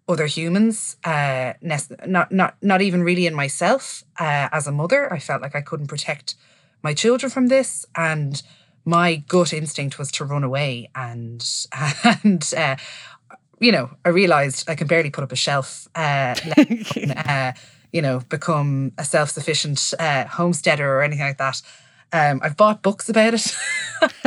other 0.08 0.26
humans, 0.26 0.98
uh, 1.04 1.54
not 1.62 2.32
not 2.32 2.56
not 2.62 2.82
even 2.82 3.04
really 3.04 3.26
in 3.26 3.34
myself 3.34 4.04
uh, 4.20 4.50
as 4.52 4.68
a 4.68 4.72
mother. 4.72 5.12
I 5.12 5.20
felt 5.20 5.42
like 5.42 5.56
I 5.56 5.62
couldn't 5.62 5.88
protect 5.88 6.36
my 6.82 6.94
children 6.94 7.30
from 7.30 7.48
this, 7.48 7.86
and 7.96 8.42
my 8.86 9.16
gut 9.16 9.54
instinct 9.54 9.98
was 9.98 10.12
to 10.14 10.26
run 10.26 10.44
away. 10.44 10.90
And 10.96 11.44
and 12.24 12.54
uh, 12.56 12.76
you 13.60 13.72
know, 13.72 13.92
I 14.04 14.10
realized 14.10 14.70
I 14.70 14.76
can 14.76 14.88
barely 14.88 15.10
put 15.10 15.24
up 15.24 15.32
a 15.32 15.38
shelf. 15.38 15.88
Uh, 15.96 16.36
uh, 17.16 17.54
you 17.94 18.02
know, 18.02 18.22
become 18.28 18.92
a 18.98 19.06
self 19.06 19.30
sufficient 19.30 19.94
uh, 20.00 20.26
homesteader 20.26 20.98
or 20.98 21.04
anything 21.04 21.26
like 21.26 21.38
that. 21.38 21.62
Um, 22.14 22.40
I've 22.44 22.56
bought 22.56 22.84
books 22.84 23.10
about 23.10 23.34
it. 23.34 23.56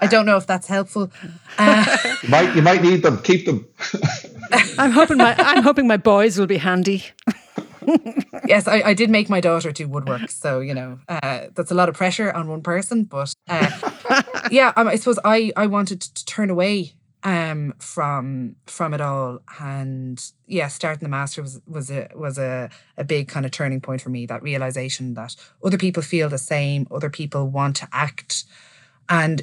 I 0.00 0.08
don't 0.10 0.24
know 0.24 0.38
if 0.38 0.46
that's 0.46 0.66
helpful. 0.66 1.10
Uh, 1.58 1.98
you 2.22 2.28
might 2.30 2.56
you 2.56 2.62
might 2.62 2.82
need 2.82 3.02
them. 3.02 3.18
Keep 3.18 3.46
them. 3.46 3.66
I'm 4.78 4.90
hoping 4.90 5.18
my 5.18 5.34
I'm 5.38 5.62
hoping 5.62 5.86
my 5.86 5.98
boys 5.98 6.38
will 6.38 6.46
be 6.46 6.56
handy. 6.56 7.04
yes, 8.46 8.66
I, 8.66 8.80
I, 8.82 8.94
did 8.94 9.10
make 9.10 9.28
my 9.28 9.40
daughter 9.40 9.72
do 9.72 9.88
woodwork, 9.88 10.30
so 10.30 10.60
you 10.60 10.72
know 10.72 11.00
uh, 11.08 11.48
that's 11.54 11.70
a 11.70 11.74
lot 11.74 11.88
of 11.88 11.96
pressure 11.96 12.32
on 12.32 12.48
one 12.48 12.62
person. 12.62 13.04
But 13.04 13.34
uh, 13.48 13.70
yeah, 14.50 14.72
um, 14.76 14.88
I 14.88 14.96
suppose 14.96 15.18
I 15.24 15.52
I 15.56 15.66
wanted 15.66 16.00
to 16.00 16.24
turn 16.24 16.48
away 16.48 16.94
um, 17.24 17.74
from 17.78 18.56
from 18.66 18.94
it 18.94 19.00
all, 19.00 19.40
and 19.60 20.22
yeah, 20.46 20.68
starting 20.68 21.02
the 21.04 21.08
master 21.08 21.42
was 21.42 21.60
was 21.66 21.90
a 21.90 22.08
was 22.14 22.38
a 22.38 22.70
a 22.96 23.04
big 23.04 23.28
kind 23.28 23.46
of 23.46 23.52
turning 23.52 23.80
point 23.80 24.00
for 24.00 24.10
me. 24.10 24.26
That 24.26 24.42
realization 24.42 25.14
that 25.14 25.36
other 25.64 25.78
people 25.78 26.02
feel 26.02 26.28
the 26.28 26.38
same, 26.38 26.86
other 26.90 27.10
people 27.10 27.48
want 27.48 27.76
to 27.76 27.88
act 27.92 28.44
And 29.08 29.42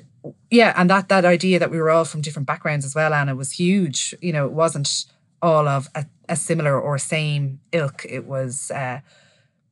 yeah, 0.50 0.74
and 0.76 0.90
that 0.90 1.10
that 1.10 1.26
idea 1.26 1.60
that 1.60 1.72
we 1.72 1.78
were 1.80 1.90
all 1.90 2.06
from 2.06 2.22
different 2.22 2.48
backgrounds 2.48 2.86
as 2.86 2.96
well, 2.96 3.14
Anna, 3.14 3.36
was 3.36 3.52
huge. 3.54 4.16
You 4.22 4.34
know, 4.34 4.46
it 4.46 4.52
wasn't 4.54 5.06
all 5.42 5.68
of 5.68 5.90
a, 5.96 6.06
a 6.28 6.36
similar 6.36 6.80
or 6.80 6.98
same 6.98 7.60
ilk. 7.72 8.06
It 8.08 8.26
was 8.26 8.72
uh, 8.72 9.02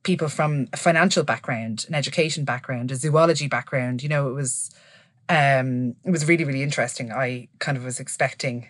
people 0.03 0.30
from 0.30 0.68
a 0.74 0.78
financial 0.78 1.24
background, 1.24 1.86
an 1.88 1.95
education 1.95 2.45
background, 2.45 2.91
a 2.91 2.95
zoology 2.95 3.47
background. 3.47 4.03
You 4.03 4.10
know, 4.10 4.30
it 4.30 4.34
was 4.34 4.72
um, 5.30 5.95
it 6.03 6.11
was 6.11 6.28
really 6.28 6.43
really 6.43 6.63
interesting. 6.63 7.11
I 7.11 7.47
kind 7.59 7.78
of 7.78 7.84
was 7.84 7.99
expecting, 7.99 8.67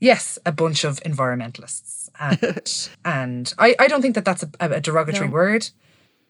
yes, 0.00 0.38
a 0.44 0.52
bunch 0.52 0.84
of 0.84 1.00
environmentalists, 1.00 2.08
and 2.18 2.88
and 3.04 3.54
I, 3.58 3.74
I 3.78 3.88
don't 3.88 4.02
think 4.02 4.14
that 4.14 4.24
that's 4.24 4.42
a, 4.42 4.50
a 4.60 4.80
derogatory 4.80 5.28
no. 5.28 5.34
word, 5.34 5.70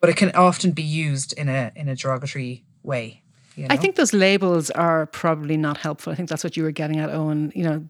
but 0.00 0.10
it 0.10 0.16
can 0.16 0.30
often 0.32 0.72
be 0.72 0.82
used 0.82 1.32
in 1.34 1.48
a 1.48 1.72
in 1.76 1.88
a 1.88 1.96
derogatory 1.96 2.64
way. 2.82 3.22
You 3.56 3.68
know? 3.68 3.74
I 3.74 3.76
think 3.76 3.96
those 3.96 4.12
labels 4.12 4.70
are 4.70 5.06
probably 5.06 5.56
not 5.56 5.76
helpful. 5.76 6.12
I 6.12 6.16
think 6.16 6.28
that's 6.28 6.44
what 6.44 6.56
you 6.56 6.62
were 6.62 6.70
getting 6.70 6.98
at, 6.98 7.10
Eoin. 7.10 7.54
You 7.54 7.64
know, 7.64 7.84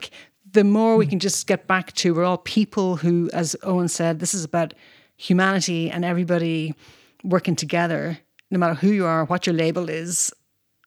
the 0.53 0.64
more 0.64 0.97
we 0.97 1.05
hmm. 1.05 1.11
can 1.11 1.18
just 1.18 1.47
get 1.47 1.66
back 1.66 1.93
to 1.95 2.14
we're 2.14 2.24
all 2.24 2.38
people 2.38 2.97
who, 2.97 3.30
as 3.32 3.57
Eoin 3.62 3.88
said, 3.88 4.18
this 4.18 4.34
is 4.34 4.45
about 4.45 4.74
humanity 5.16 5.91
and 5.91 6.05
everybody 6.05 6.74
working 7.22 7.55
together, 7.55 8.18
no 8.51 8.59
matter 8.59 8.74
who 8.74 8.88
you 8.88 9.05
are, 9.05 9.24
what 9.24 9.47
your 9.47 9.55
label 9.55 9.88
is. 9.88 10.32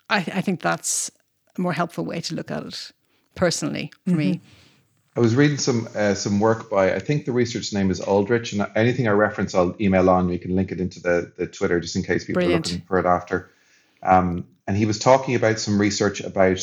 I, 0.09 0.17
I 0.17 0.41
think 0.41 0.61
that's 0.61 1.11
a 1.57 1.61
more 1.61 1.73
helpful 1.73 2.05
way 2.05 2.21
to 2.21 2.35
look 2.35 2.51
at 2.51 2.63
it 2.63 2.91
personally 3.35 3.91
for 4.05 4.11
mm-hmm. 4.11 4.19
me. 4.19 4.41
I 5.15 5.19
was 5.19 5.35
reading 5.35 5.57
some 5.57 5.87
uh, 5.95 6.15
some 6.15 6.39
work 6.39 6.71
by 6.71 6.95
I 6.95 6.99
think 6.99 7.25
the 7.25 7.31
research 7.31 7.71
name 7.71 7.91
is 7.91 8.01
Aldrich, 8.01 8.53
and 8.53 8.67
anything 8.75 9.07
I 9.07 9.11
reference 9.11 9.53
I'll 9.53 9.75
email 9.79 10.09
on. 10.09 10.29
You 10.29 10.39
can 10.39 10.55
link 10.55 10.71
it 10.71 10.79
into 10.79 10.99
the 10.99 11.31
the 11.37 11.45
Twitter 11.45 11.79
just 11.79 11.95
in 11.95 12.03
case 12.03 12.25
people 12.25 12.41
Brilliant. 12.41 12.67
are 12.67 12.69
looking 12.71 12.87
for 12.87 12.99
it 12.99 13.05
after. 13.05 13.51
Um, 14.01 14.47
and 14.65 14.75
he 14.75 14.85
was 14.85 14.99
talking 14.99 15.35
about 15.35 15.59
some 15.59 15.79
research 15.79 16.21
about 16.21 16.59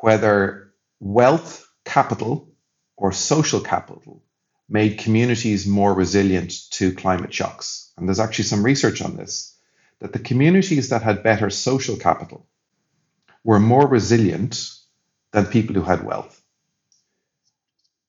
whether 0.00 0.72
wealth 0.98 1.68
capital 1.84 2.48
or 2.96 3.12
social 3.12 3.60
capital 3.60 4.22
made 4.68 4.98
communities 4.98 5.66
more 5.66 5.92
resilient 5.94 6.52
to 6.70 6.92
climate 6.92 7.32
shocks. 7.32 7.92
And 7.96 8.08
there's 8.08 8.20
actually 8.20 8.44
some 8.44 8.64
research 8.64 9.02
on 9.02 9.16
this 9.16 9.55
that 10.00 10.12
the 10.12 10.18
communities 10.18 10.90
that 10.90 11.02
had 11.02 11.22
better 11.22 11.50
social 11.50 11.96
capital 11.96 12.46
were 13.44 13.60
more 13.60 13.86
resilient 13.86 14.70
than 15.32 15.46
people 15.46 15.74
who 15.74 15.82
had 15.82 16.04
wealth. 16.04 16.40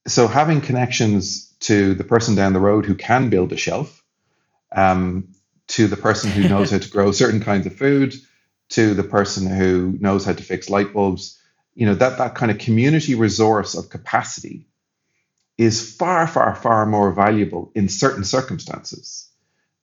So 0.07 0.27
having 0.27 0.61
connections 0.61 1.53
to 1.61 1.93
the 1.93 2.03
person 2.03 2.35
down 2.35 2.53
the 2.53 2.59
road 2.59 2.85
who 2.85 2.95
can 2.95 3.29
build 3.29 3.51
a 3.51 3.57
shelf, 3.57 4.03
um, 4.71 5.29
to 5.67 5.87
the 5.87 5.97
person 5.97 6.31
who 6.31 6.47
knows 6.47 6.71
how 6.71 6.77
to 6.77 6.89
grow 6.89 7.11
certain 7.23 7.41
kinds 7.41 7.65
of 7.65 7.75
food, 7.75 8.15
to 8.69 8.93
the 8.93 9.03
person 9.03 9.47
who 9.47 9.97
knows 9.99 10.25
how 10.25 10.33
to 10.33 10.43
fix 10.43 10.69
light 10.69 10.93
bulbs, 10.93 11.39
you 11.75 11.85
know, 11.85 11.95
that, 11.95 12.17
that 12.17 12.35
kind 12.35 12.51
of 12.51 12.57
community 12.57 13.15
resource 13.15 13.75
of 13.75 13.89
capacity 13.89 14.67
is 15.57 15.95
far, 15.95 16.27
far, 16.27 16.55
far 16.55 16.85
more 16.85 17.11
valuable 17.11 17.71
in 17.75 17.89
certain 17.89 18.23
circumstances 18.23 19.26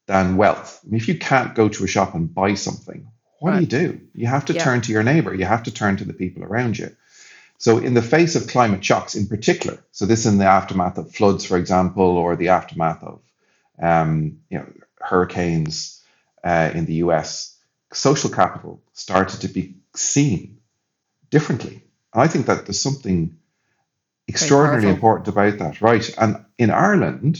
than 0.06 0.36
wealth. 0.36 0.80
I 0.84 0.90
mean, 0.90 1.00
if 1.00 1.08
you 1.08 1.18
can't 1.18 1.54
go 1.54 1.68
to 1.68 1.84
a 1.84 1.88
shop 1.88 2.14
and 2.14 2.32
buy 2.32 2.54
something, 2.54 3.06
what 3.40 3.50
right. 3.52 3.68
do 3.68 3.76
you 3.78 3.88
do? 3.88 4.00
You 4.14 4.26
have 4.26 4.46
to 4.46 4.54
yeah. 4.54 4.64
turn 4.64 4.80
to 4.82 4.92
your 4.92 5.02
neighbor, 5.02 5.34
you 5.34 5.44
have 5.44 5.64
to 5.64 5.70
turn 5.70 5.96
to 5.98 6.04
the 6.04 6.12
people 6.12 6.44
around 6.44 6.78
you. 6.78 6.94
So, 7.58 7.78
in 7.78 7.94
the 7.94 8.02
face 8.02 8.36
of 8.36 8.48
climate 8.48 8.84
shocks 8.84 9.14
in 9.14 9.26
particular, 9.26 9.78
so 9.92 10.06
this 10.06 10.26
in 10.26 10.38
the 10.38 10.46
aftermath 10.46 10.98
of 10.98 11.12
floods, 11.12 11.44
for 11.44 11.56
example, 11.56 12.16
or 12.18 12.36
the 12.36 12.48
aftermath 12.48 13.02
of 13.02 13.20
um, 13.80 14.40
you 14.50 14.58
know, 14.58 14.66
hurricanes 15.00 16.02
uh, 16.42 16.70
in 16.74 16.84
the 16.86 16.94
US, 16.94 17.56
social 17.92 18.30
capital 18.30 18.82
started 18.92 19.40
to 19.42 19.48
be 19.48 19.76
seen 19.94 20.58
differently. 21.30 21.82
And 22.12 22.22
I 22.22 22.28
think 22.28 22.46
that 22.46 22.66
there's 22.66 22.80
something 22.80 23.36
extraordinarily 24.28 24.88
important 24.88 25.28
about 25.28 25.58
that, 25.58 25.80
right? 25.80 26.08
And 26.18 26.44
in 26.58 26.70
Ireland, 26.70 27.38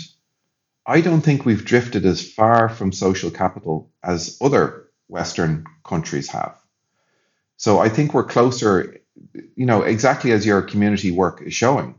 I 0.86 1.00
don't 1.00 1.22
think 1.22 1.44
we've 1.44 1.64
drifted 1.64 2.04
as 2.04 2.28
far 2.28 2.68
from 2.68 2.92
social 2.92 3.30
capital 3.30 3.90
as 4.02 4.36
other 4.40 4.88
Western 5.08 5.64
countries 5.84 6.28
have. 6.30 6.58
So 7.56 7.78
I 7.78 7.88
think 7.88 8.12
we're 8.12 8.24
closer, 8.24 9.00
you 9.56 9.66
know, 9.66 9.82
exactly 9.82 10.32
as 10.32 10.44
your 10.44 10.60
community 10.62 11.10
work 11.10 11.42
is 11.42 11.54
showing. 11.54 11.94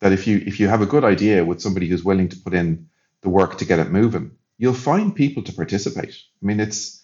That 0.00 0.12
if 0.12 0.26
you 0.26 0.42
if 0.44 0.60
you 0.60 0.68
have 0.68 0.82
a 0.82 0.86
good 0.86 1.04
idea 1.04 1.44
with 1.44 1.62
somebody 1.62 1.88
who's 1.88 2.04
willing 2.04 2.28
to 2.28 2.36
put 2.36 2.52
in 2.52 2.88
the 3.22 3.30
work 3.30 3.58
to 3.58 3.64
get 3.64 3.78
it 3.78 3.90
moving, 3.90 4.32
you'll 4.58 4.74
find 4.74 5.14
people 5.14 5.42
to 5.44 5.52
participate. 5.52 6.14
I 6.42 6.46
mean, 6.46 6.60
it's 6.60 7.02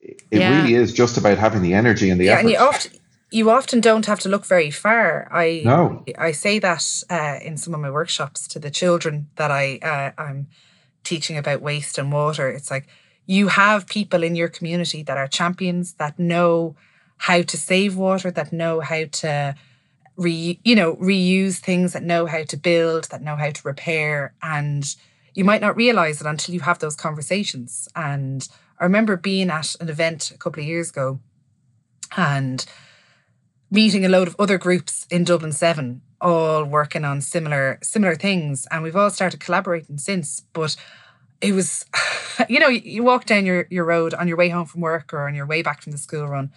it 0.00 0.22
yeah. 0.30 0.62
really 0.62 0.74
is 0.74 0.92
just 0.92 1.16
about 1.18 1.38
having 1.38 1.62
the 1.62 1.74
energy 1.74 2.08
and 2.08 2.20
the 2.20 2.26
yeah, 2.26 2.32
effort. 2.34 2.40
And 2.40 2.50
you 2.50 2.58
often 2.58 2.92
you 3.30 3.50
often 3.50 3.80
don't 3.80 4.06
have 4.06 4.20
to 4.20 4.28
look 4.28 4.44
very 4.44 4.70
far. 4.70 5.28
I 5.32 5.62
no. 5.64 6.04
I 6.18 6.32
say 6.32 6.58
that 6.58 7.02
uh, 7.08 7.38
in 7.42 7.56
some 7.56 7.74
of 7.74 7.80
my 7.80 7.90
workshops 7.90 8.48
to 8.48 8.58
the 8.58 8.70
children 8.70 9.28
that 9.36 9.50
I 9.50 9.78
uh, 9.82 10.20
I'm 10.20 10.48
teaching 11.04 11.38
about 11.38 11.62
waste 11.62 11.98
and 11.98 12.12
water. 12.12 12.48
It's 12.48 12.70
like 12.70 12.88
you 13.26 13.48
have 13.48 13.86
people 13.86 14.22
in 14.22 14.34
your 14.34 14.48
community 14.48 15.02
that 15.04 15.16
are 15.16 15.28
champions 15.28 15.94
that 15.94 16.18
know 16.18 16.74
how 17.18 17.42
to 17.42 17.56
save 17.56 17.96
water, 17.96 18.30
that 18.30 18.52
know 18.52 18.80
how 18.80 19.04
to 19.04 19.54
re 20.16 20.60
you 20.64 20.74
know 20.74 20.96
reuse 20.96 21.58
things, 21.58 21.92
that 21.92 22.02
know 22.02 22.26
how 22.26 22.42
to 22.42 22.56
build, 22.56 23.04
that 23.10 23.22
know 23.22 23.36
how 23.36 23.50
to 23.50 23.68
repair, 23.68 24.34
and 24.42 24.96
you 25.34 25.44
might 25.44 25.60
not 25.60 25.76
realize 25.76 26.20
it 26.20 26.26
until 26.26 26.54
you 26.54 26.60
have 26.60 26.80
those 26.80 26.96
conversations. 26.96 27.88
And 27.94 28.46
I 28.80 28.84
remember 28.84 29.16
being 29.16 29.50
at 29.50 29.76
an 29.80 29.88
event 29.88 30.32
a 30.32 30.38
couple 30.38 30.60
of 30.60 30.66
years 30.66 30.90
ago 30.90 31.20
and 32.16 32.64
meeting 33.70 34.04
a 34.04 34.08
load 34.08 34.28
of 34.28 34.36
other 34.38 34.58
groups 34.58 35.06
in 35.10 35.24
Dublin 35.24 35.52
7 35.52 36.02
all 36.20 36.64
working 36.64 37.04
on 37.04 37.20
similar 37.20 37.78
similar 37.82 38.14
things 38.14 38.66
and 38.70 38.82
we've 38.82 38.96
all 38.96 39.10
started 39.10 39.40
collaborating 39.40 39.96
since 39.96 40.40
but 40.52 40.76
it 41.40 41.52
was 41.52 41.86
you 42.48 42.60
know 42.60 42.68
you 42.68 43.02
walk 43.02 43.24
down 43.24 43.46
your, 43.46 43.66
your 43.70 43.84
road 43.84 44.12
on 44.12 44.28
your 44.28 44.36
way 44.36 44.50
home 44.50 44.66
from 44.66 44.82
work 44.82 45.14
or 45.14 45.26
on 45.26 45.34
your 45.34 45.46
way 45.46 45.62
back 45.62 45.80
from 45.80 45.92
the 45.92 45.98
school 45.98 46.26
run 46.26 46.52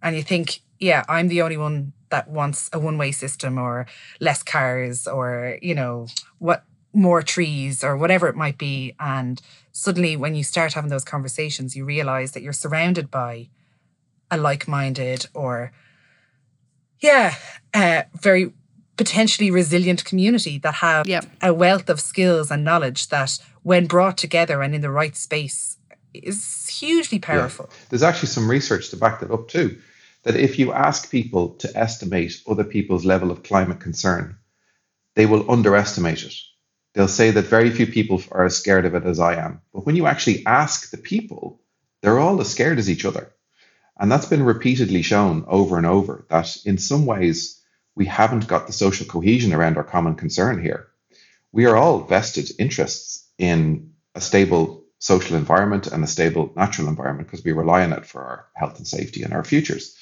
and 0.00 0.14
you 0.14 0.22
think 0.22 0.60
yeah 0.78 1.02
i'm 1.08 1.26
the 1.26 1.42
only 1.42 1.56
one 1.56 1.92
that 2.10 2.28
wants 2.28 2.70
a 2.72 2.78
one 2.78 2.96
way 2.96 3.10
system 3.10 3.58
or 3.58 3.86
less 4.20 4.42
cars 4.42 5.08
or 5.08 5.58
you 5.60 5.74
know 5.74 6.06
what 6.38 6.64
more 6.92 7.22
trees 7.22 7.82
or 7.82 7.96
whatever 7.96 8.28
it 8.28 8.36
might 8.36 8.58
be. 8.58 8.94
And 9.00 9.40
suddenly, 9.72 10.16
when 10.16 10.34
you 10.34 10.44
start 10.44 10.74
having 10.74 10.90
those 10.90 11.04
conversations, 11.04 11.76
you 11.76 11.84
realize 11.84 12.32
that 12.32 12.42
you're 12.42 12.52
surrounded 12.52 13.10
by 13.10 13.48
a 14.30 14.36
like 14.36 14.68
minded 14.68 15.26
or, 15.34 15.72
yeah, 17.02 17.34
uh, 17.74 18.02
very 18.20 18.52
potentially 18.96 19.50
resilient 19.50 20.04
community 20.04 20.58
that 20.58 20.74
have 20.74 21.06
yep. 21.06 21.24
a 21.40 21.52
wealth 21.52 21.88
of 21.90 22.00
skills 22.00 22.50
and 22.50 22.64
knowledge 22.64 23.08
that, 23.08 23.38
when 23.62 23.86
brought 23.86 24.18
together 24.18 24.62
and 24.62 24.74
in 24.74 24.80
the 24.80 24.90
right 24.90 25.16
space, 25.16 25.78
is 26.14 26.68
hugely 26.68 27.18
powerful. 27.18 27.68
Yeah. 27.68 27.76
There's 27.90 28.02
actually 28.02 28.28
some 28.28 28.50
research 28.50 28.90
to 28.90 28.96
back 28.96 29.20
that 29.20 29.30
up 29.30 29.48
too. 29.48 29.78
That 30.24 30.36
if 30.36 30.58
you 30.58 30.72
ask 30.72 31.10
people 31.10 31.50
to 31.54 31.76
estimate 31.76 32.42
other 32.46 32.64
people's 32.64 33.04
level 33.04 33.30
of 33.30 33.42
climate 33.42 33.80
concern, 33.80 34.36
they 35.16 35.26
will 35.26 35.50
underestimate 35.50 36.22
it 36.22 36.34
they'll 36.94 37.08
say 37.08 37.30
that 37.30 37.42
very 37.42 37.70
few 37.70 37.86
people 37.86 38.22
are 38.30 38.44
as 38.44 38.56
scared 38.56 38.84
of 38.84 38.94
it 38.94 39.04
as 39.04 39.18
I 39.18 39.34
am. 39.36 39.60
But 39.72 39.86
when 39.86 39.96
you 39.96 40.06
actually 40.06 40.44
ask 40.46 40.90
the 40.90 40.98
people, 40.98 41.60
they're 42.00 42.18
all 42.18 42.40
as 42.40 42.50
scared 42.50 42.78
as 42.78 42.90
each 42.90 43.04
other. 43.04 43.32
And 43.98 44.10
that's 44.10 44.26
been 44.26 44.42
repeatedly 44.42 45.02
shown 45.02 45.44
over 45.46 45.76
and 45.76 45.86
over 45.86 46.26
that 46.28 46.56
in 46.64 46.78
some 46.78 47.06
ways 47.06 47.60
we 47.94 48.06
haven't 48.06 48.48
got 48.48 48.66
the 48.66 48.72
social 48.72 49.06
cohesion 49.06 49.52
around 49.52 49.76
our 49.76 49.84
common 49.84 50.14
concern 50.14 50.62
here. 50.62 50.88
We 51.52 51.66
are 51.66 51.76
all 51.76 52.00
vested 52.00 52.50
interests 52.58 53.28
in 53.38 53.92
a 54.14 54.20
stable 54.20 54.84
social 54.98 55.36
environment 55.36 55.88
and 55.88 56.02
a 56.02 56.06
stable 56.06 56.52
natural 56.56 56.88
environment 56.88 57.28
because 57.28 57.44
we 57.44 57.52
rely 57.52 57.82
on 57.82 57.92
it 57.92 58.06
for 58.06 58.22
our 58.22 58.46
health 58.54 58.78
and 58.78 58.86
safety 58.86 59.22
and 59.22 59.32
our 59.32 59.44
futures. 59.44 59.96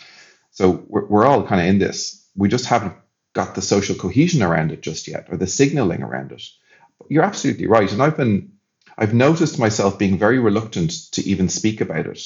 So 0.52 0.84
we're, 0.88 1.06
we're 1.06 1.26
all 1.26 1.46
kind 1.46 1.60
of 1.60 1.66
in 1.66 1.78
this. 1.78 2.24
We 2.36 2.48
just 2.48 2.66
haven't 2.66 2.94
got 3.32 3.54
the 3.54 3.62
social 3.62 3.96
cohesion 3.96 4.42
around 4.42 4.72
it 4.72 4.82
just 4.82 5.08
yet 5.08 5.26
or 5.30 5.36
the 5.36 5.46
signaling 5.46 6.02
around 6.02 6.32
it 6.32 6.42
you're 7.08 7.24
absolutely 7.24 7.66
right. 7.66 7.90
And 7.90 8.02
I've 8.02 8.16
been, 8.16 8.52
I've 8.98 9.14
noticed 9.14 9.58
myself 9.58 9.98
being 9.98 10.18
very 10.18 10.38
reluctant 10.38 10.90
to 11.12 11.22
even 11.22 11.48
speak 11.48 11.80
about 11.80 12.06
it 12.06 12.22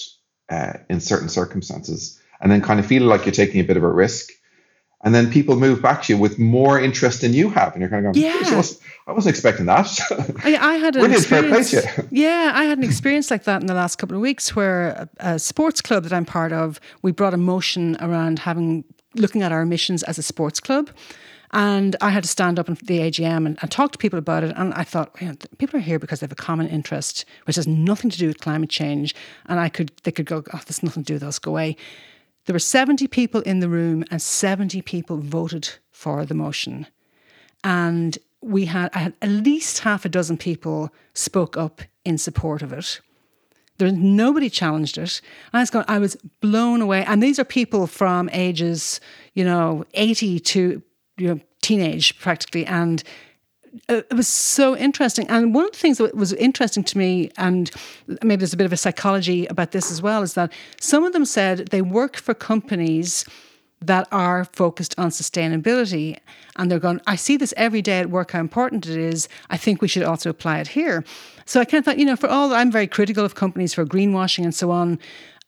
uh, 0.50 0.74
in 0.88 1.00
certain 1.00 1.28
circumstances, 1.28 2.20
and 2.40 2.50
then 2.50 2.60
kind 2.60 2.80
of 2.80 2.86
feel 2.86 3.02
like 3.02 3.24
you're 3.24 3.32
taking 3.32 3.60
a 3.60 3.64
bit 3.64 3.76
of 3.76 3.82
a 3.82 3.92
risk. 3.92 4.30
And 5.02 5.14
then 5.14 5.30
people 5.30 5.56
move 5.56 5.82
back 5.82 6.02
to 6.04 6.14
you 6.14 6.18
with 6.18 6.38
more 6.38 6.80
interest 6.80 7.20
than 7.20 7.34
you 7.34 7.50
have, 7.50 7.74
and 7.74 7.82
you're 7.82 7.90
kind 7.90 8.06
of 8.06 8.14
going, 8.14 8.24
"Yeah, 8.24 8.62
I 9.06 9.12
wasn't 9.12 9.34
expecting 9.34 9.66
that." 9.66 10.00
I, 10.44 10.56
I 10.56 10.74
had 10.76 10.96
an 10.96 11.12
experience. 11.12 11.74
Yeah, 12.10 12.52
I 12.54 12.64
had 12.64 12.78
an 12.78 12.84
experience 12.84 13.30
like 13.30 13.44
that 13.44 13.60
in 13.60 13.66
the 13.66 13.74
last 13.74 13.96
couple 13.96 14.16
of 14.16 14.22
weeks, 14.22 14.56
where 14.56 15.08
a, 15.20 15.34
a 15.34 15.38
sports 15.38 15.82
club 15.82 16.04
that 16.04 16.12
I'm 16.14 16.24
part 16.24 16.54
of, 16.54 16.80
we 17.02 17.12
brought 17.12 17.34
a 17.34 17.38
motion 17.38 17.98
around 18.00 18.38
having 18.38 18.82
looking 19.14 19.42
at 19.42 19.52
our 19.52 19.60
emissions 19.60 20.02
as 20.04 20.18
a 20.18 20.22
sports 20.22 20.58
club. 20.58 20.90
And 21.54 21.94
I 22.00 22.10
had 22.10 22.24
to 22.24 22.28
stand 22.28 22.58
up 22.58 22.68
in 22.68 22.74
the 22.82 22.98
AGM 22.98 23.46
and, 23.46 23.56
and 23.62 23.70
talk 23.70 23.92
to 23.92 23.98
people 23.98 24.18
about 24.18 24.42
it. 24.42 24.52
And 24.56 24.74
I 24.74 24.82
thought, 24.82 25.14
you 25.20 25.28
know, 25.28 25.34
people 25.58 25.78
are 25.78 25.82
here 25.82 26.00
because 26.00 26.18
they 26.18 26.24
have 26.24 26.32
a 26.32 26.34
common 26.34 26.66
interest, 26.66 27.24
which 27.44 27.54
has 27.54 27.68
nothing 27.68 28.10
to 28.10 28.18
do 28.18 28.26
with 28.26 28.40
climate 28.40 28.70
change. 28.70 29.14
And 29.46 29.60
I 29.60 29.68
could, 29.68 29.92
they 30.02 30.10
could 30.10 30.26
go, 30.26 30.42
oh, 30.52 30.60
there's 30.66 30.82
nothing 30.82 31.04
to 31.04 31.06
do 31.06 31.14
with 31.14 31.22
us, 31.22 31.38
go 31.38 31.52
away. 31.52 31.76
there 32.46 32.54
were 32.54 32.58
70 32.58 33.06
people 33.06 33.40
in 33.42 33.60
the 33.60 33.68
room 33.68 34.04
and 34.10 34.20
70 34.20 34.82
people 34.82 35.18
voted 35.18 35.70
for 35.92 36.26
the 36.26 36.34
motion. 36.34 36.88
And 37.62 38.18
we 38.42 38.64
had, 38.64 38.90
I 38.92 38.98
had 38.98 39.14
at 39.22 39.28
least 39.28 39.78
half 39.78 40.04
a 40.04 40.08
dozen 40.08 40.36
people 40.36 40.92
spoke 41.14 41.56
up 41.56 41.82
in 42.04 42.18
support 42.18 42.62
of 42.62 42.72
it. 42.72 43.00
There 43.78 43.90
nobody 43.92 44.50
challenged 44.50 44.98
it. 44.98 45.20
I 45.52 45.60
was 45.60 45.70
going, 45.70 45.84
I 45.86 46.00
was 46.00 46.16
blown 46.40 46.80
away. 46.80 47.04
And 47.04 47.22
these 47.22 47.38
are 47.38 47.44
people 47.44 47.86
from 47.86 48.28
ages, 48.32 49.00
you 49.34 49.44
know, 49.44 49.84
80 49.94 50.40
to 50.40 50.82
you 51.16 51.28
know, 51.28 51.40
teenage 51.62 52.18
practically. 52.18 52.66
And 52.66 53.02
it 53.88 54.12
was 54.14 54.28
so 54.28 54.76
interesting. 54.76 55.26
And 55.28 55.54
one 55.54 55.64
of 55.64 55.72
the 55.72 55.78
things 55.78 55.98
that 55.98 56.14
was 56.14 56.32
interesting 56.34 56.84
to 56.84 56.98
me, 56.98 57.30
and 57.36 57.70
maybe 58.22 58.36
there's 58.36 58.52
a 58.52 58.56
bit 58.56 58.66
of 58.66 58.72
a 58.72 58.76
psychology 58.76 59.46
about 59.46 59.72
this 59.72 59.90
as 59.90 60.00
well, 60.00 60.22
is 60.22 60.34
that 60.34 60.52
some 60.80 61.04
of 61.04 61.12
them 61.12 61.24
said 61.24 61.68
they 61.68 61.82
work 61.82 62.16
for 62.16 62.34
companies 62.34 63.24
that 63.80 64.08
are 64.12 64.44
focused 64.46 64.94
on 64.98 65.10
sustainability. 65.10 66.18
And 66.56 66.70
they're 66.70 66.78
going, 66.78 67.00
I 67.06 67.16
see 67.16 67.36
this 67.36 67.52
every 67.56 67.82
day 67.82 67.98
at 67.98 68.10
work, 68.10 68.30
how 68.30 68.40
important 68.40 68.86
it 68.86 68.96
is. 68.96 69.28
I 69.50 69.56
think 69.56 69.82
we 69.82 69.88
should 69.88 70.04
also 70.04 70.30
apply 70.30 70.60
it 70.60 70.68
here. 70.68 71.04
So 71.44 71.60
I 71.60 71.64
kind 71.64 71.80
of 71.80 71.84
thought, 71.84 71.98
you 71.98 72.06
know, 72.06 72.16
for 72.16 72.28
all, 72.28 72.54
I'm 72.54 72.70
very 72.70 72.86
critical 72.86 73.24
of 73.24 73.34
companies 73.34 73.74
for 73.74 73.84
greenwashing 73.84 74.44
and 74.44 74.54
so 74.54 74.70
on. 74.70 74.98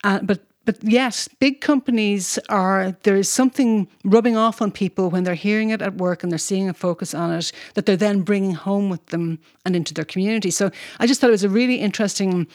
Uh, 0.05 0.21
but 0.23 0.41
but 0.67 0.77
yes, 0.83 1.29
big 1.29 1.61
companies 1.61 2.39
are, 2.49 2.97
there 3.05 3.17
is 3.17 3.31
something 3.31 3.89
rubbing 4.05 4.37
off 4.37 4.61
on 4.61 4.73
people 4.73 5.09
when 5.11 5.23
they're 5.23 5.35
hearing 5.35 5.71
it 5.71 5.81
at 5.81 5.95
work 5.95 6.23
and 6.23 6.31
they're 6.31 6.39
seeing 6.39 6.69
a 6.69 6.75
focus 6.75 7.15
on 7.15 7.33
it 7.33 7.53
that 7.75 7.87
they're 7.87 7.97
then 7.97 8.23
bringing 8.23 8.53
home 8.53 8.91
with 8.91 9.07
them 9.07 9.39
and 9.65 9.77
into 9.77 9.95
their 9.95 10.05
community. 10.05 10.51
So 10.51 10.71
I 10.99 11.07
just 11.07 11.21
thought 11.21 11.29
it 11.29 11.39
was 11.41 11.45
a 11.45 11.49
really 11.49 11.77
interesting 11.77 12.49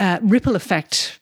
uh, 0.00 0.18
ripple 0.22 0.56
effect 0.56 1.20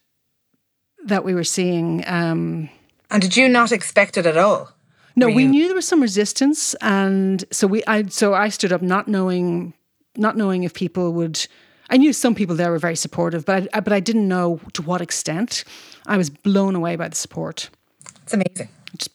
that 1.04 1.24
we 1.24 1.34
were 1.34 1.44
seeing. 1.44 2.02
Um, 2.06 2.70
and 3.10 3.22
did 3.22 3.36
you 3.36 3.48
not 3.48 3.70
expect 3.70 4.16
it 4.16 4.24
at 4.24 4.38
all? 4.38 4.70
No, 5.14 5.28
we 5.28 5.46
knew 5.46 5.66
there 5.66 5.74
was 5.74 5.88
some 5.88 6.00
resistance, 6.00 6.74
and 6.80 7.44
so 7.50 7.66
we, 7.66 7.82
I, 7.88 8.04
so 8.04 8.34
I 8.34 8.50
stood 8.50 8.72
up, 8.72 8.82
not 8.82 9.08
knowing, 9.08 9.74
not 10.16 10.36
knowing 10.36 10.62
if 10.62 10.74
people 10.74 11.12
would. 11.14 11.44
I 11.90 11.96
knew 11.96 12.12
some 12.12 12.34
people 12.34 12.54
there 12.56 12.70
were 12.70 12.78
very 12.78 12.96
supportive, 12.96 13.44
but 13.44 13.68
I, 13.72 13.80
but 13.80 13.92
I 13.92 14.00
didn't 14.00 14.28
know 14.28 14.60
to 14.74 14.82
what 14.82 15.00
extent. 15.00 15.64
I 16.06 16.16
was 16.16 16.30
blown 16.30 16.74
away 16.74 16.96
by 16.96 17.08
the 17.08 17.16
support. 17.16 17.70
It's 18.22 18.34
amazing. 18.34 18.68
It's, 18.94 19.08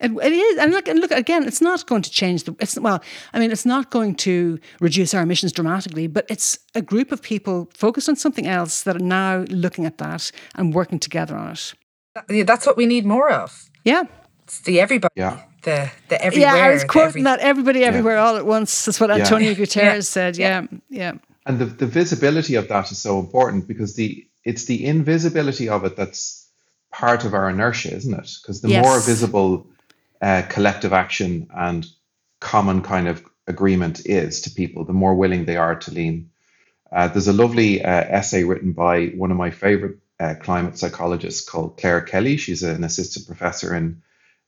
it, 0.00 0.10
it 0.12 0.32
is, 0.32 0.58
and 0.58 0.72
look, 0.72 0.88
and 0.88 0.98
look 1.00 1.10
again. 1.10 1.46
It's 1.46 1.60
not 1.60 1.86
going 1.86 2.02
to 2.02 2.10
change 2.10 2.44
the. 2.44 2.54
It's 2.58 2.78
well, 2.78 3.02
I 3.32 3.38
mean, 3.38 3.50
it's 3.50 3.66
not 3.66 3.90
going 3.90 4.14
to 4.16 4.58
reduce 4.80 5.12
our 5.12 5.22
emissions 5.22 5.52
dramatically, 5.52 6.06
but 6.06 6.26
it's 6.28 6.58
a 6.74 6.82
group 6.82 7.12
of 7.12 7.20
people 7.20 7.68
focused 7.74 8.08
on 8.08 8.16
something 8.16 8.46
else 8.46 8.82
that 8.82 8.96
are 8.96 9.04
now 9.04 9.44
looking 9.48 9.86
at 9.86 9.98
that 9.98 10.30
and 10.54 10.74
working 10.74 10.98
together 10.98 11.36
on 11.36 11.52
it. 11.52 12.46
That's 12.46 12.66
what 12.66 12.76
we 12.76 12.86
need 12.86 13.04
more 13.04 13.30
of. 13.30 13.70
Yeah, 13.84 14.04
it's 14.44 14.60
the 14.60 14.80
everybody. 14.80 15.12
Yeah. 15.16 15.42
The, 15.62 15.90
the 16.08 16.24
everywhere. 16.24 16.56
Yeah, 16.56 16.64
I 16.64 16.70
was 16.72 16.84
quoting 16.84 17.08
every, 17.08 17.22
that 17.24 17.40
everybody 17.40 17.84
everywhere 17.84 18.14
yeah. 18.14 18.24
all 18.24 18.36
at 18.36 18.46
once. 18.46 18.86
That's 18.86 18.98
what 18.98 19.10
Antonio 19.10 19.50
yeah. 19.50 19.56
Guterres 19.56 19.76
yeah. 19.76 20.00
said. 20.00 20.38
Yeah, 20.38 20.66
yeah. 20.88 21.12
And 21.46 21.58
the, 21.58 21.64
the 21.64 21.86
visibility 21.86 22.56
of 22.56 22.68
that 22.68 22.90
is 22.92 22.98
so 22.98 23.18
important 23.18 23.66
because 23.66 23.94
the 23.94 24.26
it's 24.44 24.64
the 24.64 24.86
invisibility 24.86 25.68
of 25.68 25.84
it 25.84 25.96
that's 25.96 26.48
part 26.90 27.24
of 27.24 27.34
our 27.34 27.48
inertia, 27.50 27.94
isn't 27.94 28.12
it? 28.12 28.30
Because 28.40 28.60
the 28.60 28.68
yes. 28.68 28.84
more 28.84 29.00
visible 29.00 29.66
uh, 30.20 30.42
collective 30.48 30.92
action 30.92 31.48
and 31.54 31.86
common 32.40 32.82
kind 32.82 33.08
of 33.08 33.24
agreement 33.46 34.06
is 34.06 34.42
to 34.42 34.50
people, 34.50 34.84
the 34.84 34.92
more 34.92 35.14
willing 35.14 35.44
they 35.44 35.56
are 35.56 35.76
to 35.76 35.90
lean. 35.90 36.30
Uh, 36.90 37.08
there's 37.08 37.28
a 37.28 37.32
lovely 37.32 37.84
uh, 37.84 37.90
essay 37.90 38.44
written 38.44 38.72
by 38.72 39.06
one 39.08 39.30
of 39.30 39.36
my 39.36 39.50
favorite 39.50 39.98
uh, 40.18 40.34
climate 40.40 40.78
psychologists 40.78 41.48
called 41.48 41.78
Clare 41.78 42.00
Kelly. 42.00 42.36
She's 42.36 42.62
an 42.62 42.84
assistant 42.84 43.26
professor 43.26 43.74
in 43.74 44.02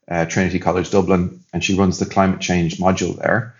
uh, 0.09 0.25
Trinity 0.27 0.59
College 0.59 0.91
Dublin, 0.91 1.41
and 1.53 1.63
she 1.63 1.75
runs 1.75 1.99
the 1.99 2.07
climate 2.07 2.41
change 2.41 2.79
module 2.79 3.17
there. 3.19 3.55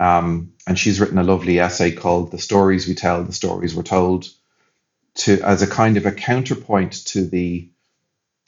Um, 0.00 0.54
and 0.66 0.78
she's 0.78 0.98
written 0.98 1.18
a 1.18 1.22
lovely 1.22 1.60
essay 1.60 1.92
called 1.92 2.32
"The 2.32 2.38
Stories 2.38 2.88
We 2.88 2.94
Tell, 2.94 3.22
the 3.22 3.32
Stories 3.32 3.76
We're 3.76 3.82
Told," 3.82 4.28
to 5.16 5.40
as 5.42 5.62
a 5.62 5.66
kind 5.66 5.96
of 5.96 6.06
a 6.06 6.12
counterpoint 6.12 6.92
to 7.06 7.26
the 7.26 7.70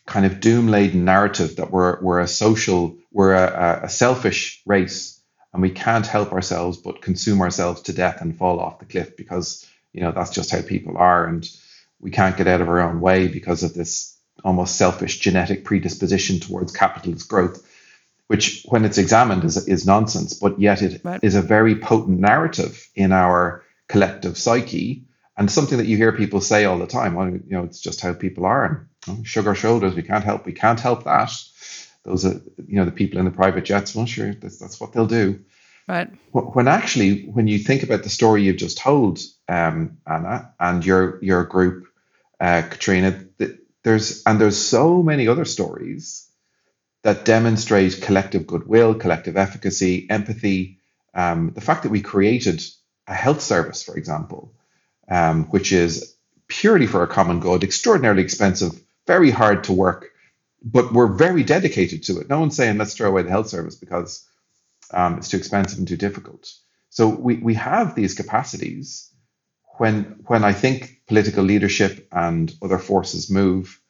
kind 0.07 0.27
of 0.27 0.41
doom 0.41 0.69
laden 0.69 1.05
narrative 1.05 1.57
that 1.57 1.71
we're, 1.71 2.01
we're 2.01 2.21
a 2.21 2.29
social, 2.29 2.97
we're 3.13 3.35
a, 3.35 3.83
a, 3.85 3.89
selfish 3.89 4.61
race 4.67 5.21
and 5.53 5.63
we 5.63 5.71
can't 5.71 6.07
help 6.07 6.33
ourselves 6.33 6.77
but 6.79 7.03
consume 7.03 7.41
ourselves 7.41 7.83
to 7.83 7.93
death 7.93 8.21
and 8.21 8.37
fall 8.37 8.59
off 8.59 8.79
the 8.79 8.85
cliff 8.85 9.17
because, 9.17 9.67
you 9.93 10.01
know, 10.01 10.11
that's 10.11 10.31
just 10.31 10.51
how 10.51 10.63
people 10.63 10.97
are. 10.99 11.27
And 11.27 11.49
we 12.01 12.11
can't 12.11 12.37
get 12.37 12.49
out 12.49 12.61
of 12.61 12.69
our 12.69 12.81
own 12.81 13.01
way 13.01 13.29
because 13.29 13.63
of 13.63 13.75
this 13.75 14.17
almost 14.45 14.77
selfish 14.77 15.21
genetic 15.21 15.65
predisposition 15.65 16.41
towards 16.41 16.73
capitalist 16.73 17.29
growth, 17.29 17.65
which, 18.29 18.65
when 18.67 18.85
it's 18.85 18.99
examined, 18.99 19.45
is, 19.45 19.69
is 19.69 19.87
nonsense. 19.87 20.35
But 20.35 20.61
yet, 20.61 20.83
it 20.83 21.01
right. 21.05 21.21
is 21.23 21.35
a 21.35 21.43
very 21.43 21.77
potent 21.77 22.21
narrative 22.21 22.89
in 22.95 23.13
our 23.13 23.65
collective 23.89 24.39
psyche 24.39 25.05
and 25.37 25.51
something 25.51 25.79
that 25.79 25.87
you 25.87 25.97
hear 25.97 26.13
people 26.13 26.41
say 26.41 26.65
all 26.65 26.79
the 26.79 26.87
time. 26.87 27.15
Well, 27.15 27.31
you 27.31 27.43
know, 27.49 27.65
it's 27.65 27.81
just 27.81 28.01
how 28.01 28.13
people 28.13 28.47
are. 28.47 28.89
And 29.07 29.27
shrug 29.27 29.47
our 29.47 29.55
shoulders. 29.55 29.95
We 29.95 30.03
can't 30.03 30.25
help. 30.25 30.47
We 30.47 30.53
can't 30.53 30.81
help 30.81 31.05
that. 31.05 31.33
Those 32.05 32.25
are 32.25 32.41
you 32.67 32.77
know 32.77 32.85
the 32.85 32.93
people 32.93 33.19
in 33.19 33.25
the 33.25 33.31
private 33.31 33.65
jets. 33.65 33.95
Well, 33.95 34.07
sure, 34.07 34.35
that's, 34.35 34.59
that's 34.59 34.81
what 34.81 34.93
they'll 34.93 35.07
do. 35.07 35.41
Right. 35.89 36.09
When 36.31 36.69
actually, 36.69 37.25
when 37.25 37.49
you 37.49 37.59
think 37.59 37.83
about 37.83 38.03
the 38.03 38.09
story 38.09 38.43
you've 38.43 38.57
just 38.57 38.79
told, 38.79 39.19
um, 39.49 39.99
Anna, 40.07 40.53
and 40.59 40.85
your 40.85 41.23
your 41.23 41.45
group, 41.45 41.89
uh, 42.41 42.63
Caitriona, 42.63 43.25
there's 43.83 44.23
and 44.25 44.41
there's 44.41 44.59
so 44.59 45.03
many 45.03 45.29
other 45.29 45.45
stories 45.45 46.29
that 47.03 47.25
demonstrate 47.25 48.01
collective 48.01 48.47
goodwill, 48.47 48.95
collective 48.95 49.37
efficacy, 49.37 50.07
empathy. 50.09 50.79
Um, 51.15 51.53
the 51.55 51.61
fact 51.61 51.83
that 51.83 51.91
we 51.91 52.01
created 52.01 52.63
a 53.07 53.15
health 53.15 53.41
service, 53.43 53.83
for 53.83 53.97
example, 53.97 54.53
um, 55.09 55.47
which 55.47 55.73
is 55.73 56.17
purely 56.49 56.87
for 56.87 57.03
a 57.03 57.09
common 57.09 57.41
good, 57.41 57.65
extraordinarily 57.65 58.23
expensive, 58.23 58.73
very 59.07 59.31
hard 59.31 59.65
to 59.65 59.73
work, 59.73 60.11
but 60.63 60.93
we're 60.93 61.13
very 61.13 61.43
dedicated 61.43 62.05
to 62.05 62.21
it. 62.21 62.29
No 62.29 62.41
one's 62.41 62.57
saying 62.57 62.79
let's 62.79 62.95
throw 62.95 63.09
away 63.09 63.23
the 63.23 63.31
health 63.31 63.49
service 63.49 63.75
because 63.75 64.27
um, 64.93 65.19
it's 65.19 65.29
too 65.29 65.39
expensive 65.39 65.79
and 65.79 65.89
too 65.89 65.97
difficult. 65.97 66.53
So 66.91 67.09
we, 67.09 67.37
we 67.37 67.55
have 67.55 67.95
these 67.95 68.15
capacities 68.15 69.11
when 69.79 70.21
when 70.27 70.45
I 70.45 70.53
think 70.53 71.01
political 71.07 71.43
leadership 71.43 72.07
and 72.13 72.55
other 72.63 72.79
forces 72.79 73.31
move, 73.31 73.81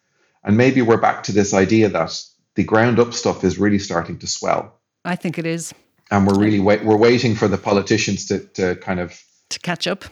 and 0.45 0.57
maybe 0.57 0.81
we're 0.81 0.97
back 1.01 1.25
to 1.25 1.33
this 1.33 1.53
idea 1.53 1.89
that 1.89 2.25
the 2.55 2.65
ground 2.65 2.99
up 2.99 3.15
stuff 3.15 3.45
is 3.45 3.59
really 3.59 3.79
starting 3.79 4.19
to 4.19 4.27
swell. 4.27 4.79
I 5.05 5.17
think 5.17 5.39
it 5.39 5.47
is. 5.47 5.73
And 6.11 6.27
we're 6.27 6.39
really 6.39 6.61
wait, 6.61 6.85
we're 6.85 6.97
waiting 6.97 7.35
for 7.35 7.49
the 7.49 7.59
politicians 7.59 8.27
to, 8.27 8.41
to 8.55 8.77
kind 8.77 9.01
of 9.01 9.21
to 9.51 9.59
catch 9.59 9.87
up 9.87 10.05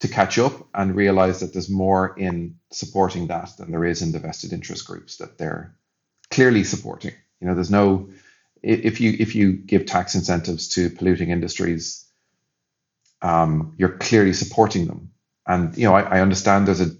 to 0.00 0.08
catch 0.08 0.38
up 0.38 0.52
and 0.74 0.94
realize 0.94 1.40
that 1.40 1.52
there's 1.52 1.70
more 1.70 2.14
in 2.18 2.56
supporting 2.70 3.28
that 3.28 3.50
than 3.56 3.70
there 3.70 3.84
is 3.84 4.02
in 4.02 4.12
the 4.12 4.18
vested 4.18 4.52
interest 4.52 4.86
groups 4.86 5.16
that 5.16 5.38
they're 5.38 5.74
clearly 6.30 6.64
supporting. 6.64 7.12
You 7.40 7.48
know, 7.48 7.54
there's 7.54 7.70
no 7.70 8.10
if 8.62 9.00
you 9.00 9.16
if 9.18 9.34
you 9.34 9.52
give 9.52 9.86
tax 9.86 10.14
incentives 10.14 10.68
to 10.70 10.90
polluting 10.90 11.30
industries, 11.30 12.04
um, 13.22 13.74
you're 13.78 13.96
clearly 13.96 14.32
supporting 14.32 14.86
them. 14.86 15.12
And 15.46 15.76
you 15.76 15.84
know, 15.84 15.94
I, 15.94 16.02
I, 16.02 16.20
understand 16.20 16.66
there's 16.66 16.80
a 16.80 16.90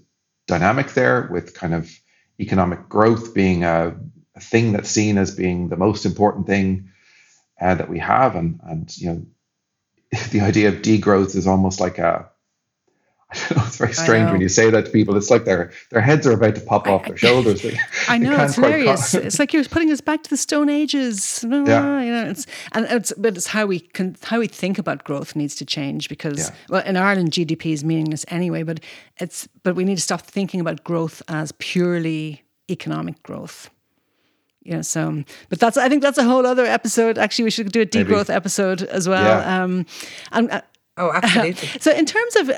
dynamic 0.47 0.93
there 0.93 1.27
with 1.31 1.53
kind 1.53 1.73
of 1.73 1.91
economic 2.39 2.87
growth 2.87 3.33
being 3.33 3.63
a, 3.63 3.97
a 4.37 4.39
thing 4.39 4.71
that's 4.71 4.89
seen 4.89 5.17
as 5.17 5.35
being 5.35 5.69
the 5.69 5.77
most 5.77 6.05
important 6.05 6.47
thing 6.47 6.89
uh, 7.59 7.75
that 7.75 7.89
we 7.89 7.99
have, 7.99 8.35
and 8.35 8.59
and 8.63 8.95
you 8.97 9.07
know, 9.07 9.25
the 10.31 10.41
idea 10.41 10.69
of 10.69 10.75
degrowth 10.75 11.35
is 11.35 11.47
almost 11.47 11.79
like 11.79 11.97
a 11.97 12.29
I 13.31 13.37
don't 13.49 13.57
know. 13.57 13.63
It's 13.65 13.77
very 13.77 13.93
strange 13.93 14.31
when 14.31 14.39
you 14.39 14.47
say 14.47 14.69
that 14.69 14.85
to 14.85 14.91
people. 14.91 15.17
It's 15.17 15.29
like 15.29 15.43
their 15.43 15.71
their 15.91 15.99
heads 15.99 16.25
are 16.25 16.31
about 16.31 16.55
to 16.55 16.61
pop 16.61 16.87
off 16.87 17.05
their 17.05 17.17
shoulders. 17.17 17.61
They, 17.61 17.77
I 18.07 18.17
know 18.17 18.41
it's 18.41 18.55
hilarious. 18.55 19.13
it's 19.13 19.37
like 19.37 19.51
you're 19.51 19.65
putting 19.65 19.91
us 19.91 19.99
back 19.99 20.23
to 20.23 20.29
the 20.29 20.37
Stone 20.37 20.69
Ages. 20.69 21.43
Yeah. 21.43 22.01
You 22.01 22.11
know, 22.11 22.29
it's 22.29 22.45
and 22.71 22.85
it's 22.85 23.11
but 23.17 23.35
it's 23.35 23.47
how 23.47 23.65
we 23.65 23.81
can 23.81 24.15
how 24.23 24.39
we 24.39 24.47
think 24.47 24.77
about 24.77 25.03
growth 25.03 25.35
needs 25.35 25.55
to 25.55 25.65
change 25.65 26.07
because 26.07 26.49
yeah. 26.49 26.55
well 26.69 26.83
in 26.85 26.95
Ireland 26.95 27.31
GDP 27.31 27.73
is 27.73 27.83
meaningless 27.83 28.23
anyway. 28.29 28.63
But 28.63 28.79
it's 29.17 29.45
but 29.63 29.75
we 29.75 29.83
need 29.83 29.95
to 29.95 30.01
stop 30.01 30.21
thinking 30.21 30.61
about 30.61 30.85
growth 30.85 31.21
as 31.27 31.51
purely 31.53 32.43
economic 32.69 33.21
growth. 33.23 33.69
You 34.67 34.75
know, 34.75 34.81
so 34.81 35.23
but 35.49 35.59
that's 35.59 35.77
I 35.77 35.87
think 35.89 36.01
that's 36.01 36.17
a 36.17 36.23
whole 36.23 36.45
other 36.45 36.65
episode. 36.65 37.17
Actually, 37.17 37.45
we 37.45 37.51
should 37.51 37.71
do 37.71 37.81
a 37.81 37.85
degrowth 37.85 38.27
Maybe. 38.27 38.35
episode 38.35 38.83
as 38.83 39.07
well. 39.07 39.23
Yeah. 39.39 39.63
Um, 39.63 39.85
and. 40.31 40.51
Uh, 40.51 40.61
Oh, 40.99 41.11
absolutely. 41.13 41.67
so, 41.79 41.91
in 41.91 42.07
terms 42.07 42.35
of 42.37 42.51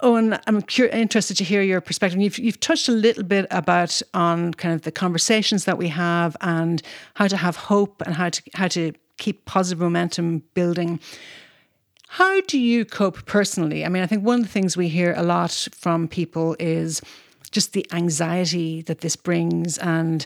Eoin, 0.00 0.40
I'm 0.46 0.62
cur- 0.62 0.86
interested 0.86 1.36
to 1.38 1.44
hear 1.44 1.60
your 1.60 1.80
perspective. 1.80 2.20
You've, 2.20 2.38
you've 2.38 2.60
touched 2.60 2.88
a 2.88 2.92
little 2.92 3.24
bit 3.24 3.46
about 3.50 4.00
on 4.14 4.54
kind 4.54 4.74
of 4.74 4.82
the 4.82 4.92
conversations 4.92 5.64
that 5.64 5.76
we 5.76 5.88
have 5.88 6.36
and 6.40 6.80
how 7.14 7.26
to 7.26 7.36
have 7.36 7.56
hope 7.56 8.00
and 8.06 8.14
how 8.14 8.28
to 8.28 8.42
how 8.54 8.68
to 8.68 8.92
keep 9.18 9.44
positive 9.44 9.80
momentum 9.80 10.44
building. 10.54 11.00
How 12.08 12.40
do 12.42 12.58
you 12.58 12.84
cope 12.84 13.26
personally? 13.26 13.84
I 13.84 13.88
mean, 13.88 14.02
I 14.02 14.06
think 14.06 14.24
one 14.24 14.40
of 14.40 14.46
the 14.46 14.52
things 14.52 14.76
we 14.76 14.88
hear 14.88 15.12
a 15.16 15.22
lot 15.22 15.68
from 15.74 16.08
people 16.08 16.56
is 16.58 17.00
just 17.50 17.72
the 17.72 17.84
anxiety 17.92 18.82
that 18.82 19.00
this 19.00 19.16
brings 19.16 19.78
and 19.78 20.24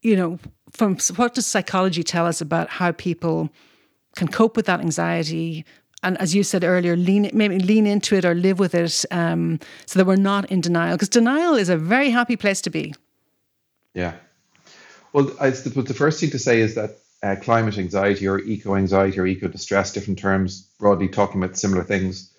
you 0.00 0.16
know, 0.16 0.38
from 0.74 0.98
what 1.16 1.34
does 1.34 1.46
psychology 1.46 2.02
tell 2.02 2.26
us 2.26 2.40
about 2.40 2.68
how 2.68 2.92
people 2.92 3.48
can 4.16 4.28
cope 4.28 4.56
with 4.56 4.66
that 4.66 4.80
anxiety? 4.80 5.64
And 6.02 6.18
as 6.18 6.34
you 6.34 6.42
said 6.42 6.64
earlier, 6.64 6.96
lean 6.96 7.30
maybe 7.32 7.58
lean 7.58 7.86
into 7.86 8.16
it 8.16 8.24
or 8.24 8.34
live 8.34 8.58
with 8.58 8.74
it, 8.74 9.04
um, 9.10 9.58
so 9.86 9.98
that 9.98 10.04
we're 10.04 10.16
not 10.16 10.50
in 10.50 10.60
denial. 10.60 10.96
Because 10.96 11.08
denial 11.08 11.54
is 11.54 11.68
a 11.68 11.78
very 11.78 12.10
happy 12.10 12.36
place 12.36 12.60
to 12.62 12.70
be. 12.70 12.94
Yeah. 13.94 14.14
Well, 15.12 15.30
I, 15.40 15.50
the, 15.50 15.70
the 15.70 15.94
first 15.94 16.20
thing 16.20 16.30
to 16.30 16.38
say 16.38 16.60
is 16.60 16.74
that 16.74 16.98
uh, 17.22 17.36
climate 17.40 17.78
anxiety 17.78 18.26
or 18.26 18.40
eco 18.40 18.74
anxiety 18.74 19.18
or 19.18 19.26
eco 19.26 19.48
distress, 19.48 19.92
different 19.92 20.18
terms, 20.18 20.68
broadly 20.78 21.08
talking 21.08 21.42
about 21.42 21.56
similar 21.56 21.84
things, 21.84 22.34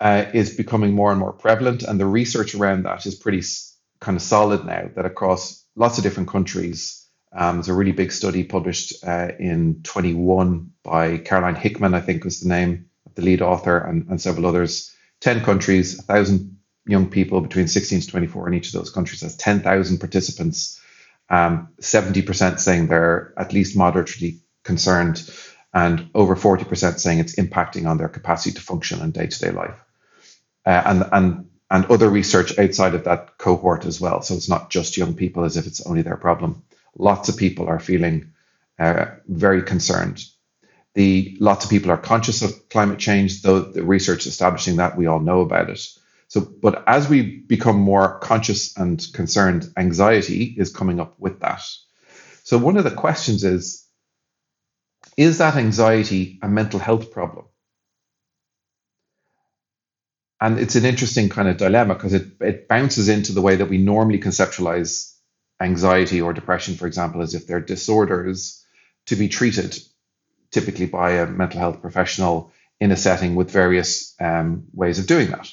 uh, 0.00 0.26
is 0.34 0.54
becoming 0.56 0.92
more 0.92 1.12
and 1.12 1.20
more 1.20 1.32
prevalent. 1.32 1.84
And 1.84 1.98
the 1.98 2.06
research 2.06 2.54
around 2.54 2.82
that 2.82 3.06
is 3.06 3.14
pretty 3.14 3.42
kind 4.00 4.16
of 4.16 4.22
solid 4.22 4.66
now 4.66 4.90
that 4.96 5.06
across 5.06 5.64
lots 5.76 5.96
of 5.96 6.04
different 6.04 6.28
countries, 6.28 7.01
um, 7.34 7.56
there's 7.56 7.68
a 7.68 7.74
really 7.74 7.92
big 7.92 8.12
study 8.12 8.44
published 8.44 9.04
uh, 9.04 9.28
in 9.38 9.82
21 9.82 10.72
by 10.82 11.18
Caroline 11.18 11.54
Hickman, 11.54 11.94
I 11.94 12.00
think 12.00 12.24
was 12.24 12.40
the 12.40 12.48
name 12.48 12.86
of 13.06 13.14
the 13.14 13.22
lead 13.22 13.42
author, 13.42 13.78
and, 13.78 14.08
and 14.08 14.20
several 14.20 14.46
others. 14.46 14.94
10 15.20 15.42
countries, 15.42 15.96
1,000 15.96 16.58
young 16.86 17.08
people 17.08 17.40
between 17.40 17.68
16 17.68 18.00
to 18.02 18.06
24 18.08 18.48
in 18.48 18.54
each 18.54 18.68
of 18.68 18.72
those 18.74 18.90
countries 18.90 19.22
has 19.22 19.36
10,000 19.36 19.98
participants 19.98 20.80
um, 21.30 21.68
70% 21.80 22.60
saying 22.60 22.86
they're 22.86 23.32
at 23.38 23.52
least 23.52 23.76
moderately 23.76 24.40
concerned, 24.64 25.28
and 25.72 26.10
over 26.14 26.36
40% 26.36 26.98
saying 26.98 27.18
it's 27.18 27.36
impacting 27.36 27.88
on 27.88 27.96
their 27.96 28.08
capacity 28.08 28.54
to 28.54 28.60
function 28.60 29.00
in 29.00 29.12
day 29.12 29.26
to 29.26 29.38
day 29.38 29.50
life. 29.50 29.82
Uh, 30.66 30.82
and, 30.84 31.04
and, 31.10 31.50
and 31.70 31.86
other 31.86 32.08
research 32.08 32.58
outside 32.58 32.94
of 32.94 33.04
that 33.04 33.38
cohort 33.38 33.86
as 33.86 34.00
well. 34.00 34.22
So 34.22 34.34
it's 34.34 34.48
not 34.50 34.70
just 34.70 34.98
young 34.98 35.14
people 35.14 35.44
as 35.44 35.56
if 35.56 35.66
it's 35.66 35.84
only 35.86 36.02
their 36.02 36.18
problem. 36.18 36.62
Lots 36.98 37.28
of 37.30 37.36
people 37.36 37.68
are 37.68 37.80
feeling 37.80 38.32
uh, 38.78 39.06
very 39.28 39.62
concerned. 39.62 40.24
The 40.94 41.36
lots 41.40 41.64
of 41.64 41.70
people 41.70 41.90
are 41.92 41.98
conscious 41.98 42.42
of 42.42 42.68
climate 42.70 42.98
change, 43.00 43.42
though 43.42 43.60
the 43.60 43.84
research 43.84 44.26
establishing 44.26 44.76
that 44.76 44.96
we 44.96 45.06
all 45.06 45.20
know 45.20 45.40
about 45.42 45.70
it. 45.70 45.80
So, 46.28 46.40
but 46.40 46.84
as 46.88 47.08
we 47.08 47.22
become 47.40 47.78
more 47.80 48.18
conscious 48.20 48.76
and 48.76 49.04
concerned, 49.14 49.70
anxiety 49.76 50.44
is 50.58 50.72
coming 50.74 51.00
up 51.00 51.18
with 51.20 51.40
that. 51.40 51.62
So, 52.44 52.58
one 52.58 52.76
of 52.78 52.84
the 52.84 52.92
questions 52.92 53.44
is 53.44 53.80
Is 55.16 55.38
that 55.38 55.56
anxiety 55.56 56.40
a 56.42 56.48
mental 56.48 56.80
health 56.80 57.12
problem? 57.12 57.46
And 60.40 60.58
it's 60.58 60.76
an 60.76 60.86
interesting 60.86 61.30
kind 61.30 61.48
of 61.48 61.58
dilemma 61.58 61.94
because 61.94 62.14
it, 62.14 62.28
it 62.40 62.68
bounces 62.68 63.08
into 63.08 63.32
the 63.32 63.42
way 63.42 63.56
that 63.56 63.70
we 63.70 63.78
normally 63.78 64.20
conceptualize 64.20 65.11
anxiety 65.62 66.20
or 66.20 66.32
depression, 66.32 66.74
for 66.76 66.86
example, 66.86 67.22
as 67.22 67.34
if 67.34 67.46
they're 67.46 67.60
disorders 67.60 68.64
to 69.06 69.16
be 69.16 69.28
treated 69.28 69.78
typically 70.50 70.86
by 70.86 71.12
a 71.12 71.26
mental 71.26 71.60
health 71.60 71.80
professional 71.80 72.52
in 72.80 72.92
a 72.92 72.96
setting 72.96 73.34
with 73.34 73.50
various 73.50 74.14
um, 74.20 74.66
ways 74.72 74.98
of 74.98 75.06
doing 75.06 75.30
that. 75.30 75.48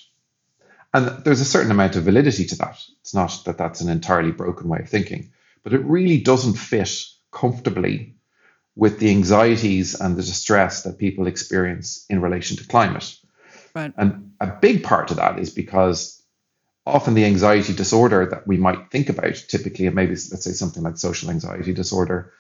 And 0.94 1.24
there's 1.24 1.42
a 1.42 1.46
certain 1.46 1.72
amount 1.72 1.96
of 1.96 2.04
validity 2.04 2.46
to 2.46 2.58
that. 2.58 2.82
It's 3.02 3.14
not 3.14 3.44
that 3.46 3.58
that's 3.58 3.82
an 3.82 3.90
entirely 3.90 4.32
broken 4.32 4.68
way 4.68 4.80
of 4.80 4.90
thinking, 4.90 5.32
but 5.64 5.74
it 5.74 5.84
really 5.84 6.20
doesn't 6.20 6.54
fit 6.54 6.92
comfortably 7.32 8.16
with 8.76 9.00
the 9.00 9.10
anxieties 9.12 10.00
and 10.00 10.16
the 10.16 10.24
distress 10.24 10.84
that 10.84 10.98
people 10.98 11.28
experience 11.28 12.06
in 12.10 12.22
relation 12.22 12.58
to 12.58 12.68
climate. 12.68 13.16
Right. 13.76 13.94
And 13.98 14.32
a 14.40 14.48
big 14.48 14.84
part 14.84 15.12
of 15.12 15.18
that 15.18 15.38
is 15.38 15.52
because 15.52 16.19
often 16.86 17.14
the 17.14 17.26
anxiety 17.26 17.74
disorder 17.74 18.26
that 18.28 18.48
we 18.48 18.58
might 18.58 18.92
think 18.92 19.10
about, 19.10 19.36
typically, 19.36 19.90
maybe 19.90 20.12
let's 20.12 20.44
say 20.44 20.52
something 20.52 20.84
like 20.84 20.98
social 20.98 21.30
anxiety 21.30 21.74
disorder, 21.74 22.34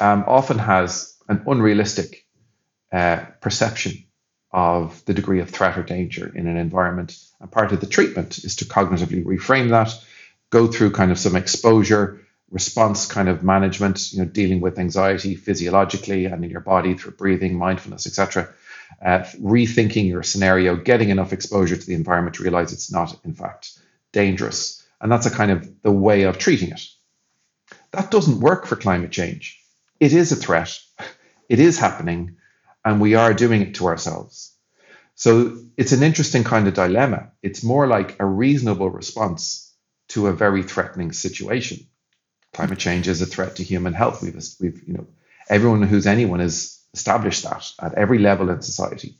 um, 0.00 0.24
often 0.26 0.58
has 0.58 1.16
an 1.28 1.42
unrealistic 1.46 2.24
uh, 2.92 3.24
perception 3.40 4.04
of 4.50 5.04
the 5.04 5.14
degree 5.14 5.40
of 5.40 5.50
threat 5.50 5.76
or 5.76 5.82
danger 5.82 6.32
in 6.34 6.46
an 6.46 6.56
environment. 6.56 7.18
And 7.40 7.50
part 7.50 7.72
of 7.72 7.80
the 7.80 7.86
treatment 7.86 8.38
is 8.38 8.56
to 8.56 8.64
cognitively 8.64 9.24
reframe 9.24 9.70
that, 9.70 9.92
go 10.50 10.66
through 10.66 10.92
kind 10.92 11.10
of 11.10 11.18
some 11.18 11.36
exposure 11.36 12.20
response 12.50 13.06
kind 13.06 13.28
of 13.28 13.44
management, 13.44 14.12
you 14.12 14.20
know, 14.20 14.24
dealing 14.24 14.60
with 14.60 14.78
anxiety 14.78 15.34
physiologically 15.34 16.24
and 16.24 16.42
in 16.44 16.50
your 16.50 16.60
body 16.60 16.94
through 16.94 17.12
breathing, 17.12 17.58
mindfulness, 17.58 18.06
etc. 18.06 18.48
Uh, 19.04 19.20
rethinking 19.40 20.08
your 20.08 20.22
scenario, 20.22 20.76
getting 20.76 21.10
enough 21.10 21.32
exposure 21.32 21.76
to 21.76 21.86
the 21.86 21.94
environment 21.94 22.36
to 22.36 22.42
realize 22.42 22.72
it's 22.72 22.90
not, 22.90 23.16
in 23.24 23.34
fact, 23.34 23.78
dangerous. 24.12 24.84
And 25.00 25.10
that's 25.12 25.26
a 25.26 25.30
kind 25.30 25.50
of 25.50 25.82
the 25.82 25.92
way 25.92 26.22
of 26.22 26.38
treating 26.38 26.70
it. 26.70 26.80
That 27.92 28.10
doesn't 28.10 28.40
work 28.40 28.66
for 28.66 28.76
climate 28.76 29.12
change. 29.12 29.60
It 30.00 30.12
is 30.12 30.32
a 30.32 30.36
threat. 30.36 30.78
It 31.48 31.60
is 31.60 31.78
happening 31.78 32.36
and 32.84 33.00
we 33.00 33.14
are 33.14 33.34
doing 33.34 33.62
it 33.62 33.74
to 33.76 33.86
ourselves. 33.86 34.54
So 35.14 35.58
it's 35.76 35.92
an 35.92 36.02
interesting 36.02 36.44
kind 36.44 36.68
of 36.68 36.74
dilemma. 36.74 37.32
It's 37.42 37.64
more 37.64 37.86
like 37.86 38.20
a 38.20 38.24
reasonable 38.24 38.90
response 38.90 39.74
to 40.08 40.28
a 40.28 40.32
very 40.32 40.62
threatening 40.62 41.12
situation. 41.12 41.86
Climate 42.54 42.78
change 42.78 43.08
is 43.08 43.20
a 43.20 43.26
threat 43.26 43.56
to 43.56 43.62
human 43.62 43.92
health. 43.94 44.22
We've, 44.22 44.38
we've 44.60 44.82
you 44.86 44.94
know, 44.94 45.06
everyone 45.48 45.82
who's 45.82 46.06
anyone 46.06 46.40
has 46.40 46.77
established 46.94 47.44
that 47.44 47.70
at 47.80 47.94
every 47.94 48.18
level 48.18 48.50
in 48.50 48.62
society. 48.62 49.16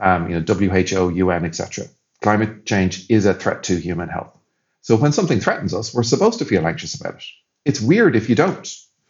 Um, 0.00 0.30
you 0.30 0.40
know, 0.40 0.54
WHO, 0.54 1.10
UN, 1.10 1.44
etc. 1.44 1.86
Climate 2.22 2.64
change 2.64 3.08
is 3.10 3.26
a 3.26 3.34
threat 3.34 3.64
to 3.64 3.76
human 3.76 4.08
health. 4.08 4.36
So 4.82 4.96
when 4.96 5.12
something 5.12 5.40
threatens 5.40 5.74
us, 5.74 5.94
we're 5.94 6.02
supposed 6.02 6.38
to 6.38 6.44
feel 6.44 6.66
anxious 6.66 6.98
about 6.98 7.16
it. 7.16 7.24
It's 7.64 7.80
weird 7.80 8.16
if 8.16 8.28
you 8.28 8.34
don't. 8.34 8.66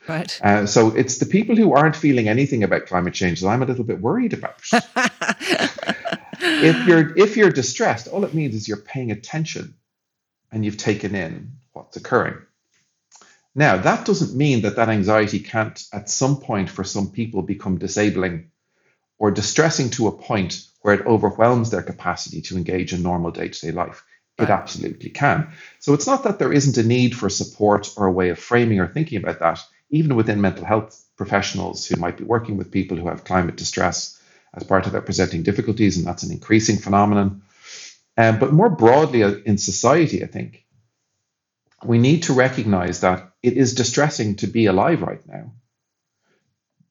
Right. 0.09 0.41
Uh, 0.43 0.67
so 0.67 0.89
it's 0.89 1.19
the 1.19 1.27
people 1.27 1.55
who 1.55 1.73
aren't 1.75 1.95
feeling 1.95 2.29
anything 2.29 2.65
about 2.65 2.87
climate 2.87 3.15
change 3.15 3.41
that 3.41 3.49
I'm 3.49 3.63
a 3.63 3.67
little 3.67 3.85
bit 3.85 4.01
worried 4.01 4.33
about. 4.33 4.61
if 6.41 6.87
you're 6.87 7.17
if 7.17 7.37
you're 7.37 7.51
distressed, 7.51 8.09
all 8.09 8.25
it 8.25 8.35
means 8.35 8.55
is 8.55 8.67
you're 8.67 8.79
paying 8.79 9.13
attention 9.13 9.75
and 10.51 10.65
you've 10.65 10.79
taken 10.79 11.15
in 11.15 11.53
what's 11.73 11.97
occurring. 11.97 12.39
Now, 13.55 13.77
that 13.79 14.07
doesn't 14.07 14.37
mean 14.37 14.63
that 14.63 14.77
that 14.77 14.89
anxiety 14.89 15.41
can't, 15.41 15.83
at 15.93 16.09
some 16.09 16.37
point, 16.41 16.71
for 16.71 16.85
some 16.85 17.11
people, 17.11 17.43
become 17.43 17.79
disabling 17.79 18.51
or 19.19 19.31
distressing 19.31 19.91
to 19.91 20.07
a 20.07 20.13
point 20.13 20.65
where 20.83 20.95
it 20.95 21.07
overwhelms 21.07 21.71
their 21.71 21.83
capacity 21.83 22.43
to 22.43 22.57
engage 22.57 22.93
in 22.93 23.03
normal 23.03 23.33
day 23.33 23.49
to 23.49 23.61
day 23.61 23.73
life. 23.73 24.05
It 24.39 24.49
absolutely 24.49 25.11
can. 25.11 25.53
So 25.81 25.93
it's 25.93 26.07
not 26.07 26.25
that 26.25 26.39
there 26.39 26.53
isn't 26.53 26.79
a 26.79 26.87
need 26.87 27.15
for 27.15 27.29
support 27.29 27.93
or 27.99 28.07
a 28.07 28.13
way 28.13 28.31
of 28.31 28.39
framing 28.39 28.81
or 28.81 28.89
thinking 28.89 29.19
about 29.19 29.41
that 29.41 29.61
even 29.91 30.17
within 30.17 30.41
mental 30.41 30.65
health 30.65 31.05
professionals 31.17 31.87
who 31.87 31.97
might 31.97 32.17
be 32.17 32.25
working 32.25 32.57
with 32.57 32.71
people 32.71 32.97
who 32.97 33.09
have 33.09 33.25
climate 33.25 33.57
distress 33.57 34.21
as 34.55 34.65
part 34.65 34.87
of 34.87 34.93
their 34.93 35.03
presenting 35.03 35.43
difficulties, 35.43 35.97
and 35.97 36.07
that's 36.07 36.23
an 36.23 36.33
increasing 36.33 36.77
phenomenon. 36.77 37.43
Um, 38.17 38.39
but 38.39 38.53
more 38.53 38.71
broadly 38.71 39.23
uh, 39.23 39.35
in 39.45 39.59
society, 39.59 40.23
I 40.23 40.27
think 40.27 40.65
we 41.85 41.99
need 41.99 42.25
to 42.25 42.33
recognize 42.33 43.01
that 43.01 43.30
it 43.43 43.55
is 43.55 43.75
distressing 43.75 44.37
to 44.37 44.47
be 44.47 44.67
alive 44.67 45.03
right 45.03 45.27
now 45.27 45.53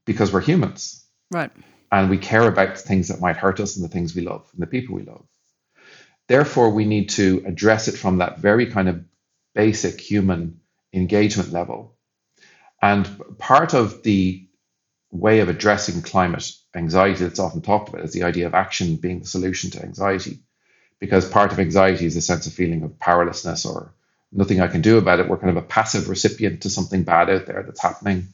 because 0.06 0.34
we're 0.34 0.42
humans. 0.42 1.06
Right. 1.32 1.52
And 1.92 2.10
we 2.10 2.18
care 2.18 2.48
about 2.48 2.78
things 2.78 3.08
that 3.08 3.22
might 3.22 3.38
hurt 3.38 3.60
us 3.60 3.76
and 3.76 3.84
the 3.84 3.90
things 3.90 4.16
we 4.16 4.22
love 4.22 4.48
and 4.54 4.62
the 4.62 4.68
people 4.68 4.96
we 4.96 5.04
love. 5.04 5.26
Therefore, 6.28 6.70
we 6.70 6.86
need 6.86 7.10
to 7.12 7.44
address 7.46 7.88
it 7.88 7.98
from 7.98 8.20
that 8.20 8.40
very 8.40 8.68
kind 8.68 8.88
of 8.88 9.04
basic 9.56 10.00
human 10.00 10.60
engagement 10.94 11.52
level 11.52 11.98
and 12.82 13.38
part 13.38 13.74
of 13.74 14.04
the 14.04 14.48
way 15.12 15.40
of 15.40 15.50
addressing 15.50 16.02
climate 16.02 16.52
anxiety 16.76 17.24
that's 17.24 17.40
often 17.40 17.62
talked 17.62 17.90
about 17.90 18.06
is 18.06 18.14
the 18.14 18.24
idea 18.24 18.48
of 18.48 18.54
action 18.54 18.96
being 18.96 19.20
the 19.20 19.26
solution 19.26 19.72
to 19.72 19.84
anxiety. 19.84 20.40
Because 21.00 21.28
part 21.28 21.52
of 21.52 21.60
anxiety 21.60 22.06
is 22.06 22.16
a 22.16 22.22
sense 22.22 22.46
of 22.46 22.54
feeling 22.54 22.84
of 22.84 23.00
powerlessness 23.00 23.66
or 23.66 23.94
nothing 24.32 24.62
I 24.62 24.68
can 24.68 24.82
do 24.82 24.98
about 24.98 25.20
it. 25.20 25.28
We're 25.28 25.38
kind 25.38 25.56
of 25.56 25.64
a 25.64 25.68
passive 25.68 26.10
recipient 26.10 26.62
to 26.64 26.70
something 26.70 27.04
bad 27.04 27.30
out 27.30 27.46
there 27.46 27.64
that's 27.64 27.82
happening. 27.82 28.28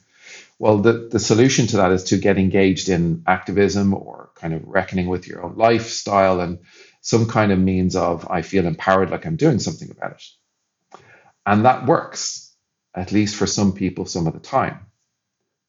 Well, 0.58 0.78
the, 0.78 1.10
the 1.12 1.20
solution 1.20 1.68
to 1.68 1.78
that 1.78 1.92
is 1.92 2.06
to 2.06 2.18
get 2.18 2.38
engaged 2.38 2.90
in 2.90 3.24
activism 3.28 3.94
or 3.94 4.30
kind 4.36 4.54
of 4.54 4.66
reckoning 4.66 5.08
with 5.08 5.28
your 5.28 5.44
own 5.44 5.56
lifestyle 5.56 6.40
and 6.40 6.60
some 7.02 7.28
kind 7.28 7.52
of 7.52 7.60
means 7.60 7.96
of 7.96 8.28
I 8.30 8.42
feel 8.42 8.66
empowered 8.66 9.10
like 9.10 9.26
I'm 9.26 9.36
doing 9.36 9.60
something 9.60 9.92
about 9.92 10.14
it. 10.14 11.00
And 11.46 11.66
that 11.66 11.86
works 11.86 12.54
at 12.96 13.12
least 13.12 13.36
for 13.36 13.46
some 13.46 13.74
people, 13.74 14.06
some 14.06 14.28
of 14.28 14.34
the 14.34 14.40
time. 14.40 14.80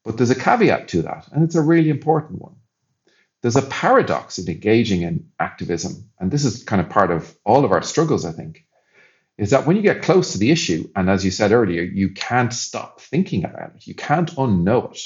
But 0.05 0.16
there's 0.16 0.31
a 0.31 0.37
caveat 0.37 0.89
to 0.89 1.03
that, 1.03 1.27
and 1.33 1.43
it's 1.43 1.57
a 1.57 1.61
really 1.62 1.91
important 1.91 2.41
one. 2.41 2.55
There's 3.43 3.57
a 3.57 3.62
paradox 3.62 4.39
in 4.39 4.49
engaging 4.49 5.03
in 5.03 5.31
activism, 5.39 6.11
and 6.18 6.31
this 6.31 6.45
is 6.45 6.62
kind 6.62 6.81
of 6.81 6.89
part 6.89 7.11
of 7.11 7.37
all 7.45 7.64
of 7.64 7.72
our 7.72 7.83
struggles, 7.83 8.24
I 8.24 8.33
think, 8.33 8.66
is 9.39 9.51
that 9.51 9.66
when 9.66 9.76
you 9.76 9.82
get 9.82 10.03
close 10.03 10.32
to 10.32 10.39
the 10.39 10.51
issue, 10.51 10.89
and 10.97 11.11
as 11.11 11.24
you 11.24 11.30
said 11.30 11.53
earlier, 11.53 11.82
you 11.82 12.11
can't 12.11 12.53
stop 12.53 13.01
thinking 13.01 13.45
about 13.45 13.74
it, 13.76 13.87
you 13.87 13.95
can't 13.95 14.34
unknow 14.37 14.93
it, 14.93 15.01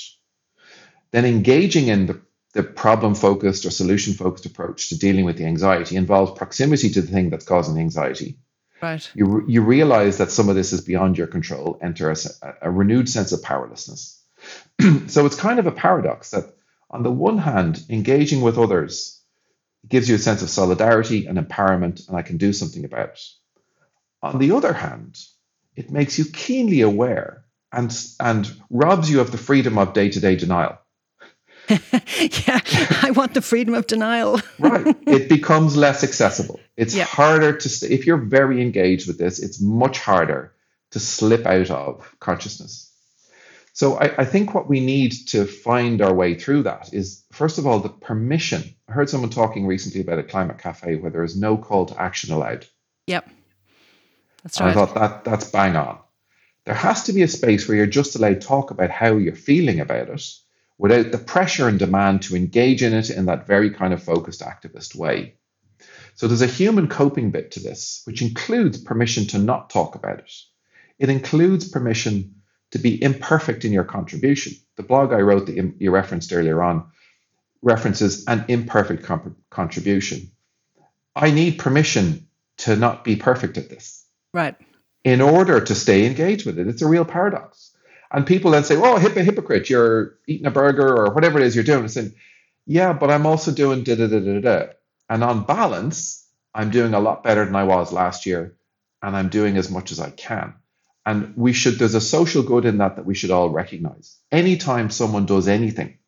then 1.10 1.24
engaging 1.24 1.88
in 1.88 2.06
the, 2.06 2.20
the 2.54 2.62
problem 2.62 3.14
focused 3.14 3.64
or 3.64 3.70
solution 3.70 4.14
focused 4.14 4.46
approach 4.46 4.88
to 4.88 4.98
dealing 4.98 5.24
with 5.24 5.36
the 5.36 5.46
anxiety 5.46 5.96
involves 5.96 6.38
proximity 6.38 6.90
to 6.90 7.02
the 7.02 7.10
thing 7.10 7.30
that's 7.30 7.44
causing 7.44 7.74
the 7.74 7.80
anxiety 7.80 8.38
Right. 8.80 9.10
You, 9.14 9.44
you 9.46 9.62
realize 9.62 10.18
that 10.18 10.30
some 10.30 10.48
of 10.48 10.54
this 10.54 10.72
is 10.72 10.80
beyond 10.80 11.18
your 11.18 11.26
control, 11.26 11.78
enter 11.82 12.10
a, 12.10 12.16
a 12.62 12.70
renewed 12.70 13.08
sense 13.08 13.32
of 13.32 13.42
powerlessness. 13.42 14.22
so 15.08 15.26
it's 15.26 15.36
kind 15.36 15.58
of 15.58 15.66
a 15.66 15.72
paradox 15.72 16.30
that, 16.30 16.54
on 16.90 17.02
the 17.02 17.10
one 17.10 17.38
hand, 17.38 17.82
engaging 17.88 18.40
with 18.40 18.58
others 18.58 19.20
gives 19.86 20.08
you 20.08 20.14
a 20.14 20.18
sense 20.18 20.42
of 20.42 20.50
solidarity 20.50 21.26
and 21.26 21.38
empowerment, 21.38 22.08
and 22.08 22.16
I 22.16 22.22
can 22.22 22.36
do 22.36 22.52
something 22.52 22.84
about 22.84 23.10
it. 23.10 23.20
On 24.22 24.38
the 24.38 24.52
other 24.52 24.72
hand, 24.72 25.18
it 25.76 25.90
makes 25.90 26.18
you 26.18 26.24
keenly 26.24 26.80
aware 26.82 27.44
and, 27.72 27.96
and 28.18 28.50
robs 28.68 29.10
you 29.10 29.20
of 29.20 29.30
the 29.30 29.38
freedom 29.38 29.78
of 29.78 29.92
day 29.92 30.10
to 30.10 30.20
day 30.20 30.36
denial. 30.36 30.78
yeah, 31.68 32.60
I 33.02 33.12
want 33.14 33.34
the 33.34 33.42
freedom 33.42 33.74
of 33.74 33.86
denial. 33.86 34.40
right. 34.58 34.96
It 35.06 35.28
becomes 35.28 35.76
less 35.76 36.02
accessible. 36.02 36.58
It's 36.76 36.94
yeah. 36.94 37.04
harder 37.04 37.56
to, 37.56 37.68
st- 37.68 37.92
if 37.92 38.06
you're 38.06 38.16
very 38.16 38.60
engaged 38.60 39.06
with 39.06 39.18
this, 39.18 39.38
it's 39.38 39.60
much 39.60 39.98
harder 39.98 40.52
to 40.90 40.98
slip 40.98 41.46
out 41.46 41.70
of 41.70 42.16
consciousness. 42.18 42.92
So 43.72 43.96
I, 43.98 44.12
I, 44.18 44.24
think 44.24 44.52
what 44.52 44.68
we 44.68 44.80
need 44.80 45.12
to 45.28 45.44
find 45.44 46.02
our 46.02 46.12
way 46.12 46.34
through 46.34 46.64
that 46.64 46.92
is, 46.92 47.24
first 47.30 47.58
of 47.58 47.66
all, 47.68 47.78
the 47.78 47.88
permission. 47.88 48.74
I 48.88 48.92
heard 48.92 49.08
someone 49.08 49.30
talking 49.30 49.64
recently 49.64 50.00
about 50.00 50.18
a 50.18 50.24
climate 50.24 50.58
cafe 50.58 50.96
where 50.96 51.10
there 51.10 51.22
is 51.22 51.36
no 51.36 51.56
call 51.56 51.86
to 51.86 52.00
action 52.00 52.34
allowed. 52.34 52.66
Yep. 53.06 53.30
That's 54.42 54.60
right. 54.60 54.70
I 54.70 54.74
thought 54.74 54.94
that 54.94 55.24
that's 55.24 55.50
bang 55.50 55.76
on. 55.76 55.98
There 56.64 56.74
has 56.74 57.04
to 57.04 57.12
be 57.12 57.22
a 57.22 57.28
space 57.28 57.66
where 57.66 57.76
you're 57.76 57.86
just 57.86 58.16
allowed 58.16 58.40
to 58.40 58.46
talk 58.46 58.70
about 58.70 58.90
how 58.90 59.16
you're 59.16 59.34
feeling 59.34 59.80
about 59.80 60.08
it 60.08 60.22
without 60.78 61.12
the 61.12 61.18
pressure 61.18 61.68
and 61.68 61.78
demand 61.78 62.22
to 62.22 62.36
engage 62.36 62.82
in 62.82 62.94
it 62.94 63.10
in 63.10 63.26
that 63.26 63.46
very 63.46 63.70
kind 63.70 63.92
of 63.92 64.02
focused 64.02 64.40
activist 64.40 64.94
way. 64.94 65.34
So 66.14 66.26
there's 66.26 66.42
a 66.42 66.46
human 66.46 66.88
coping 66.88 67.30
bit 67.30 67.52
to 67.52 67.60
this, 67.60 68.02
which 68.04 68.22
includes 68.22 68.78
permission 68.78 69.26
to 69.28 69.38
not 69.38 69.70
talk 69.70 69.94
about 69.94 70.18
it. 70.20 70.32
It 70.98 71.08
includes 71.08 71.68
permission 71.68 72.34
to 72.72 72.78
be 72.78 73.02
imperfect 73.02 73.64
in 73.64 73.72
your 73.72 73.84
contribution. 73.84 74.54
The 74.76 74.82
blog 74.82 75.12
I 75.12 75.20
wrote 75.20 75.46
that 75.46 75.74
you 75.78 75.90
referenced 75.90 76.32
earlier 76.32 76.62
on 76.62 76.90
references 77.62 78.24
an 78.26 78.44
imperfect 78.48 79.02
comp- 79.04 79.36
contribution. 79.50 80.30
I 81.14 81.30
need 81.30 81.58
permission 81.58 82.28
to 82.58 82.76
not 82.76 83.04
be 83.04 83.16
perfect 83.16 83.58
at 83.58 83.68
this. 83.68 83.99
Right. 84.32 84.56
In 85.04 85.20
order 85.20 85.60
to 85.60 85.74
stay 85.74 86.06
engaged 86.06 86.46
with 86.46 86.58
it. 86.58 86.68
It's 86.68 86.82
a 86.82 86.88
real 86.88 87.04
paradox. 87.04 87.74
And 88.12 88.26
people 88.26 88.50
then 88.50 88.64
say, 88.64 88.76
"Oh, 88.76 88.96
hip 88.98 89.14
hypocrite! 89.14 89.70
You're 89.70 90.18
eating 90.26 90.46
a 90.46 90.50
burger 90.50 90.96
or 90.96 91.12
whatever 91.12 91.38
it 91.38 91.46
is 91.46 91.54
you're 91.54 91.64
doing." 91.64 91.80
And 91.80 91.90
saying, 91.90 92.14
"Yeah, 92.66 92.92
but 92.92 93.10
I'm 93.10 93.26
also 93.26 93.52
doing 93.52 93.84
da 93.84 93.94
da 93.94 94.08
da 94.08 94.20
da 94.20 94.40
da." 94.40 94.66
And 95.08 95.22
on 95.24 95.44
balance, 95.44 96.26
I'm 96.54 96.70
doing 96.70 96.94
a 96.94 97.00
lot 97.00 97.22
better 97.22 97.44
than 97.44 97.56
I 97.56 97.64
was 97.64 97.92
last 97.92 98.26
year, 98.26 98.56
and 99.02 99.16
I'm 99.16 99.28
doing 99.28 99.56
as 99.56 99.70
much 99.70 99.92
as 99.92 100.00
I 100.00 100.10
can. 100.10 100.54
And 101.06 101.34
we 101.36 101.52
should. 101.52 101.78
There's 101.78 101.94
a 101.94 102.00
social 102.00 102.42
good 102.42 102.64
in 102.64 102.78
that 102.78 102.96
that 102.96 103.06
we 103.06 103.14
should 103.14 103.30
all 103.30 103.50
recognize. 103.50 104.16
Anytime 104.30 104.90
someone 104.90 105.26
does 105.26 105.48
anything, 105.48 105.98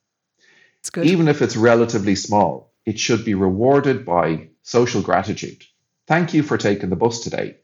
even 1.02 1.28
if 1.28 1.40
it's 1.40 1.56
relatively 1.56 2.16
small, 2.16 2.72
it 2.84 2.98
should 2.98 3.24
be 3.24 3.34
rewarded 3.34 4.04
by 4.04 4.48
social 4.62 5.02
gratitude. 5.02 5.64
Thank 6.08 6.34
you 6.34 6.42
for 6.42 6.58
taking 6.58 6.90
the 6.90 6.96
bus 6.96 7.20
today. 7.20 7.56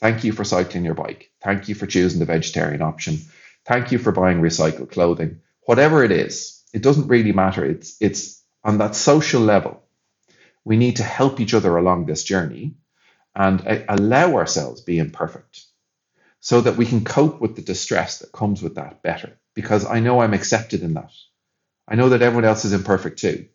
Thank 0.00 0.24
you 0.24 0.32
for 0.32 0.44
cycling 0.44 0.84
your 0.84 0.94
bike. 0.94 1.30
Thank 1.42 1.68
you 1.68 1.74
for 1.74 1.86
choosing 1.86 2.20
the 2.20 2.26
vegetarian 2.26 2.82
option. 2.82 3.18
Thank 3.66 3.92
you 3.92 3.98
for 3.98 4.12
buying 4.12 4.40
recycled 4.40 4.90
clothing. 4.92 5.40
Whatever 5.66 6.04
it 6.04 6.12
is, 6.12 6.62
it 6.74 6.82
doesn't 6.82 7.08
really 7.08 7.32
matter. 7.32 7.64
It's 7.64 7.96
it's 8.00 8.42
on 8.64 8.78
that 8.78 8.96
social 8.96 9.42
level. 9.42 9.82
We 10.64 10.76
need 10.76 10.96
to 10.96 11.04
help 11.04 11.40
each 11.40 11.54
other 11.54 11.76
along 11.76 12.06
this 12.06 12.24
journey 12.24 12.76
and 13.34 13.62
allow 13.88 14.36
ourselves 14.36 14.82
be 14.82 14.98
imperfect 14.98 15.64
so 16.40 16.60
that 16.62 16.76
we 16.76 16.86
can 16.86 17.04
cope 17.04 17.40
with 17.40 17.56
the 17.56 17.62
distress 17.62 18.18
that 18.20 18.32
comes 18.32 18.62
with 18.62 18.76
that 18.76 19.02
better 19.02 19.38
because 19.54 19.86
I 19.86 20.00
know 20.00 20.20
I'm 20.20 20.34
accepted 20.34 20.82
in 20.82 20.94
that. 20.94 21.12
I 21.88 21.96
know 21.96 22.10
that 22.10 22.22
everyone 22.22 22.44
else 22.46 22.64
is 22.64 22.72
imperfect 22.72 23.18
too. 23.20 23.46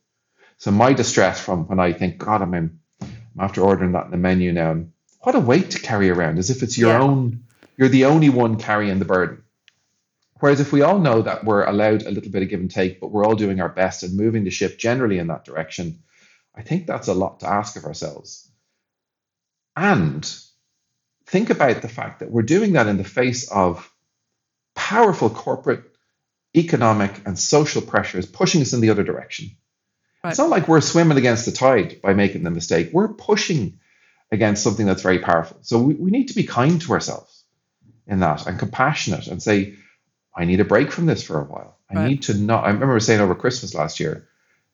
So 0.59 0.71
my 0.71 0.93
distress 0.93 1.41
from 1.41 1.67
when 1.67 1.79
I 1.79 1.93
think, 1.93 2.19
God, 2.19 2.41
I'm, 2.41 2.53
in, 2.53 2.79
I'm 3.01 3.11
after 3.39 3.61
ordering 3.61 3.93
that 3.93 4.05
in 4.05 4.11
the 4.11 4.17
menu 4.17 4.53
now, 4.53 4.71
and 4.71 4.93
what 5.21 5.35
a 5.35 5.39
weight 5.39 5.71
to 5.71 5.79
carry 5.79 6.09
around, 6.09 6.39
as 6.39 6.49
if 6.49 6.63
it's 6.63 6.77
your 6.77 6.91
yeah. 6.91 7.01
own, 7.01 7.43
you're 7.77 7.89
the 7.89 8.05
only 8.05 8.29
one 8.29 8.57
carrying 8.57 8.99
the 8.99 9.05
burden. 9.05 9.43
Whereas 10.39 10.59
if 10.59 10.71
we 10.71 10.81
all 10.81 10.97
know 10.97 11.21
that 11.21 11.43
we're 11.43 11.63
allowed 11.63 12.01
a 12.01 12.09
little 12.09 12.31
bit 12.31 12.41
of 12.41 12.49
give 12.49 12.59
and 12.59 12.71
take, 12.71 12.99
but 12.99 13.11
we're 13.11 13.23
all 13.23 13.35
doing 13.35 13.61
our 13.61 13.69
best 13.69 14.01
and 14.01 14.17
moving 14.17 14.43
the 14.43 14.49
ship 14.49 14.79
generally 14.79 15.19
in 15.19 15.27
that 15.27 15.45
direction, 15.45 16.01
I 16.55 16.63
think 16.63 16.87
that's 16.87 17.07
a 17.07 17.13
lot 17.13 17.41
to 17.41 17.47
ask 17.47 17.75
of 17.75 17.85
ourselves. 17.85 18.49
And 19.75 20.27
think 21.27 21.51
about 21.51 21.83
the 21.83 21.87
fact 21.87 22.19
that 22.19 22.31
we're 22.31 22.41
doing 22.41 22.73
that 22.73 22.87
in 22.87 22.97
the 22.97 23.03
face 23.03 23.51
of 23.51 23.89
powerful 24.75 25.29
corporate, 25.29 25.83
economic, 26.57 27.21
and 27.27 27.37
social 27.37 27.83
pressures 27.83 28.25
pushing 28.25 28.61
us 28.61 28.73
in 28.73 28.81
the 28.81 28.89
other 28.89 29.03
direction. 29.03 29.51
Right. 30.23 30.31
It's 30.31 30.39
not 30.39 30.49
like 30.49 30.67
we're 30.67 30.81
swimming 30.81 31.17
against 31.17 31.45
the 31.45 31.51
tide 31.51 32.01
by 32.01 32.13
making 32.13 32.43
the 32.43 32.51
mistake. 32.51 32.89
We're 32.91 33.13
pushing 33.13 33.79
against 34.31 34.63
something 34.63 34.85
that's 34.85 35.01
very 35.01 35.19
powerful. 35.19 35.57
So 35.61 35.79
we, 35.79 35.93
we 35.95 36.11
need 36.11 36.29
to 36.29 36.35
be 36.35 36.43
kind 36.43 36.81
to 36.81 36.93
ourselves 36.93 37.43
in 38.07 38.19
that 38.19 38.47
and 38.47 38.57
compassionate 38.57 39.27
and 39.27 39.43
say, 39.43 39.75
I 40.35 40.45
need 40.45 40.61
a 40.61 40.65
break 40.65 40.91
from 40.91 41.05
this 41.05 41.23
for 41.23 41.39
a 41.39 41.43
while. 41.43 41.77
I 41.89 41.95
right. 41.95 42.09
need 42.09 42.23
to 42.23 42.33
not. 42.33 42.63
I 42.63 42.69
remember 42.69 42.99
saying 42.99 43.19
over 43.19 43.35
Christmas 43.35 43.75
last 43.75 43.99
year 43.99 44.27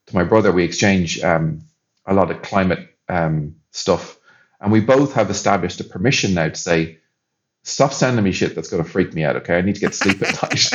to 0.07 0.15
my 0.15 0.23
brother, 0.23 0.51
we 0.51 0.63
exchange 0.63 1.21
um, 1.23 1.61
a 2.05 2.13
lot 2.13 2.29
of 2.29 2.43
climate 2.43 2.95
um, 3.09 3.55
stuff, 3.71 4.19
and 4.61 4.71
we 4.71 4.81
both 4.81 5.13
have 5.13 5.31
established 5.31 5.79
a 5.81 5.83
permission 5.83 6.35
now 6.35 6.49
to 6.49 6.55
say, 6.55 6.99
stop 7.63 7.91
sending 7.91 8.23
me 8.23 8.31
shit 8.31 8.53
that's 8.53 8.69
going 8.69 8.83
to 8.83 8.89
freak 8.89 9.13
me 9.13 9.23
out. 9.23 9.37
Okay, 9.37 9.57
I 9.57 9.61
need 9.61 9.75
to 9.75 9.81
get 9.81 9.95
sleep 9.95 10.21
at 10.21 10.43
night. 10.43 10.71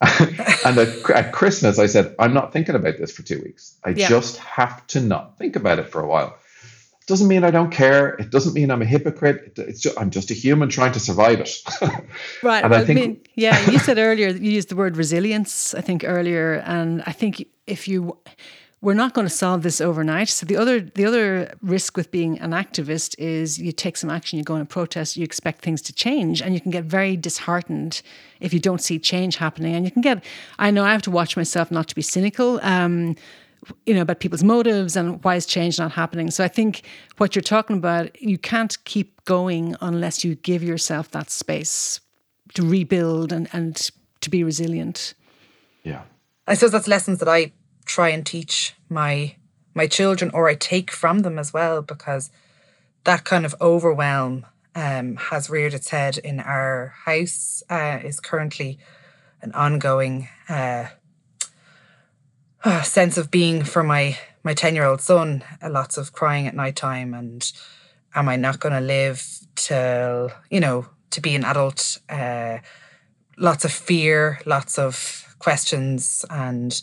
and 0.64 0.78
at, 0.78 1.10
at, 1.10 1.32
Christmas, 1.32 1.78
I 1.78 1.86
said, 1.86 2.16
I'm 2.18 2.34
not 2.34 2.52
thinking 2.52 2.74
about 2.74 2.98
this 2.98 3.12
for 3.12 3.22
two 3.22 3.40
weeks. 3.40 3.78
I 3.84 3.90
yeah. 3.90 4.08
just 4.08 4.38
have 4.38 4.84
to 4.88 5.00
not 5.00 5.38
think 5.38 5.54
about 5.54 5.78
it 5.78 5.88
for 5.88 6.00
a 6.00 6.06
while 6.06 6.36
doesn't 7.08 7.26
mean 7.26 7.42
I 7.42 7.50
don't 7.50 7.70
care. 7.70 8.10
It 8.16 8.30
doesn't 8.30 8.52
mean 8.52 8.70
I'm 8.70 8.82
a 8.82 8.84
hypocrite. 8.84 9.54
It's 9.56 9.80
just, 9.80 9.98
I'm 9.98 10.10
just 10.10 10.30
a 10.30 10.34
human 10.34 10.68
trying 10.68 10.92
to 10.92 11.00
survive 11.00 11.40
it. 11.40 11.50
right. 12.42 12.62
and 12.62 12.70
well, 12.70 12.82
I 12.82 12.84
think, 12.84 13.00
mean, 13.00 13.20
yeah, 13.34 13.58
you 13.70 13.78
said 13.78 13.98
earlier, 13.98 14.28
you 14.28 14.50
used 14.50 14.68
the 14.68 14.76
word 14.76 14.96
resilience, 14.96 15.74
I 15.74 15.80
think 15.80 16.04
earlier. 16.06 16.62
And 16.66 17.02
I 17.06 17.12
think 17.12 17.46
if 17.66 17.88
you, 17.88 18.18
we're 18.82 18.92
not 18.92 19.14
going 19.14 19.26
to 19.26 19.32
solve 19.32 19.62
this 19.62 19.80
overnight. 19.80 20.28
So 20.28 20.44
the 20.44 20.58
other, 20.58 20.80
the 20.80 21.06
other 21.06 21.54
risk 21.62 21.96
with 21.96 22.10
being 22.10 22.38
an 22.40 22.50
activist 22.50 23.18
is 23.18 23.58
you 23.58 23.72
take 23.72 23.96
some 23.96 24.10
action, 24.10 24.38
you 24.38 24.44
go 24.44 24.54
on 24.54 24.60
a 24.60 24.66
protest, 24.66 25.16
you 25.16 25.24
expect 25.24 25.62
things 25.62 25.80
to 25.82 25.94
change, 25.94 26.42
and 26.42 26.52
you 26.52 26.60
can 26.60 26.70
get 26.70 26.84
very 26.84 27.16
disheartened 27.16 28.02
if 28.40 28.52
you 28.52 28.60
don't 28.60 28.82
see 28.82 28.98
change 28.98 29.36
happening. 29.36 29.74
And 29.74 29.86
you 29.86 29.90
can 29.90 30.02
get, 30.02 30.22
I 30.58 30.70
know 30.70 30.84
I 30.84 30.92
have 30.92 31.02
to 31.02 31.10
watch 31.10 31.38
myself 31.38 31.70
not 31.70 31.88
to 31.88 31.94
be 31.94 32.02
cynical. 32.02 32.60
Um, 32.62 33.16
you 33.86 33.94
know, 33.94 34.02
about 34.02 34.20
people's 34.20 34.44
motives 34.44 34.96
and 34.96 35.22
why 35.24 35.34
is 35.36 35.46
change 35.46 35.78
not 35.78 35.92
happening. 35.92 36.30
So 36.30 36.44
I 36.44 36.48
think 36.48 36.82
what 37.16 37.34
you're 37.34 37.42
talking 37.42 37.76
about, 37.76 38.20
you 38.20 38.38
can't 38.38 38.76
keep 38.84 39.24
going 39.24 39.76
unless 39.80 40.24
you 40.24 40.34
give 40.36 40.62
yourself 40.62 41.10
that 41.10 41.30
space 41.30 42.00
to 42.54 42.62
rebuild 42.62 43.32
and, 43.32 43.48
and 43.52 43.90
to 44.20 44.30
be 44.30 44.44
resilient. 44.44 45.14
Yeah. 45.82 46.02
I 46.46 46.54
suppose 46.54 46.72
that's 46.72 46.88
lessons 46.88 47.18
that 47.18 47.28
I 47.28 47.52
try 47.84 48.10
and 48.10 48.24
teach 48.24 48.74
my 48.88 49.34
my 49.74 49.86
children 49.86 50.30
or 50.34 50.48
I 50.48 50.56
take 50.56 50.90
from 50.90 51.20
them 51.20 51.38
as 51.38 51.52
well 51.52 51.82
because 51.82 52.30
that 53.04 53.24
kind 53.24 53.46
of 53.46 53.54
overwhelm 53.60 54.44
um, 54.74 55.16
has 55.16 55.48
reared 55.48 55.72
its 55.72 55.90
head 55.90 56.18
in 56.18 56.40
our 56.40 56.94
house 57.04 57.62
uh, 57.70 58.00
is 58.02 58.18
currently 58.18 58.78
an 59.40 59.52
ongoing 59.52 60.28
uh, 60.48 60.86
uh, 62.64 62.82
sense 62.82 63.16
of 63.16 63.30
being 63.30 63.64
for 63.64 63.82
my 63.82 64.18
my 64.44 64.54
10 64.54 64.74
year 64.74 64.84
old 64.84 65.00
son 65.00 65.44
lots 65.68 65.96
of 65.98 66.12
crying 66.12 66.46
at 66.46 66.54
night 66.54 66.76
time 66.76 67.14
and 67.14 67.52
am 68.14 68.28
i 68.28 68.36
not 68.36 68.60
going 68.60 68.72
to 68.72 68.80
live 68.80 69.24
till 69.54 70.30
you 70.50 70.60
know 70.60 70.86
to 71.10 71.22
be 71.22 71.34
an 71.34 71.44
adult? 71.44 71.98
Uh, 72.08 72.58
lots 73.36 73.64
of 73.64 73.72
fear 73.72 74.40
lots 74.46 74.78
of 74.78 75.36
questions 75.38 76.24
and 76.30 76.82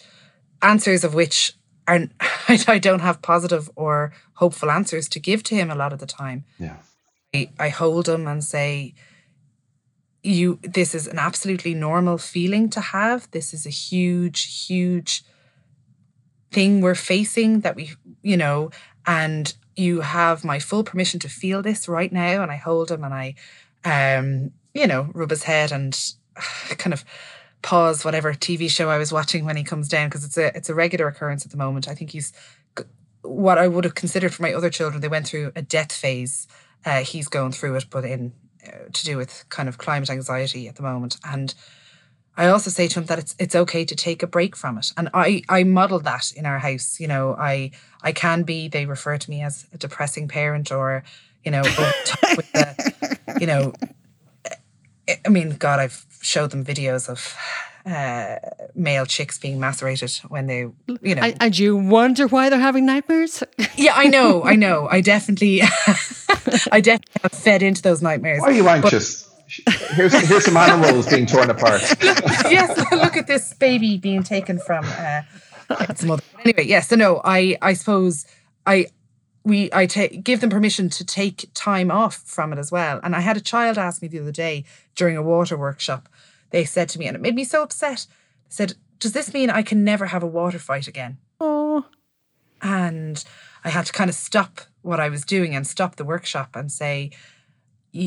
answers 0.62 1.04
of 1.04 1.14
which 1.14 1.54
are 1.88 2.00
i 2.68 2.80
don't 2.80 3.02
have 3.02 3.22
positive 3.22 3.70
or 3.76 4.14
hopeful 4.36 4.70
answers 4.70 5.08
to 5.10 5.20
give 5.20 5.44
to 5.44 5.56
him 5.56 5.72
a 5.72 5.76
lot 5.76 5.94
of 5.94 6.00
the 6.00 6.06
time. 6.06 6.46
Yeah. 6.60 6.78
I, 7.34 7.50
I 7.60 7.70
hold 7.70 8.08
him 8.08 8.28
and 8.28 8.44
say 8.44 8.94
you 10.24 10.60
this 10.62 10.96
is 10.96 11.08
an 11.08 11.20
absolutely 11.20 11.74
normal 11.74 12.18
feeling 12.18 12.70
to 12.72 12.82
have. 12.82 13.30
This 13.32 13.54
is 13.54 13.66
a 13.66 13.70
huge 13.70 14.66
huge 14.66 15.24
thing 16.56 16.82
we're 16.82 16.96
facing 16.96 17.60
that 17.60 17.76
we, 17.76 17.92
you 18.24 18.38
know, 18.38 18.72
and 19.06 19.54
you 19.76 20.02
have 20.02 20.46
my 20.46 20.58
full 20.60 20.84
permission 20.84 21.20
to 21.20 21.30
feel 21.30 21.62
this 21.62 21.88
right 21.88 22.12
now. 22.12 22.42
And 22.42 22.52
I 22.52 22.56
hold 22.56 22.90
him 22.90 23.04
and 23.04 23.14
I, 23.14 23.36
um, 23.84 24.52
you 24.74 24.88
know, 24.88 25.10
rub 25.14 25.30
his 25.30 25.44
head 25.44 25.72
and 25.72 25.94
kind 26.84 26.94
of 26.94 27.04
pause 27.62 28.06
whatever 28.06 28.34
TV 28.34 28.70
show 28.70 28.90
I 28.90 28.98
was 28.98 29.12
watching 29.12 29.44
when 29.44 29.58
he 29.58 29.64
comes 29.64 29.90
down 29.90 30.08
because 30.08 30.24
it's 30.24 30.38
a 30.38 30.56
it's 30.56 30.70
a 30.70 30.76
regular 30.76 31.08
occurrence 31.08 31.46
at 31.46 31.52
the 31.52 31.58
moment. 31.58 31.90
I 31.90 31.96
think 31.96 32.12
he's 32.12 32.32
what 33.22 33.58
I 33.58 33.68
would 33.68 33.84
have 33.84 33.96
considered 33.96 34.34
for 34.34 34.44
my 34.44 34.54
other 34.54 34.70
children. 34.70 35.02
They 35.02 35.08
went 35.08 35.28
through 35.28 35.52
a 35.56 35.62
death 35.62 35.92
phase 35.92 36.48
Uh, 36.86 37.04
he's 37.04 37.28
going 37.28 37.52
through 37.52 37.76
it, 37.80 37.86
but 37.90 38.06
in 38.06 38.32
uh, 38.68 38.88
to 38.94 39.04
do 39.04 39.18
with 39.18 39.46
kind 39.50 39.68
of 39.68 39.78
climate 39.78 40.10
anxiety 40.10 40.68
at 40.70 40.76
the 40.76 40.84
moment. 40.84 41.18
And 41.24 41.54
I 42.38 42.48
also 42.48 42.70
say 42.70 42.88
to 42.88 43.00
him 43.00 43.06
that 43.06 43.20
it's 43.20 43.36
it's 43.40 43.56
okay 43.56 43.86
to 43.86 43.96
take 43.96 44.24
a 44.24 44.28
break 44.28 44.56
from 44.56 44.78
it. 44.78 44.92
And 44.98 45.10
I 45.14 45.42
I 45.48 45.64
model 45.64 46.00
that 46.00 46.34
in 46.36 46.46
our 46.46 46.60
house. 46.60 47.00
You 47.00 47.08
know, 47.08 47.36
I 47.38 47.72
I 48.02 48.12
can 48.12 48.44
be. 48.44 48.68
They 48.68 48.86
refer 48.86 49.18
to 49.18 49.30
me 49.30 49.42
as 49.42 49.66
a 49.74 49.78
depressing 49.78 50.28
parent, 50.28 50.72
or 50.72 51.04
you 51.44 51.52
know, 51.52 51.62
with 52.36 52.52
the, 52.52 53.38
you 53.40 53.48
know. 53.48 53.74
I 55.26 55.30
mean, 55.30 55.52
God, 55.52 55.80
I've 55.80 56.06
showed 56.22 56.50
them 56.50 56.66
videos 56.66 57.08
of 57.08 57.38
uh, 57.86 58.38
male 58.74 59.06
chicks 59.06 59.38
being 59.38 59.60
macerated 59.60 60.12
when 60.28 60.48
they, 60.48 60.60
you 61.02 61.16
know. 61.16 61.22
And, 61.22 61.38
and 61.40 61.60
you 61.60 61.78
wonder 61.78 62.28
why 62.28 62.50
they're 62.50 62.60
having 62.60 62.86
nightmares? 62.86 63.44
yeah, 63.76 63.94
I 63.96 64.08
know, 64.08 64.44
I 64.44 64.56
know. 64.56 64.88
I 64.90 65.02
definitely, 65.14 65.62
I 66.72 66.82
definitely 66.82 67.22
have 67.22 67.32
fed 67.32 67.62
into 67.62 67.82
those 67.82 68.02
nightmares. 68.02 68.42
Why 68.42 68.48
are 68.48 68.54
you 68.54 68.68
anxious? 68.68 69.24
But, 69.24 69.35
here's 69.48 70.14
here's 70.14 70.46
some 70.46 70.58
animals 70.58 71.08
being 71.08 71.26
torn 71.26 71.50
apart. 71.50 71.82
yes, 72.02 72.78
look 72.92 73.18
at 73.18 73.28
this 73.28 73.54
baby 73.54 73.98
being 73.98 74.24
taken 74.24 74.60
from 74.60 74.86
uh, 74.86 75.22
its 75.82 76.04
mother. 76.04 76.24
Anyway, 76.44 76.66
yes. 76.66 76.90
So 76.90 76.96
no, 76.96 77.22
I 77.24 77.58
I 77.62 77.74
suppose 77.74 78.26
I 78.66 78.88
we 79.44 79.70
I 79.74 79.86
take 79.86 80.24
give 80.24 80.42
them 80.42 80.50
permission 80.50 80.90
to 80.90 81.06
take 81.06 81.50
time 81.54 81.92
off 81.92 82.16
from 82.16 82.54
it 82.54 82.60
as 82.60 82.72
well. 82.72 83.00
And 83.04 83.16
I 83.16 83.20
had 83.22 83.38
a 83.38 83.42
child 83.42 83.78
ask 83.78 84.02
me 84.02 84.08
the 84.08 84.20
other 84.20 84.32
day 84.32 84.66
during 84.96 85.18
a 85.18 85.24
water 85.24 85.58
workshop. 85.58 86.10
They 86.52 86.66
said 86.66 86.90
to 86.90 87.00
me, 87.00 87.08
and 87.08 87.16
it 87.16 87.22
made 87.22 87.36
me 87.36 87.44
so 87.44 87.64
upset. 87.64 88.08
They 88.46 88.54
said, 88.56 88.74
"Does 89.00 89.14
this 89.14 89.34
mean 89.34 89.50
I 89.50 89.62
can 89.62 89.84
never 89.84 90.08
have 90.08 90.24
a 90.24 90.28
water 90.28 90.60
fight 90.60 90.88
again?" 90.88 91.18
Oh. 91.40 91.86
And 92.62 93.24
I 93.64 93.70
had 93.70 93.86
to 93.86 93.94
kind 93.94 94.10
of 94.10 94.16
stop 94.16 94.62
what 94.82 95.00
I 95.00 95.10
was 95.10 95.26
doing 95.26 95.56
and 95.56 95.66
stop 95.68 95.96
the 95.96 96.06
workshop 96.06 96.56
and 96.56 96.72
say, 96.72 97.12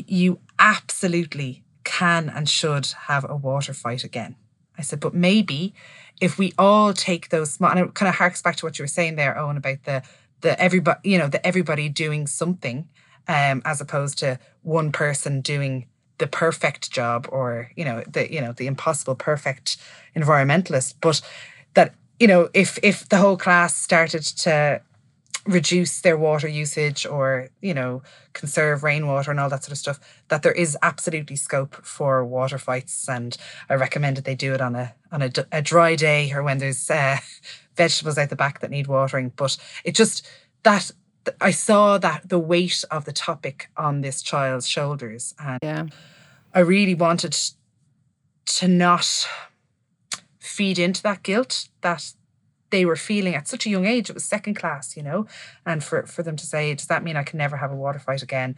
you 0.06 0.40
absolutely 0.58 1.64
can 1.84 2.28
and 2.28 2.48
should 2.48 2.86
have 3.06 3.24
a 3.28 3.36
water 3.36 3.72
fight 3.72 4.04
again. 4.04 4.36
I 4.76 4.82
said, 4.82 5.00
but 5.00 5.14
maybe 5.14 5.74
if 6.20 6.38
we 6.38 6.52
all 6.58 6.92
take 6.92 7.30
those 7.30 7.52
small, 7.52 7.70
and 7.70 7.80
it 7.80 7.94
kind 7.94 8.08
of 8.08 8.16
harks 8.16 8.42
back 8.42 8.56
to 8.56 8.66
what 8.66 8.78
you 8.78 8.82
were 8.82 8.88
saying 8.88 9.16
there, 9.16 9.34
Eoin, 9.34 9.56
about 9.56 9.84
the 9.84 10.02
the 10.40 10.60
everybody, 10.60 11.10
you 11.10 11.18
know, 11.18 11.26
the 11.28 11.44
everybody 11.44 11.88
doing 11.88 12.26
something, 12.26 12.88
um, 13.26 13.60
as 13.64 13.80
opposed 13.80 14.18
to 14.18 14.38
one 14.62 14.92
person 14.92 15.40
doing 15.40 15.86
the 16.18 16.26
perfect 16.26 16.90
job 16.90 17.28
or 17.30 17.70
you 17.76 17.84
know 17.84 18.02
the 18.08 18.32
you 18.32 18.40
know 18.40 18.52
the 18.52 18.66
impossible 18.66 19.14
perfect 19.14 19.78
environmentalist. 20.14 20.94
But 21.00 21.20
that 21.74 21.94
you 22.20 22.26
know 22.26 22.50
if 22.54 22.78
if 22.82 23.08
the 23.08 23.18
whole 23.18 23.36
class 23.36 23.74
started 23.76 24.22
to 24.22 24.80
reduce 25.48 26.02
their 26.02 26.16
water 26.16 26.46
usage 26.46 27.06
or 27.06 27.48
you 27.62 27.72
know 27.72 28.02
conserve 28.34 28.82
rainwater 28.82 29.30
and 29.30 29.40
all 29.40 29.48
that 29.48 29.64
sort 29.64 29.72
of 29.72 29.78
stuff 29.78 29.98
that 30.28 30.42
there 30.42 30.52
is 30.52 30.76
absolutely 30.82 31.36
scope 31.36 31.74
for 31.84 32.24
water 32.24 32.58
fights. 32.58 33.08
And 33.08 33.36
i 33.68 33.74
recommend 33.74 34.16
that 34.18 34.24
they 34.24 34.34
do 34.34 34.54
it 34.54 34.60
on 34.60 34.76
a 34.76 34.94
on 35.10 35.22
a, 35.22 35.30
a 35.50 35.62
dry 35.62 35.96
day 35.96 36.30
or 36.32 36.42
when 36.42 36.58
there's 36.58 36.90
uh, 36.90 37.16
vegetables 37.76 38.18
out 38.18 38.28
the 38.28 38.36
back 38.36 38.60
that 38.60 38.70
need 38.70 38.86
watering. 38.86 39.32
But 39.34 39.56
it 39.84 39.94
just 39.94 40.26
that 40.62 40.90
i 41.40 41.50
saw 41.50 41.98
that 41.98 42.26
the 42.28 42.38
weight 42.38 42.84
of 42.90 43.04
the 43.04 43.12
topic 43.12 43.70
on 43.76 44.02
this 44.02 44.22
child's 44.22 44.68
shoulders. 44.68 45.34
And 45.38 45.58
yeah. 45.62 45.86
I 46.54 46.60
really 46.60 46.94
wanted 46.94 47.36
to 48.46 48.68
not 48.68 49.26
feed 50.38 50.78
into 50.78 51.02
that 51.02 51.22
guilt 51.22 51.68
that 51.80 52.12
they 52.70 52.84
were 52.84 52.96
feeling 52.96 53.34
at 53.34 53.48
such 53.48 53.66
a 53.66 53.70
young 53.70 53.86
age. 53.86 54.10
It 54.10 54.14
was 54.14 54.24
second 54.24 54.54
class, 54.54 54.96
you 54.96 55.02
know, 55.02 55.26
and 55.64 55.82
for 55.82 56.04
for 56.06 56.22
them 56.22 56.36
to 56.36 56.46
say, 56.46 56.74
does 56.74 56.86
that 56.86 57.02
mean 57.02 57.16
I 57.16 57.22
can 57.22 57.38
never 57.38 57.56
have 57.56 57.72
a 57.72 57.76
water 57.76 57.98
fight 57.98 58.22
again? 58.22 58.56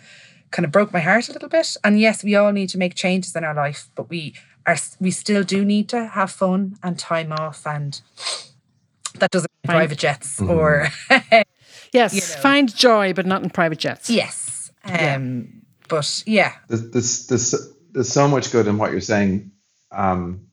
Kind 0.51 0.65
of 0.65 0.73
broke 0.73 0.93
my 0.93 1.01
heart 1.01 1.29
a 1.29 1.33
little 1.33 1.49
bit. 1.49 1.77
And 1.85 2.01
yes, 2.01 2.25
we 2.25 2.35
all 2.35 2.53
need 2.53 2.69
to 2.71 2.79
make 2.79 2.95
changes 2.95 3.37
in 3.37 3.45
our 3.45 3.55
life, 3.55 3.89
but 3.95 4.11
we 4.11 4.35
are 4.67 4.77
we 4.99 5.11
still 5.11 5.43
do 5.43 5.65
need 5.65 5.89
to 5.91 6.07
have 6.07 6.31
fun 6.31 6.77
and 6.83 6.99
time 6.99 7.33
off, 7.33 7.67
and 7.67 8.01
that 9.19 9.31
doesn't 9.31 9.51
mean 9.67 9.77
private 9.77 9.99
jets 9.99 10.41
mm-hmm. 10.41 10.51
or 10.51 10.89
yes, 11.93 12.15
you 12.15 12.21
know. 12.21 12.43
find 12.43 12.75
joy, 12.75 13.13
but 13.13 13.27
not 13.27 13.43
in 13.43 13.51
private 13.51 13.79
jets. 13.79 14.11
Yes, 14.11 14.71
um, 14.85 14.93
yeah. 14.93 15.23
but 15.89 16.23
yeah, 16.27 16.53
there's, 16.69 16.91
there's 16.91 17.27
there's 17.27 17.75
there's 17.93 18.13
so 18.13 18.29
much 18.29 18.51
good 18.53 18.67
in 18.67 18.79
what 18.79 18.93
you're 18.93 19.01
saying. 19.01 19.51
Um, 19.93 20.50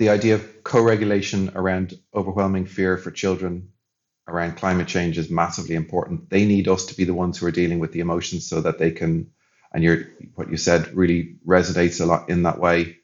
the 0.00 0.08
idea 0.08 0.34
of 0.34 0.64
co-regulation 0.64 1.52
around 1.54 1.92
overwhelming 2.14 2.64
fear 2.64 2.96
for 2.96 3.10
children 3.10 3.68
around 4.26 4.56
climate 4.56 4.88
change 4.88 5.18
is 5.18 5.30
massively 5.30 5.74
important. 5.74 6.30
They 6.30 6.46
need 6.46 6.68
us 6.68 6.86
to 6.86 6.96
be 6.96 7.04
the 7.04 7.12
ones 7.12 7.36
who 7.36 7.46
are 7.46 7.50
dealing 7.50 7.80
with 7.80 7.92
the 7.92 8.00
emotions 8.00 8.48
so 8.48 8.62
that 8.62 8.78
they 8.78 8.92
can, 8.92 9.30
and 9.74 9.84
you 9.84 10.06
what 10.36 10.50
you 10.50 10.56
said 10.56 10.94
really 10.94 11.36
resonates 11.46 12.00
a 12.00 12.06
lot 12.06 12.30
in 12.30 12.44
that 12.44 12.58
way. 12.58 12.96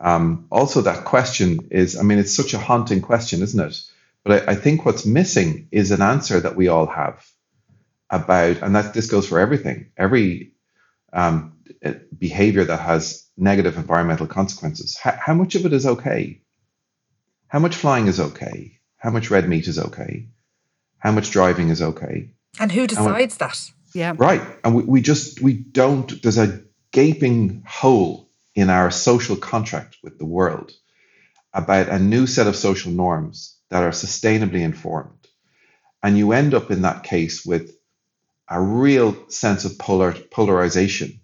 Um, 0.00 0.48
also, 0.50 0.80
that 0.80 1.04
question 1.04 1.68
is, 1.70 1.96
I 1.96 2.02
mean, 2.02 2.18
it's 2.18 2.34
such 2.34 2.52
a 2.52 2.58
haunting 2.58 3.00
question, 3.00 3.40
isn't 3.40 3.60
it? 3.60 3.80
But 4.24 4.48
I, 4.48 4.52
I 4.52 4.54
think 4.56 4.84
what's 4.84 5.06
missing 5.06 5.68
is 5.70 5.92
an 5.92 6.02
answer 6.02 6.40
that 6.40 6.56
we 6.56 6.66
all 6.66 6.86
have 6.86 7.24
about, 8.10 8.62
and 8.62 8.74
that 8.74 8.92
this 8.92 9.08
goes 9.08 9.28
for 9.28 9.38
everything, 9.38 9.92
every 9.96 10.54
um, 11.12 11.58
behavior 12.18 12.64
that 12.64 12.80
has 12.80 13.27
negative 13.38 13.76
environmental 13.76 14.26
consequences. 14.26 14.96
How, 14.96 15.16
how 15.18 15.34
much 15.34 15.54
of 15.54 15.64
it 15.64 15.72
is 15.72 15.86
okay? 15.86 16.42
How 17.46 17.60
much 17.60 17.76
flying 17.76 18.08
is 18.08 18.20
okay? 18.20 18.78
How 18.96 19.10
much 19.10 19.30
red 19.30 19.48
meat 19.48 19.68
is 19.68 19.78
okay? 19.78 20.28
How 20.98 21.12
much 21.12 21.30
driving 21.30 21.68
is 21.68 21.80
okay? 21.80 22.32
And 22.58 22.72
who 22.72 22.86
decides 22.86 23.34
and 23.34 23.40
that? 23.40 23.70
Yeah. 23.94 24.14
Right. 24.16 24.42
And 24.64 24.74
we, 24.74 24.82
we 24.82 25.00
just, 25.00 25.40
we 25.40 25.54
don't, 25.54 26.20
there's 26.22 26.38
a 26.38 26.62
gaping 26.92 27.62
hole 27.66 28.28
in 28.54 28.70
our 28.70 28.90
social 28.90 29.36
contract 29.36 29.96
with 30.02 30.18
the 30.18 30.26
world 30.26 30.72
about 31.54 31.88
a 31.88 31.98
new 31.98 32.26
set 32.26 32.46
of 32.46 32.56
social 32.56 32.92
norms 32.92 33.56
that 33.70 33.82
are 33.82 33.90
sustainably 33.90 34.60
informed. 34.60 35.28
And 36.02 36.18
you 36.18 36.32
end 36.32 36.54
up 36.54 36.70
in 36.70 36.82
that 36.82 37.04
case 37.04 37.44
with 37.46 37.76
a 38.48 38.60
real 38.60 39.28
sense 39.28 39.64
of 39.64 39.78
polar, 39.78 40.12
polarization 40.12 41.20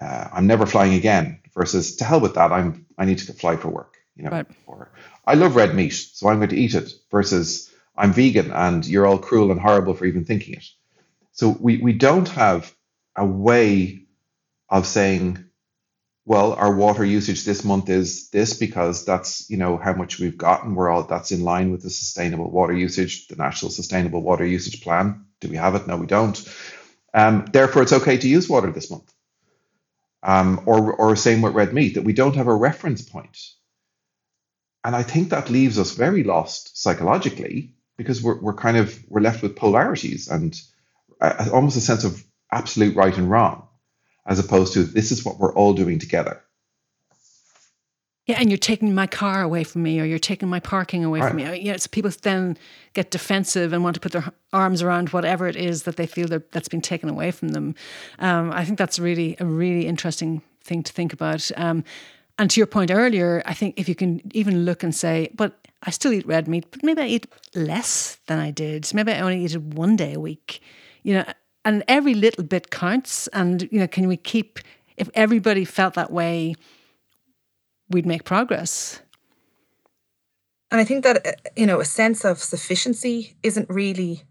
uh, 0.00 0.28
I'm 0.32 0.46
never 0.46 0.66
flying 0.66 0.94
again 0.94 1.40
versus 1.54 1.96
to 1.96 2.04
hell 2.04 2.20
with 2.20 2.34
that. 2.34 2.52
I'm 2.52 2.86
I 2.98 3.04
need 3.04 3.18
to 3.18 3.32
fly 3.32 3.56
for 3.56 3.68
work. 3.68 3.96
You 4.16 4.24
know, 4.24 4.30
right. 4.30 4.46
or 4.66 4.92
I 5.26 5.34
love 5.34 5.56
red 5.56 5.74
meat, 5.74 5.92
so 5.92 6.28
I'm 6.28 6.38
going 6.38 6.50
to 6.50 6.56
eat 6.56 6.74
it. 6.74 6.92
Versus 7.10 7.70
I'm 7.96 8.12
vegan 8.12 8.50
and 8.50 8.86
you're 8.86 9.06
all 9.06 9.18
cruel 9.18 9.50
and 9.50 9.60
horrible 9.60 9.94
for 9.94 10.04
even 10.04 10.24
thinking 10.24 10.54
it. 10.54 10.66
So 11.32 11.56
we 11.60 11.78
we 11.78 11.92
don't 11.92 12.28
have 12.30 12.74
a 13.16 13.24
way 13.24 14.06
of 14.68 14.86
saying, 14.86 15.44
well, 16.24 16.54
our 16.54 16.74
water 16.74 17.04
usage 17.04 17.44
this 17.44 17.64
month 17.64 17.88
is 17.88 18.30
this 18.30 18.54
because 18.54 19.04
that's 19.04 19.48
you 19.48 19.56
know 19.56 19.76
how 19.76 19.94
much 19.94 20.18
we've 20.18 20.38
gotten. 20.38 20.74
We're 20.74 20.90
all 20.90 21.04
that's 21.04 21.32
in 21.32 21.44
line 21.44 21.70
with 21.70 21.82
the 21.82 21.90
sustainable 21.90 22.50
water 22.50 22.74
usage, 22.74 23.28
the 23.28 23.36
National 23.36 23.70
Sustainable 23.70 24.22
Water 24.22 24.44
Usage 24.44 24.82
Plan. 24.82 25.26
Do 25.40 25.48
we 25.48 25.56
have 25.56 25.74
it? 25.76 25.86
No, 25.86 25.96
we 25.96 26.06
don't. 26.06 26.36
Um, 27.12 27.46
therefore, 27.52 27.82
it's 27.82 27.92
okay 27.92 28.16
to 28.16 28.28
use 28.28 28.48
water 28.48 28.72
this 28.72 28.90
month 28.90 29.13
um, 30.24 30.62
or, 30.66 30.94
or 30.94 31.16
same 31.16 31.42
with 31.42 31.54
red 31.54 31.74
meat, 31.74 31.94
that 31.94 32.04
we 32.04 32.14
don't 32.14 32.36
have 32.36 32.48
a 32.48 32.54
reference 32.54 33.02
point. 33.02 33.38
And 34.84 34.96
I 34.96 35.02
think 35.02 35.30
that 35.30 35.50
leaves 35.50 35.78
us 35.78 35.92
very 35.92 36.24
lost 36.24 36.80
psychologically 36.80 37.74
because 37.96 38.22
we're, 38.22 38.40
we're 38.40 38.54
kind 38.54 38.76
of 38.76 38.98
we're 39.08 39.20
left 39.20 39.42
with 39.42 39.56
polarities 39.56 40.28
and 40.28 40.60
a, 41.20 41.50
almost 41.52 41.76
a 41.76 41.80
sense 41.80 42.04
of 42.04 42.24
absolute 42.52 42.96
right 42.96 43.16
and 43.16 43.30
wrong, 43.30 43.68
as 44.26 44.38
opposed 44.38 44.74
to 44.74 44.84
this 44.84 45.12
is 45.12 45.24
what 45.24 45.38
we're 45.38 45.54
all 45.54 45.74
doing 45.74 45.98
together. 45.98 46.43
Yeah, 48.26 48.36
and 48.40 48.50
you're 48.50 48.56
taking 48.56 48.94
my 48.94 49.06
car 49.06 49.42
away 49.42 49.64
from 49.64 49.82
me, 49.82 50.00
or 50.00 50.04
you're 50.04 50.18
taking 50.18 50.48
my 50.48 50.60
parking 50.60 51.04
away 51.04 51.20
right. 51.20 51.28
from 51.28 51.36
me. 51.36 51.60
Yeah, 51.60 51.76
so 51.76 51.88
people 51.90 52.10
then 52.22 52.56
get 52.94 53.10
defensive 53.10 53.74
and 53.74 53.84
want 53.84 53.94
to 53.94 54.00
put 54.00 54.12
their 54.12 54.32
arms 54.52 54.82
around 54.82 55.10
whatever 55.10 55.46
it 55.46 55.56
is 55.56 55.82
that 55.82 55.96
they 55.96 56.06
feel 56.06 56.26
that 56.28 56.50
that's 56.50 56.68
been 56.68 56.80
taken 56.80 57.10
away 57.10 57.30
from 57.30 57.48
them. 57.48 57.74
Um, 58.18 58.50
I 58.50 58.64
think 58.64 58.78
that's 58.78 58.98
really 58.98 59.36
a 59.40 59.44
really 59.44 59.86
interesting 59.86 60.40
thing 60.62 60.82
to 60.82 60.92
think 60.92 61.12
about. 61.12 61.50
Um, 61.56 61.84
and 62.38 62.50
to 62.50 62.60
your 62.60 62.66
point 62.66 62.90
earlier, 62.90 63.42
I 63.44 63.52
think 63.52 63.78
if 63.78 63.88
you 63.88 63.94
can 63.94 64.22
even 64.32 64.64
look 64.64 64.82
and 64.82 64.94
say, 64.94 65.30
but 65.34 65.58
I 65.82 65.90
still 65.90 66.12
eat 66.12 66.26
red 66.26 66.48
meat, 66.48 66.66
but 66.70 66.82
maybe 66.82 67.02
I 67.02 67.06
eat 67.06 67.26
less 67.54 68.18
than 68.26 68.38
I 68.38 68.50
did. 68.50 68.92
Maybe 68.94 69.12
I 69.12 69.20
only 69.20 69.44
eat 69.44 69.54
it 69.54 69.62
one 69.62 69.96
day 69.96 70.14
a 70.14 70.20
week. 70.20 70.60
You 71.02 71.14
know, 71.14 71.24
and 71.64 71.84
every 71.88 72.14
little 72.14 72.44
bit 72.44 72.70
counts. 72.70 73.28
And 73.28 73.68
you 73.70 73.78
know, 73.78 73.86
can 73.86 74.08
we 74.08 74.16
keep 74.16 74.58
if 74.96 75.10
everybody 75.14 75.64
felt 75.64 75.94
that 75.94 76.10
way? 76.10 76.54
We'd 77.90 78.06
make 78.06 78.24
progress. 78.24 79.00
And 80.70 80.80
I 80.80 80.84
think 80.84 81.04
that, 81.04 81.26
uh, 81.26 81.32
you 81.56 81.66
know, 81.66 81.80
a 81.80 81.84
sense 81.84 82.24
of 82.24 82.38
sufficiency 82.38 83.36
isn't 83.42 83.68
really 83.70 84.22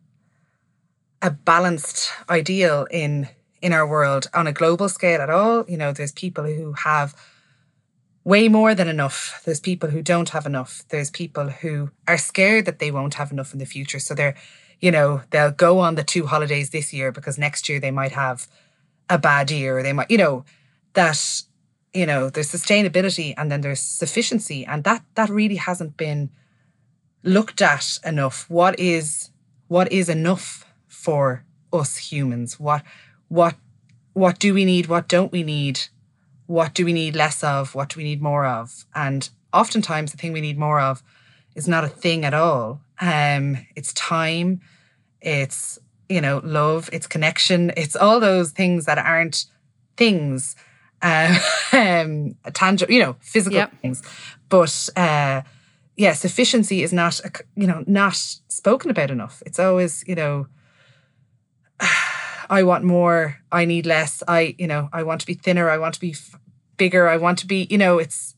a 1.21 1.31
balanced 1.31 2.11
ideal 2.29 2.87
in 2.91 3.29
in 3.61 3.71
our 3.71 3.87
world 3.87 4.27
on 4.33 4.45
a 4.45 4.51
global 4.51 4.89
scale 4.89 5.21
at 5.21 5.29
all. 5.29 5.63
You 5.69 5.77
know, 5.77 5.93
there's 5.93 6.11
people 6.11 6.43
who 6.43 6.73
have 6.73 7.15
way 8.25 8.49
more 8.49 8.75
than 8.75 8.89
enough. 8.89 9.41
There's 9.45 9.61
people 9.61 9.89
who 9.89 10.01
don't 10.01 10.29
have 10.29 10.45
enough. 10.45 10.83
There's 10.89 11.09
people 11.09 11.47
who 11.49 11.91
are 12.07 12.17
scared 12.17 12.65
that 12.65 12.79
they 12.79 12.91
won't 12.91 13.13
have 13.13 13.31
enough 13.31 13.53
in 13.53 13.59
the 13.59 13.65
future. 13.65 13.99
So 13.99 14.13
they're, 14.13 14.35
you 14.81 14.91
know, 14.91 15.21
they'll 15.29 15.51
go 15.51 15.79
on 15.79 15.95
the 15.95 16.03
two 16.03 16.25
holidays 16.25 16.71
this 16.71 16.93
year 16.93 17.11
because 17.11 17.37
next 17.37 17.69
year 17.69 17.79
they 17.79 17.91
might 17.91 18.11
have 18.11 18.47
a 19.09 19.17
bad 19.17 19.51
year 19.51 19.81
they 19.83 19.93
might, 19.93 20.11
you 20.11 20.17
know, 20.17 20.45
that, 20.93 21.43
you 21.93 22.05
know, 22.05 22.29
there's 22.29 22.51
sustainability 22.51 23.33
and 23.37 23.51
then 23.51 23.61
there's 23.61 23.79
sufficiency. 23.79 24.65
And 24.65 24.83
that 24.83 25.03
that 25.15 25.29
really 25.29 25.55
hasn't 25.55 25.97
been 25.97 26.29
looked 27.23 27.61
at 27.61 27.99
enough. 28.05 28.49
What 28.49 28.79
is 28.79 29.31
what 29.67 29.91
is 29.91 30.09
enough 30.09 30.65
for 30.87 31.43
us 31.71 31.97
humans? 31.97 32.59
What 32.59 32.83
what 33.27 33.55
what 34.13 34.39
do 34.39 34.53
we 34.53 34.65
need? 34.65 34.87
What 34.87 35.07
don't 35.07 35.31
we 35.31 35.43
need? 35.43 35.81
What 36.47 36.73
do 36.73 36.85
we 36.85 36.93
need 36.93 37.15
less 37.15 37.43
of? 37.43 37.73
What 37.75 37.89
do 37.89 37.99
we 37.99 38.03
need 38.03 38.21
more 38.21 38.45
of? 38.45 38.85
And 38.93 39.29
oftentimes 39.53 40.11
the 40.11 40.17
thing 40.17 40.33
we 40.33 40.41
need 40.41 40.57
more 40.57 40.79
of 40.79 41.03
is 41.55 41.67
not 41.67 41.83
a 41.83 41.89
thing 41.89 42.25
at 42.25 42.33
all. 42.33 42.81
Um, 42.99 43.65
it's 43.75 43.93
time, 43.93 44.61
it's 45.21 45.79
you 46.09 46.21
know 46.21 46.41
love, 46.43 46.89
it's 46.91 47.07
connection, 47.07 47.71
it's 47.77 47.95
all 47.95 48.19
those 48.19 48.51
things 48.51 48.85
that 48.85 48.97
aren't 48.97 49.45
things, 49.95 50.55
uh, 51.03 51.37
um, 51.73 52.35
tangible, 52.53 52.93
you 52.93 53.01
know, 53.01 53.15
physical 53.19 53.57
yep. 53.57 53.79
things. 53.81 54.01
But 54.49 54.89
uh, 54.95 55.41
yeah, 55.95 56.13
sufficiency 56.13 56.81
is 56.81 56.93
not 56.93 57.21
you 57.55 57.67
know 57.67 57.83
not 57.85 58.15
spoken 58.15 58.89
about 58.89 59.11
enough. 59.11 59.43
It's 59.45 59.59
always 59.59 60.03
you 60.07 60.15
know. 60.15 60.47
I 62.49 62.63
want 62.63 62.83
more. 62.83 63.37
I 63.51 63.65
need 63.65 63.85
less. 63.85 64.21
I, 64.27 64.55
you 64.59 64.67
know, 64.67 64.89
I 64.91 65.03
want 65.03 65.21
to 65.21 65.27
be 65.27 65.33
thinner. 65.33 65.69
I 65.69 65.77
want 65.77 65.95
to 65.95 65.99
be 65.99 66.11
f- 66.11 66.37
bigger. 66.77 67.07
I 67.07 67.17
want 67.17 67.39
to 67.39 67.47
be, 67.47 67.67
you 67.69 67.77
know, 67.77 67.99
it's 67.99 68.32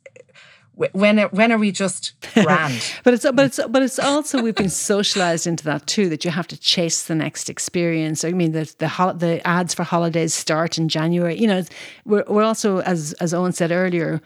when 0.75 1.19
when 1.19 1.51
are 1.51 1.57
we 1.57 1.71
just 1.71 2.13
grand? 2.33 2.81
but 3.03 3.13
it's 3.13 3.23
but 3.23 3.45
it's 3.45 3.59
but 3.69 3.81
it's 3.81 3.99
also 3.99 4.41
we've 4.41 4.55
been 4.55 4.69
socialized 4.69 5.47
into 5.47 5.63
that 5.65 5.87
too 5.87 6.09
that 6.09 6.25
you 6.25 6.31
have 6.31 6.47
to 6.47 6.57
chase 6.57 7.05
the 7.05 7.15
next 7.15 7.49
experience. 7.49 8.23
I 8.23 8.31
mean 8.31 8.51
the 8.51 8.73
the 8.77 9.15
the 9.17 9.41
ads 9.47 9.73
for 9.73 9.83
holidays 9.83 10.33
start 10.33 10.77
in 10.77 10.89
January. 10.89 11.35
You 11.35 11.47
know, 11.47 11.63
we're 12.05 12.25
we're 12.27 12.43
also 12.43 12.79
as 12.81 13.13
as 13.13 13.33
Eoin 13.33 13.53
said 13.53 13.71
earlier 13.71 14.21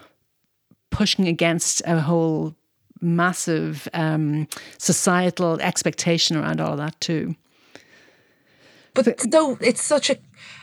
pushing 0.90 1.28
against 1.28 1.82
a 1.86 2.00
whole 2.00 2.56
massive 3.02 3.88
um, 3.94 4.48
societal 4.78 5.60
expectation 5.62 6.36
around 6.36 6.60
all 6.60 6.74
of 6.74 6.78
that 6.78 7.00
too. 7.00 7.36
But 8.94 9.22
so 9.32 9.58
it's 9.62 9.82
such 9.82 10.10
a 10.10 10.18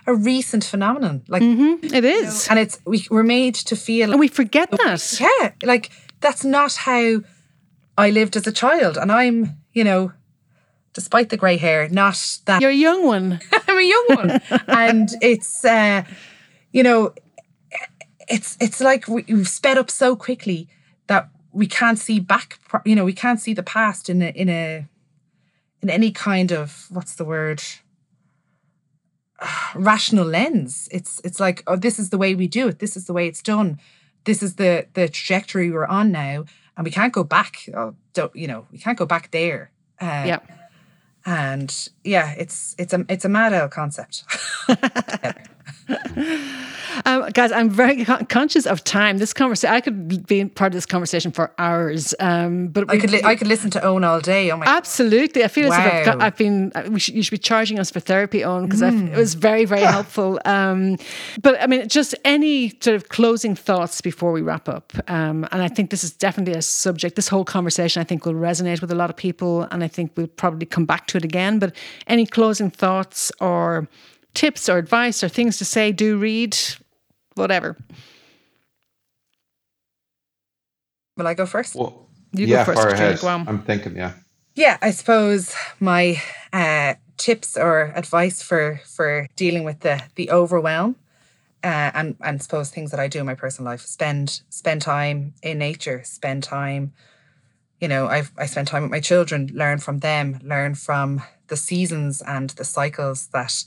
a 0.06 0.14
recent 0.14 0.64
phenomenon. 0.64 1.22
Like 1.28 1.42
mm-hmm, 1.42 1.84
it 1.94 2.04
is, 2.04 2.46
you 2.46 2.54
know, 2.54 2.60
and 2.60 2.60
it's 2.60 2.80
we, 2.84 3.06
we're 3.10 3.22
made 3.22 3.54
to 3.56 3.76
feel, 3.76 4.10
and 4.10 4.20
we 4.20 4.28
forget 4.28 4.70
that. 4.70 5.20
Yeah, 5.20 5.52
like 5.62 5.90
that's 6.20 6.44
not 6.44 6.74
how 6.74 7.22
I 7.98 8.10
lived 8.10 8.36
as 8.36 8.46
a 8.46 8.52
child, 8.52 8.96
and 8.96 9.10
I'm, 9.10 9.56
you 9.72 9.84
know, 9.84 10.12
despite 10.92 11.30
the 11.30 11.36
grey 11.36 11.56
hair, 11.56 11.88
not 11.88 12.38
that 12.46 12.60
you're 12.60 12.70
a 12.70 12.74
young 12.74 13.04
one. 13.04 13.40
I'm 13.68 13.78
a 13.78 13.82
young 13.82 14.06
one, 14.08 14.40
and 14.68 15.08
it's, 15.20 15.64
uh, 15.64 16.04
you 16.72 16.82
know, 16.82 17.14
it's 18.28 18.56
it's 18.60 18.80
like 18.80 19.08
we've 19.08 19.48
sped 19.48 19.78
up 19.78 19.90
so 19.90 20.16
quickly 20.16 20.68
that 21.06 21.28
we 21.52 21.66
can't 21.66 21.98
see 21.98 22.20
back. 22.20 22.58
You 22.84 22.94
know, 22.94 23.04
we 23.04 23.12
can't 23.12 23.40
see 23.40 23.54
the 23.54 23.62
past 23.62 24.08
in 24.08 24.22
a 24.22 24.28
in 24.28 24.48
a 24.48 24.86
in 25.82 25.90
any 25.90 26.10
kind 26.10 26.52
of 26.52 26.86
what's 26.90 27.14
the 27.14 27.24
word 27.24 27.62
rational 29.74 30.24
lens. 30.24 30.88
It's 30.92 31.20
it's 31.24 31.40
like, 31.40 31.62
oh, 31.66 31.76
this 31.76 31.98
is 31.98 32.10
the 32.10 32.18
way 32.18 32.34
we 32.34 32.48
do 32.48 32.68
it. 32.68 32.78
This 32.78 32.96
is 32.96 33.06
the 33.06 33.12
way 33.12 33.26
it's 33.26 33.42
done. 33.42 33.78
This 34.24 34.42
is 34.42 34.56
the 34.56 34.86
the 34.94 35.08
trajectory 35.08 35.70
we're 35.70 35.86
on 35.86 36.12
now, 36.12 36.44
and 36.76 36.84
we 36.84 36.90
can't 36.90 37.12
go 37.12 37.24
back. 37.24 37.68
Oh, 37.74 37.94
don't 38.14 38.34
you 38.34 38.46
know? 38.46 38.66
We 38.72 38.78
can't 38.78 38.98
go 38.98 39.06
back 39.06 39.30
there. 39.30 39.70
Uh, 40.00 40.24
yeah. 40.26 40.38
And 41.24 41.88
yeah, 42.04 42.34
it's 42.38 42.74
it's 42.78 42.92
a 42.92 43.04
it's 43.08 43.24
a 43.24 43.28
mad 43.28 43.52
old 43.52 43.70
concept. 43.70 44.24
Um, 47.04 47.28
guys, 47.30 47.52
I'm 47.52 47.70
very 47.70 48.04
conscious 48.28 48.66
of 48.66 48.82
time. 48.84 49.18
This 49.18 49.32
conversation, 49.32 49.74
I 49.74 49.80
could 49.80 50.26
be 50.26 50.44
part 50.46 50.72
of 50.72 50.74
this 50.74 50.86
conversation 50.86 51.32
for 51.32 51.52
hours. 51.58 52.14
Um, 52.20 52.68
but 52.68 52.90
I 52.90 52.98
could, 52.98 53.10
li- 53.10 53.22
I 53.24 53.36
could 53.36 53.46
listen 53.46 53.70
to 53.72 53.80
Eoin 53.80 54.06
all 54.06 54.20
day. 54.20 54.50
Oh 54.50 54.56
my! 54.56 54.66
Absolutely, 54.66 55.44
I 55.44 55.48
feel 55.48 55.68
wow. 55.68 55.78
as 55.78 55.86
if 55.86 55.92
I've, 55.92 56.04
got, 56.06 56.22
I've 56.22 56.36
been. 56.36 56.72
Uh, 56.74 56.96
should, 56.98 57.14
you 57.14 57.22
should 57.22 57.32
be 57.32 57.38
charging 57.38 57.78
us 57.78 57.90
for 57.90 58.00
therapy, 58.00 58.40
Eoin, 58.40 58.64
because 58.64 58.80
mm. 58.80 59.12
it 59.12 59.16
was 59.16 59.34
very, 59.34 59.64
very 59.64 59.82
helpful. 59.82 60.40
Um, 60.44 60.96
but 61.42 61.60
I 61.60 61.66
mean, 61.66 61.88
just 61.88 62.14
any 62.24 62.70
sort 62.80 62.96
of 62.96 63.08
closing 63.08 63.54
thoughts 63.54 64.00
before 64.00 64.32
we 64.32 64.42
wrap 64.42 64.68
up. 64.68 64.92
Um, 65.08 65.46
and 65.52 65.62
I 65.62 65.68
think 65.68 65.90
this 65.90 66.04
is 66.04 66.12
definitely 66.12 66.54
a 66.54 66.62
subject. 66.62 67.16
This 67.16 67.28
whole 67.28 67.44
conversation, 67.44 68.00
I 68.00 68.04
think, 68.04 68.24
will 68.24 68.34
resonate 68.34 68.80
with 68.80 68.90
a 68.90 68.94
lot 68.94 69.10
of 69.10 69.16
people, 69.16 69.62
and 69.70 69.84
I 69.84 69.88
think 69.88 70.12
we'll 70.16 70.26
probably 70.26 70.66
come 70.66 70.86
back 70.86 71.06
to 71.08 71.18
it 71.18 71.24
again. 71.24 71.58
But 71.58 71.74
any 72.06 72.26
closing 72.26 72.70
thoughts 72.70 73.32
or 73.40 73.88
tips 74.34 74.68
or 74.68 74.78
advice 74.78 75.24
or 75.24 75.28
things 75.28 75.58
to 75.58 75.64
say, 75.64 75.92
do 75.92 76.18
read 76.18 76.56
whatever. 77.36 77.76
Will 81.16 81.26
I 81.26 81.34
go 81.34 81.46
first? 81.46 81.74
Well, 81.74 82.08
you 82.32 82.46
yeah, 82.46 82.58
go 82.58 82.72
first. 82.72 82.82
Far 82.82 82.90
ahead. 82.90 83.22
I'm 83.24 83.62
thinking, 83.62 83.96
yeah. 83.96 84.14
Yeah, 84.54 84.78
I 84.82 84.90
suppose 84.90 85.54
my 85.80 86.20
uh, 86.52 86.94
tips 87.16 87.56
or 87.56 87.92
advice 87.94 88.42
for 88.42 88.80
for 88.84 89.28
dealing 89.36 89.64
with 89.64 89.80
the 89.80 90.02
the 90.16 90.30
overwhelm 90.30 90.96
uh, 91.62 91.90
and 91.94 92.16
and 92.20 92.42
suppose 92.42 92.70
things 92.70 92.90
that 92.90 93.00
I 93.00 93.08
do 93.08 93.20
in 93.20 93.26
my 93.26 93.34
personal 93.34 93.70
life 93.70 93.82
spend 93.82 94.42
spend 94.48 94.82
time 94.82 95.34
in 95.42 95.58
nature, 95.58 96.02
spend 96.04 96.42
time. 96.42 96.92
You 97.80 97.88
know, 97.88 98.06
I 98.06 98.24
I 98.38 98.46
spend 98.46 98.68
time 98.68 98.82
with 98.82 98.90
my 98.90 99.00
children, 99.00 99.50
learn 99.52 99.78
from 99.78 99.98
them, 99.98 100.40
learn 100.42 100.74
from 100.74 101.22
the 101.48 101.56
seasons 101.56 102.22
and 102.22 102.50
the 102.50 102.64
cycles 102.64 103.28
that 103.28 103.64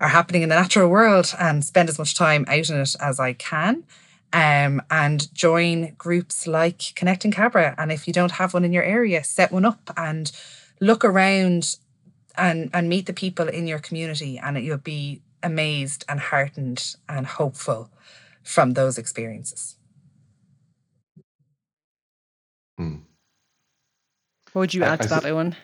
are 0.00 0.08
happening 0.08 0.42
in 0.42 0.48
the 0.48 0.54
natural 0.54 0.88
world 0.88 1.34
and 1.38 1.64
spend 1.64 1.88
as 1.88 1.98
much 1.98 2.14
time 2.14 2.44
out 2.48 2.70
in 2.70 2.80
it 2.80 2.96
as 3.00 3.20
I 3.20 3.34
can. 3.34 3.84
Um, 4.32 4.80
and 4.90 5.32
join 5.34 5.94
groups 5.98 6.46
like 6.46 6.94
Connecting 6.94 7.32
Cabra. 7.32 7.74
And 7.76 7.90
if 7.90 8.06
you 8.06 8.12
don't 8.12 8.30
have 8.32 8.54
one 8.54 8.64
in 8.64 8.72
your 8.72 8.84
area, 8.84 9.24
set 9.24 9.50
one 9.50 9.64
up 9.64 9.90
and 9.96 10.30
look 10.80 11.04
around 11.04 11.76
and, 12.36 12.70
and 12.72 12.88
meet 12.88 13.06
the 13.06 13.12
people 13.12 13.48
in 13.48 13.66
your 13.66 13.80
community. 13.80 14.38
And 14.38 14.56
you'll 14.62 14.78
be 14.78 15.20
amazed 15.42 16.04
and 16.08 16.20
heartened 16.20 16.94
and 17.08 17.26
hopeful 17.26 17.90
from 18.44 18.74
those 18.74 18.98
experiences. 18.98 19.76
Hmm. 22.78 22.96
What 24.52 24.60
would 24.60 24.74
you 24.74 24.84
add 24.84 25.02
to 25.02 25.08
that, 25.08 25.24
Eoin? 25.24 25.54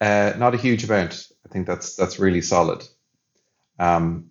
Uh, 0.00 0.32
not 0.36 0.54
a 0.54 0.58
huge 0.58 0.84
amount. 0.84 1.28
I 1.44 1.52
think 1.52 1.66
that's 1.66 1.96
that's 1.96 2.18
really 2.18 2.42
solid. 2.42 2.86
Um, 3.78 4.30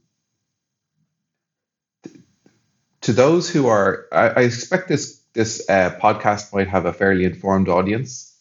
to 3.01 3.13
those 3.13 3.49
who 3.49 3.67
are, 3.67 4.05
I, 4.11 4.29
I 4.29 4.41
expect 4.41 4.87
this 4.87 5.21
this 5.33 5.69
uh, 5.69 5.97
podcast 6.01 6.53
might 6.53 6.69
have 6.69 6.85
a 6.85 6.93
fairly 6.93 7.25
informed 7.25 7.69
audience. 7.69 8.33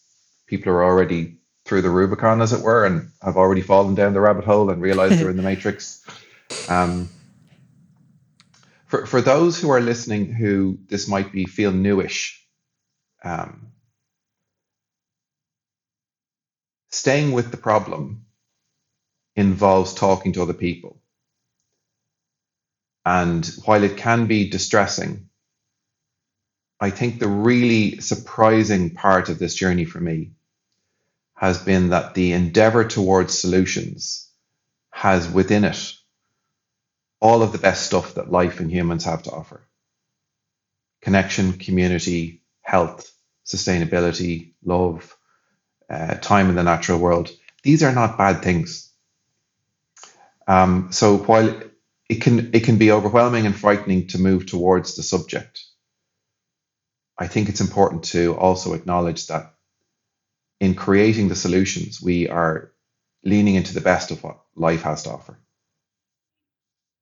People 0.47 0.71
are 0.71 0.83
already 0.83 1.37
through 1.65 1.81
the 1.81 1.89
Rubicon, 1.89 2.41
as 2.41 2.53
it 2.53 2.63
were, 2.63 2.85
and 2.85 3.11
have 3.21 3.37
already 3.37 3.61
fallen 3.61 3.95
down 3.95 4.13
the 4.13 4.21
rabbit 4.21 4.45
hole 4.45 4.69
and 4.69 4.81
realized 4.81 5.19
they're 5.19 5.29
in 5.29 5.37
the 5.37 5.43
matrix. 5.51 6.03
Um, 6.69 7.09
for 8.87 9.05
for 9.05 9.21
those 9.21 9.59
who 9.59 9.69
are 9.71 9.81
listening, 9.81 10.33
who 10.33 10.79
this 10.87 11.07
might 11.07 11.31
be 11.31 11.45
feel 11.45 11.71
newish, 11.71 12.43
um, 13.23 13.67
staying 16.91 17.33
with 17.33 17.51
the 17.51 17.57
problem 17.57 18.24
involves 19.35 19.93
talking 19.93 20.33
to 20.33 20.43
other 20.43 20.53
people. 20.53 21.01
And 23.05 23.45
while 23.65 23.83
it 23.83 23.97
can 23.97 24.27
be 24.27 24.49
distressing, 24.49 25.29
I 26.79 26.91
think 26.91 27.19
the 27.19 27.27
really 27.29 28.01
surprising 28.01 28.91
part 28.95 29.29
of 29.29 29.39
this 29.39 29.55
journey 29.55 29.85
for 29.85 29.99
me 30.01 30.33
has 31.35 31.59
been 31.59 31.89
that 31.89 32.15
the 32.15 32.33
endeavor 32.33 32.85
towards 32.85 33.37
solutions 33.37 34.29
has 34.91 35.29
within 35.29 35.65
it 35.65 35.93
all 37.21 37.41
of 37.41 37.51
the 37.51 37.57
best 37.57 37.85
stuff 37.85 38.15
that 38.15 38.31
life 38.31 38.59
and 38.59 38.71
humans 38.71 39.05
have 39.05 39.23
to 39.23 39.31
offer 39.31 39.67
connection, 41.01 41.53
community, 41.53 42.41
health, 42.61 43.11
sustainability, 43.45 44.53
love, 44.65 45.15
uh, 45.89 46.15
time 46.15 46.49
in 46.49 46.55
the 46.55 46.63
natural 46.63 46.99
world. 46.99 47.31
These 47.63 47.83
are 47.83 47.93
not 47.93 48.17
bad 48.17 48.43
things. 48.43 48.91
Um, 50.47 50.91
so 50.91 51.17
while 51.17 51.61
it 52.09 52.21
can 52.21 52.51
it 52.53 52.63
can 52.63 52.77
be 52.77 52.91
overwhelming 52.91 53.45
and 53.45 53.55
frightening 53.55 54.07
to 54.07 54.19
move 54.19 54.45
towards 54.45 54.95
the 54.95 55.03
subject, 55.03 55.61
I 57.17 57.27
think 57.27 57.49
it's 57.49 57.61
important 57.61 58.05
to 58.05 58.35
also 58.35 58.73
acknowledge 58.73 59.27
that 59.27 59.53
in 60.59 60.75
creating 60.75 61.29
the 61.29 61.35
solutions, 61.35 62.01
we 62.01 62.29
are 62.29 62.71
leaning 63.23 63.55
into 63.55 63.73
the 63.73 63.81
best 63.81 64.11
of 64.11 64.23
what 64.23 64.41
life 64.55 64.83
has 64.83 65.03
to 65.03 65.11
offer. 65.11 65.39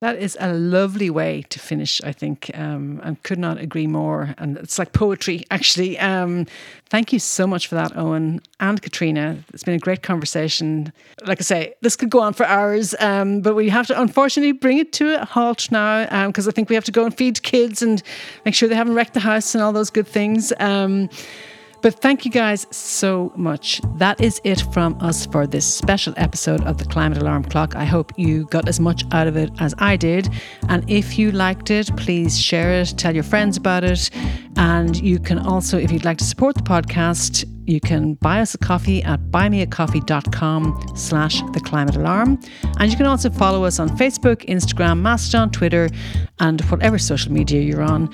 That 0.00 0.18
is 0.18 0.36
a 0.38 0.52
lovely 0.52 1.08
way 1.08 1.44
to 1.48 1.58
finish, 1.58 2.00
I 2.04 2.12
think. 2.12 2.50
Um, 2.52 3.00
I 3.02 3.14
could 3.22 3.38
not 3.38 3.58
agree 3.58 3.86
more. 3.86 4.34
And 4.36 4.58
it's 4.58 4.78
like 4.78 4.92
poetry, 4.92 5.44
actually. 5.50 5.98
Um, 5.98 6.46
thank 6.90 7.12
you 7.12 7.18
so 7.18 7.46
much 7.46 7.68
for 7.68 7.76
that, 7.76 7.92
Eoin 7.92 8.44
and 8.60 8.82
Caitriona. 8.82 9.38
It's 9.54 9.62
been 9.62 9.74
a 9.74 9.78
great 9.78 10.02
conversation. 10.02 10.92
Like 11.24 11.40
I 11.40 11.42
say, 11.42 11.74
this 11.80 11.96
could 11.96 12.10
go 12.10 12.20
on 12.20 12.34
for 12.34 12.44
hours, 12.44 12.94
um, 12.98 13.40
but 13.40 13.54
we 13.54 13.70
have 13.70 13.86
to 13.86 13.98
unfortunately 13.98 14.52
bring 14.52 14.78
it 14.78 14.92
to 14.94 15.22
a 15.22 15.24
halt 15.24 15.70
now 15.70 16.26
because 16.26 16.46
um, 16.46 16.50
I 16.50 16.52
think 16.52 16.68
we 16.68 16.74
have 16.74 16.84
to 16.84 16.92
go 16.92 17.04
and 17.04 17.16
feed 17.16 17.42
kids 17.42 17.80
and 17.80 18.02
make 18.44 18.54
sure 18.54 18.68
they 18.68 18.74
haven't 18.74 18.94
wrecked 18.94 19.14
the 19.14 19.20
house 19.20 19.54
and 19.54 19.64
all 19.64 19.72
those 19.72 19.90
good 19.90 20.08
things. 20.08 20.52
But 21.84 22.00
thank 22.00 22.24
you 22.24 22.30
guys 22.30 22.66
so 22.70 23.30
much. 23.36 23.82
That 23.96 24.18
is 24.18 24.40
it 24.42 24.62
from 24.72 24.96
us 25.02 25.26
for 25.26 25.46
this 25.46 25.66
special 25.66 26.14
episode 26.16 26.64
of 26.64 26.78
the 26.78 26.86
Climate 26.86 27.18
Alarm 27.18 27.44
Clock. 27.44 27.76
I 27.76 27.84
hope 27.84 28.10
you 28.16 28.46
got 28.46 28.66
as 28.70 28.80
much 28.80 29.04
out 29.12 29.26
of 29.26 29.36
it 29.36 29.50
as 29.60 29.74
I 29.76 29.98
did. 29.98 30.30
And 30.70 30.90
if 30.90 31.18
you 31.18 31.30
liked 31.30 31.70
it, 31.70 31.94
please 31.98 32.40
share 32.40 32.72
it, 32.80 32.94
tell 32.96 33.14
your 33.14 33.22
friends 33.22 33.58
about 33.58 33.84
it. 33.84 34.08
And 34.56 34.96
you 34.96 35.18
can 35.18 35.38
also, 35.38 35.76
if 35.76 35.92
you'd 35.92 36.06
like 36.06 36.16
to 36.16 36.24
support 36.24 36.54
the 36.54 36.62
podcast, 36.62 37.44
you 37.66 37.80
can 37.80 38.14
buy 38.14 38.40
us 38.40 38.54
a 38.54 38.58
coffee 38.58 39.02
at 39.02 39.20
buymeacoffee.com 39.30 40.92
slash 40.94 41.42
the 41.52 41.60
climate 41.60 41.96
alarm. 41.96 42.40
And 42.78 42.90
you 42.90 42.96
can 42.96 43.04
also 43.04 43.28
follow 43.28 43.62
us 43.64 43.78
on 43.78 43.90
Facebook, 43.90 44.42
Instagram, 44.46 45.00
Mastodon, 45.00 45.50
Twitter, 45.50 45.90
and 46.40 46.62
whatever 46.62 46.96
social 46.96 47.30
media 47.30 47.60
you're 47.60 47.82
on. 47.82 48.08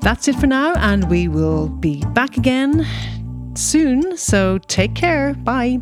That's 0.00 0.28
it 0.28 0.36
for 0.36 0.46
now, 0.46 0.72
and 0.74 1.10
we 1.10 1.28
will 1.28 1.68
be 1.68 2.04
back 2.14 2.36
again 2.36 2.86
soon. 3.54 4.16
So 4.16 4.58
take 4.58 4.94
care. 4.94 5.34
Bye. 5.34 5.80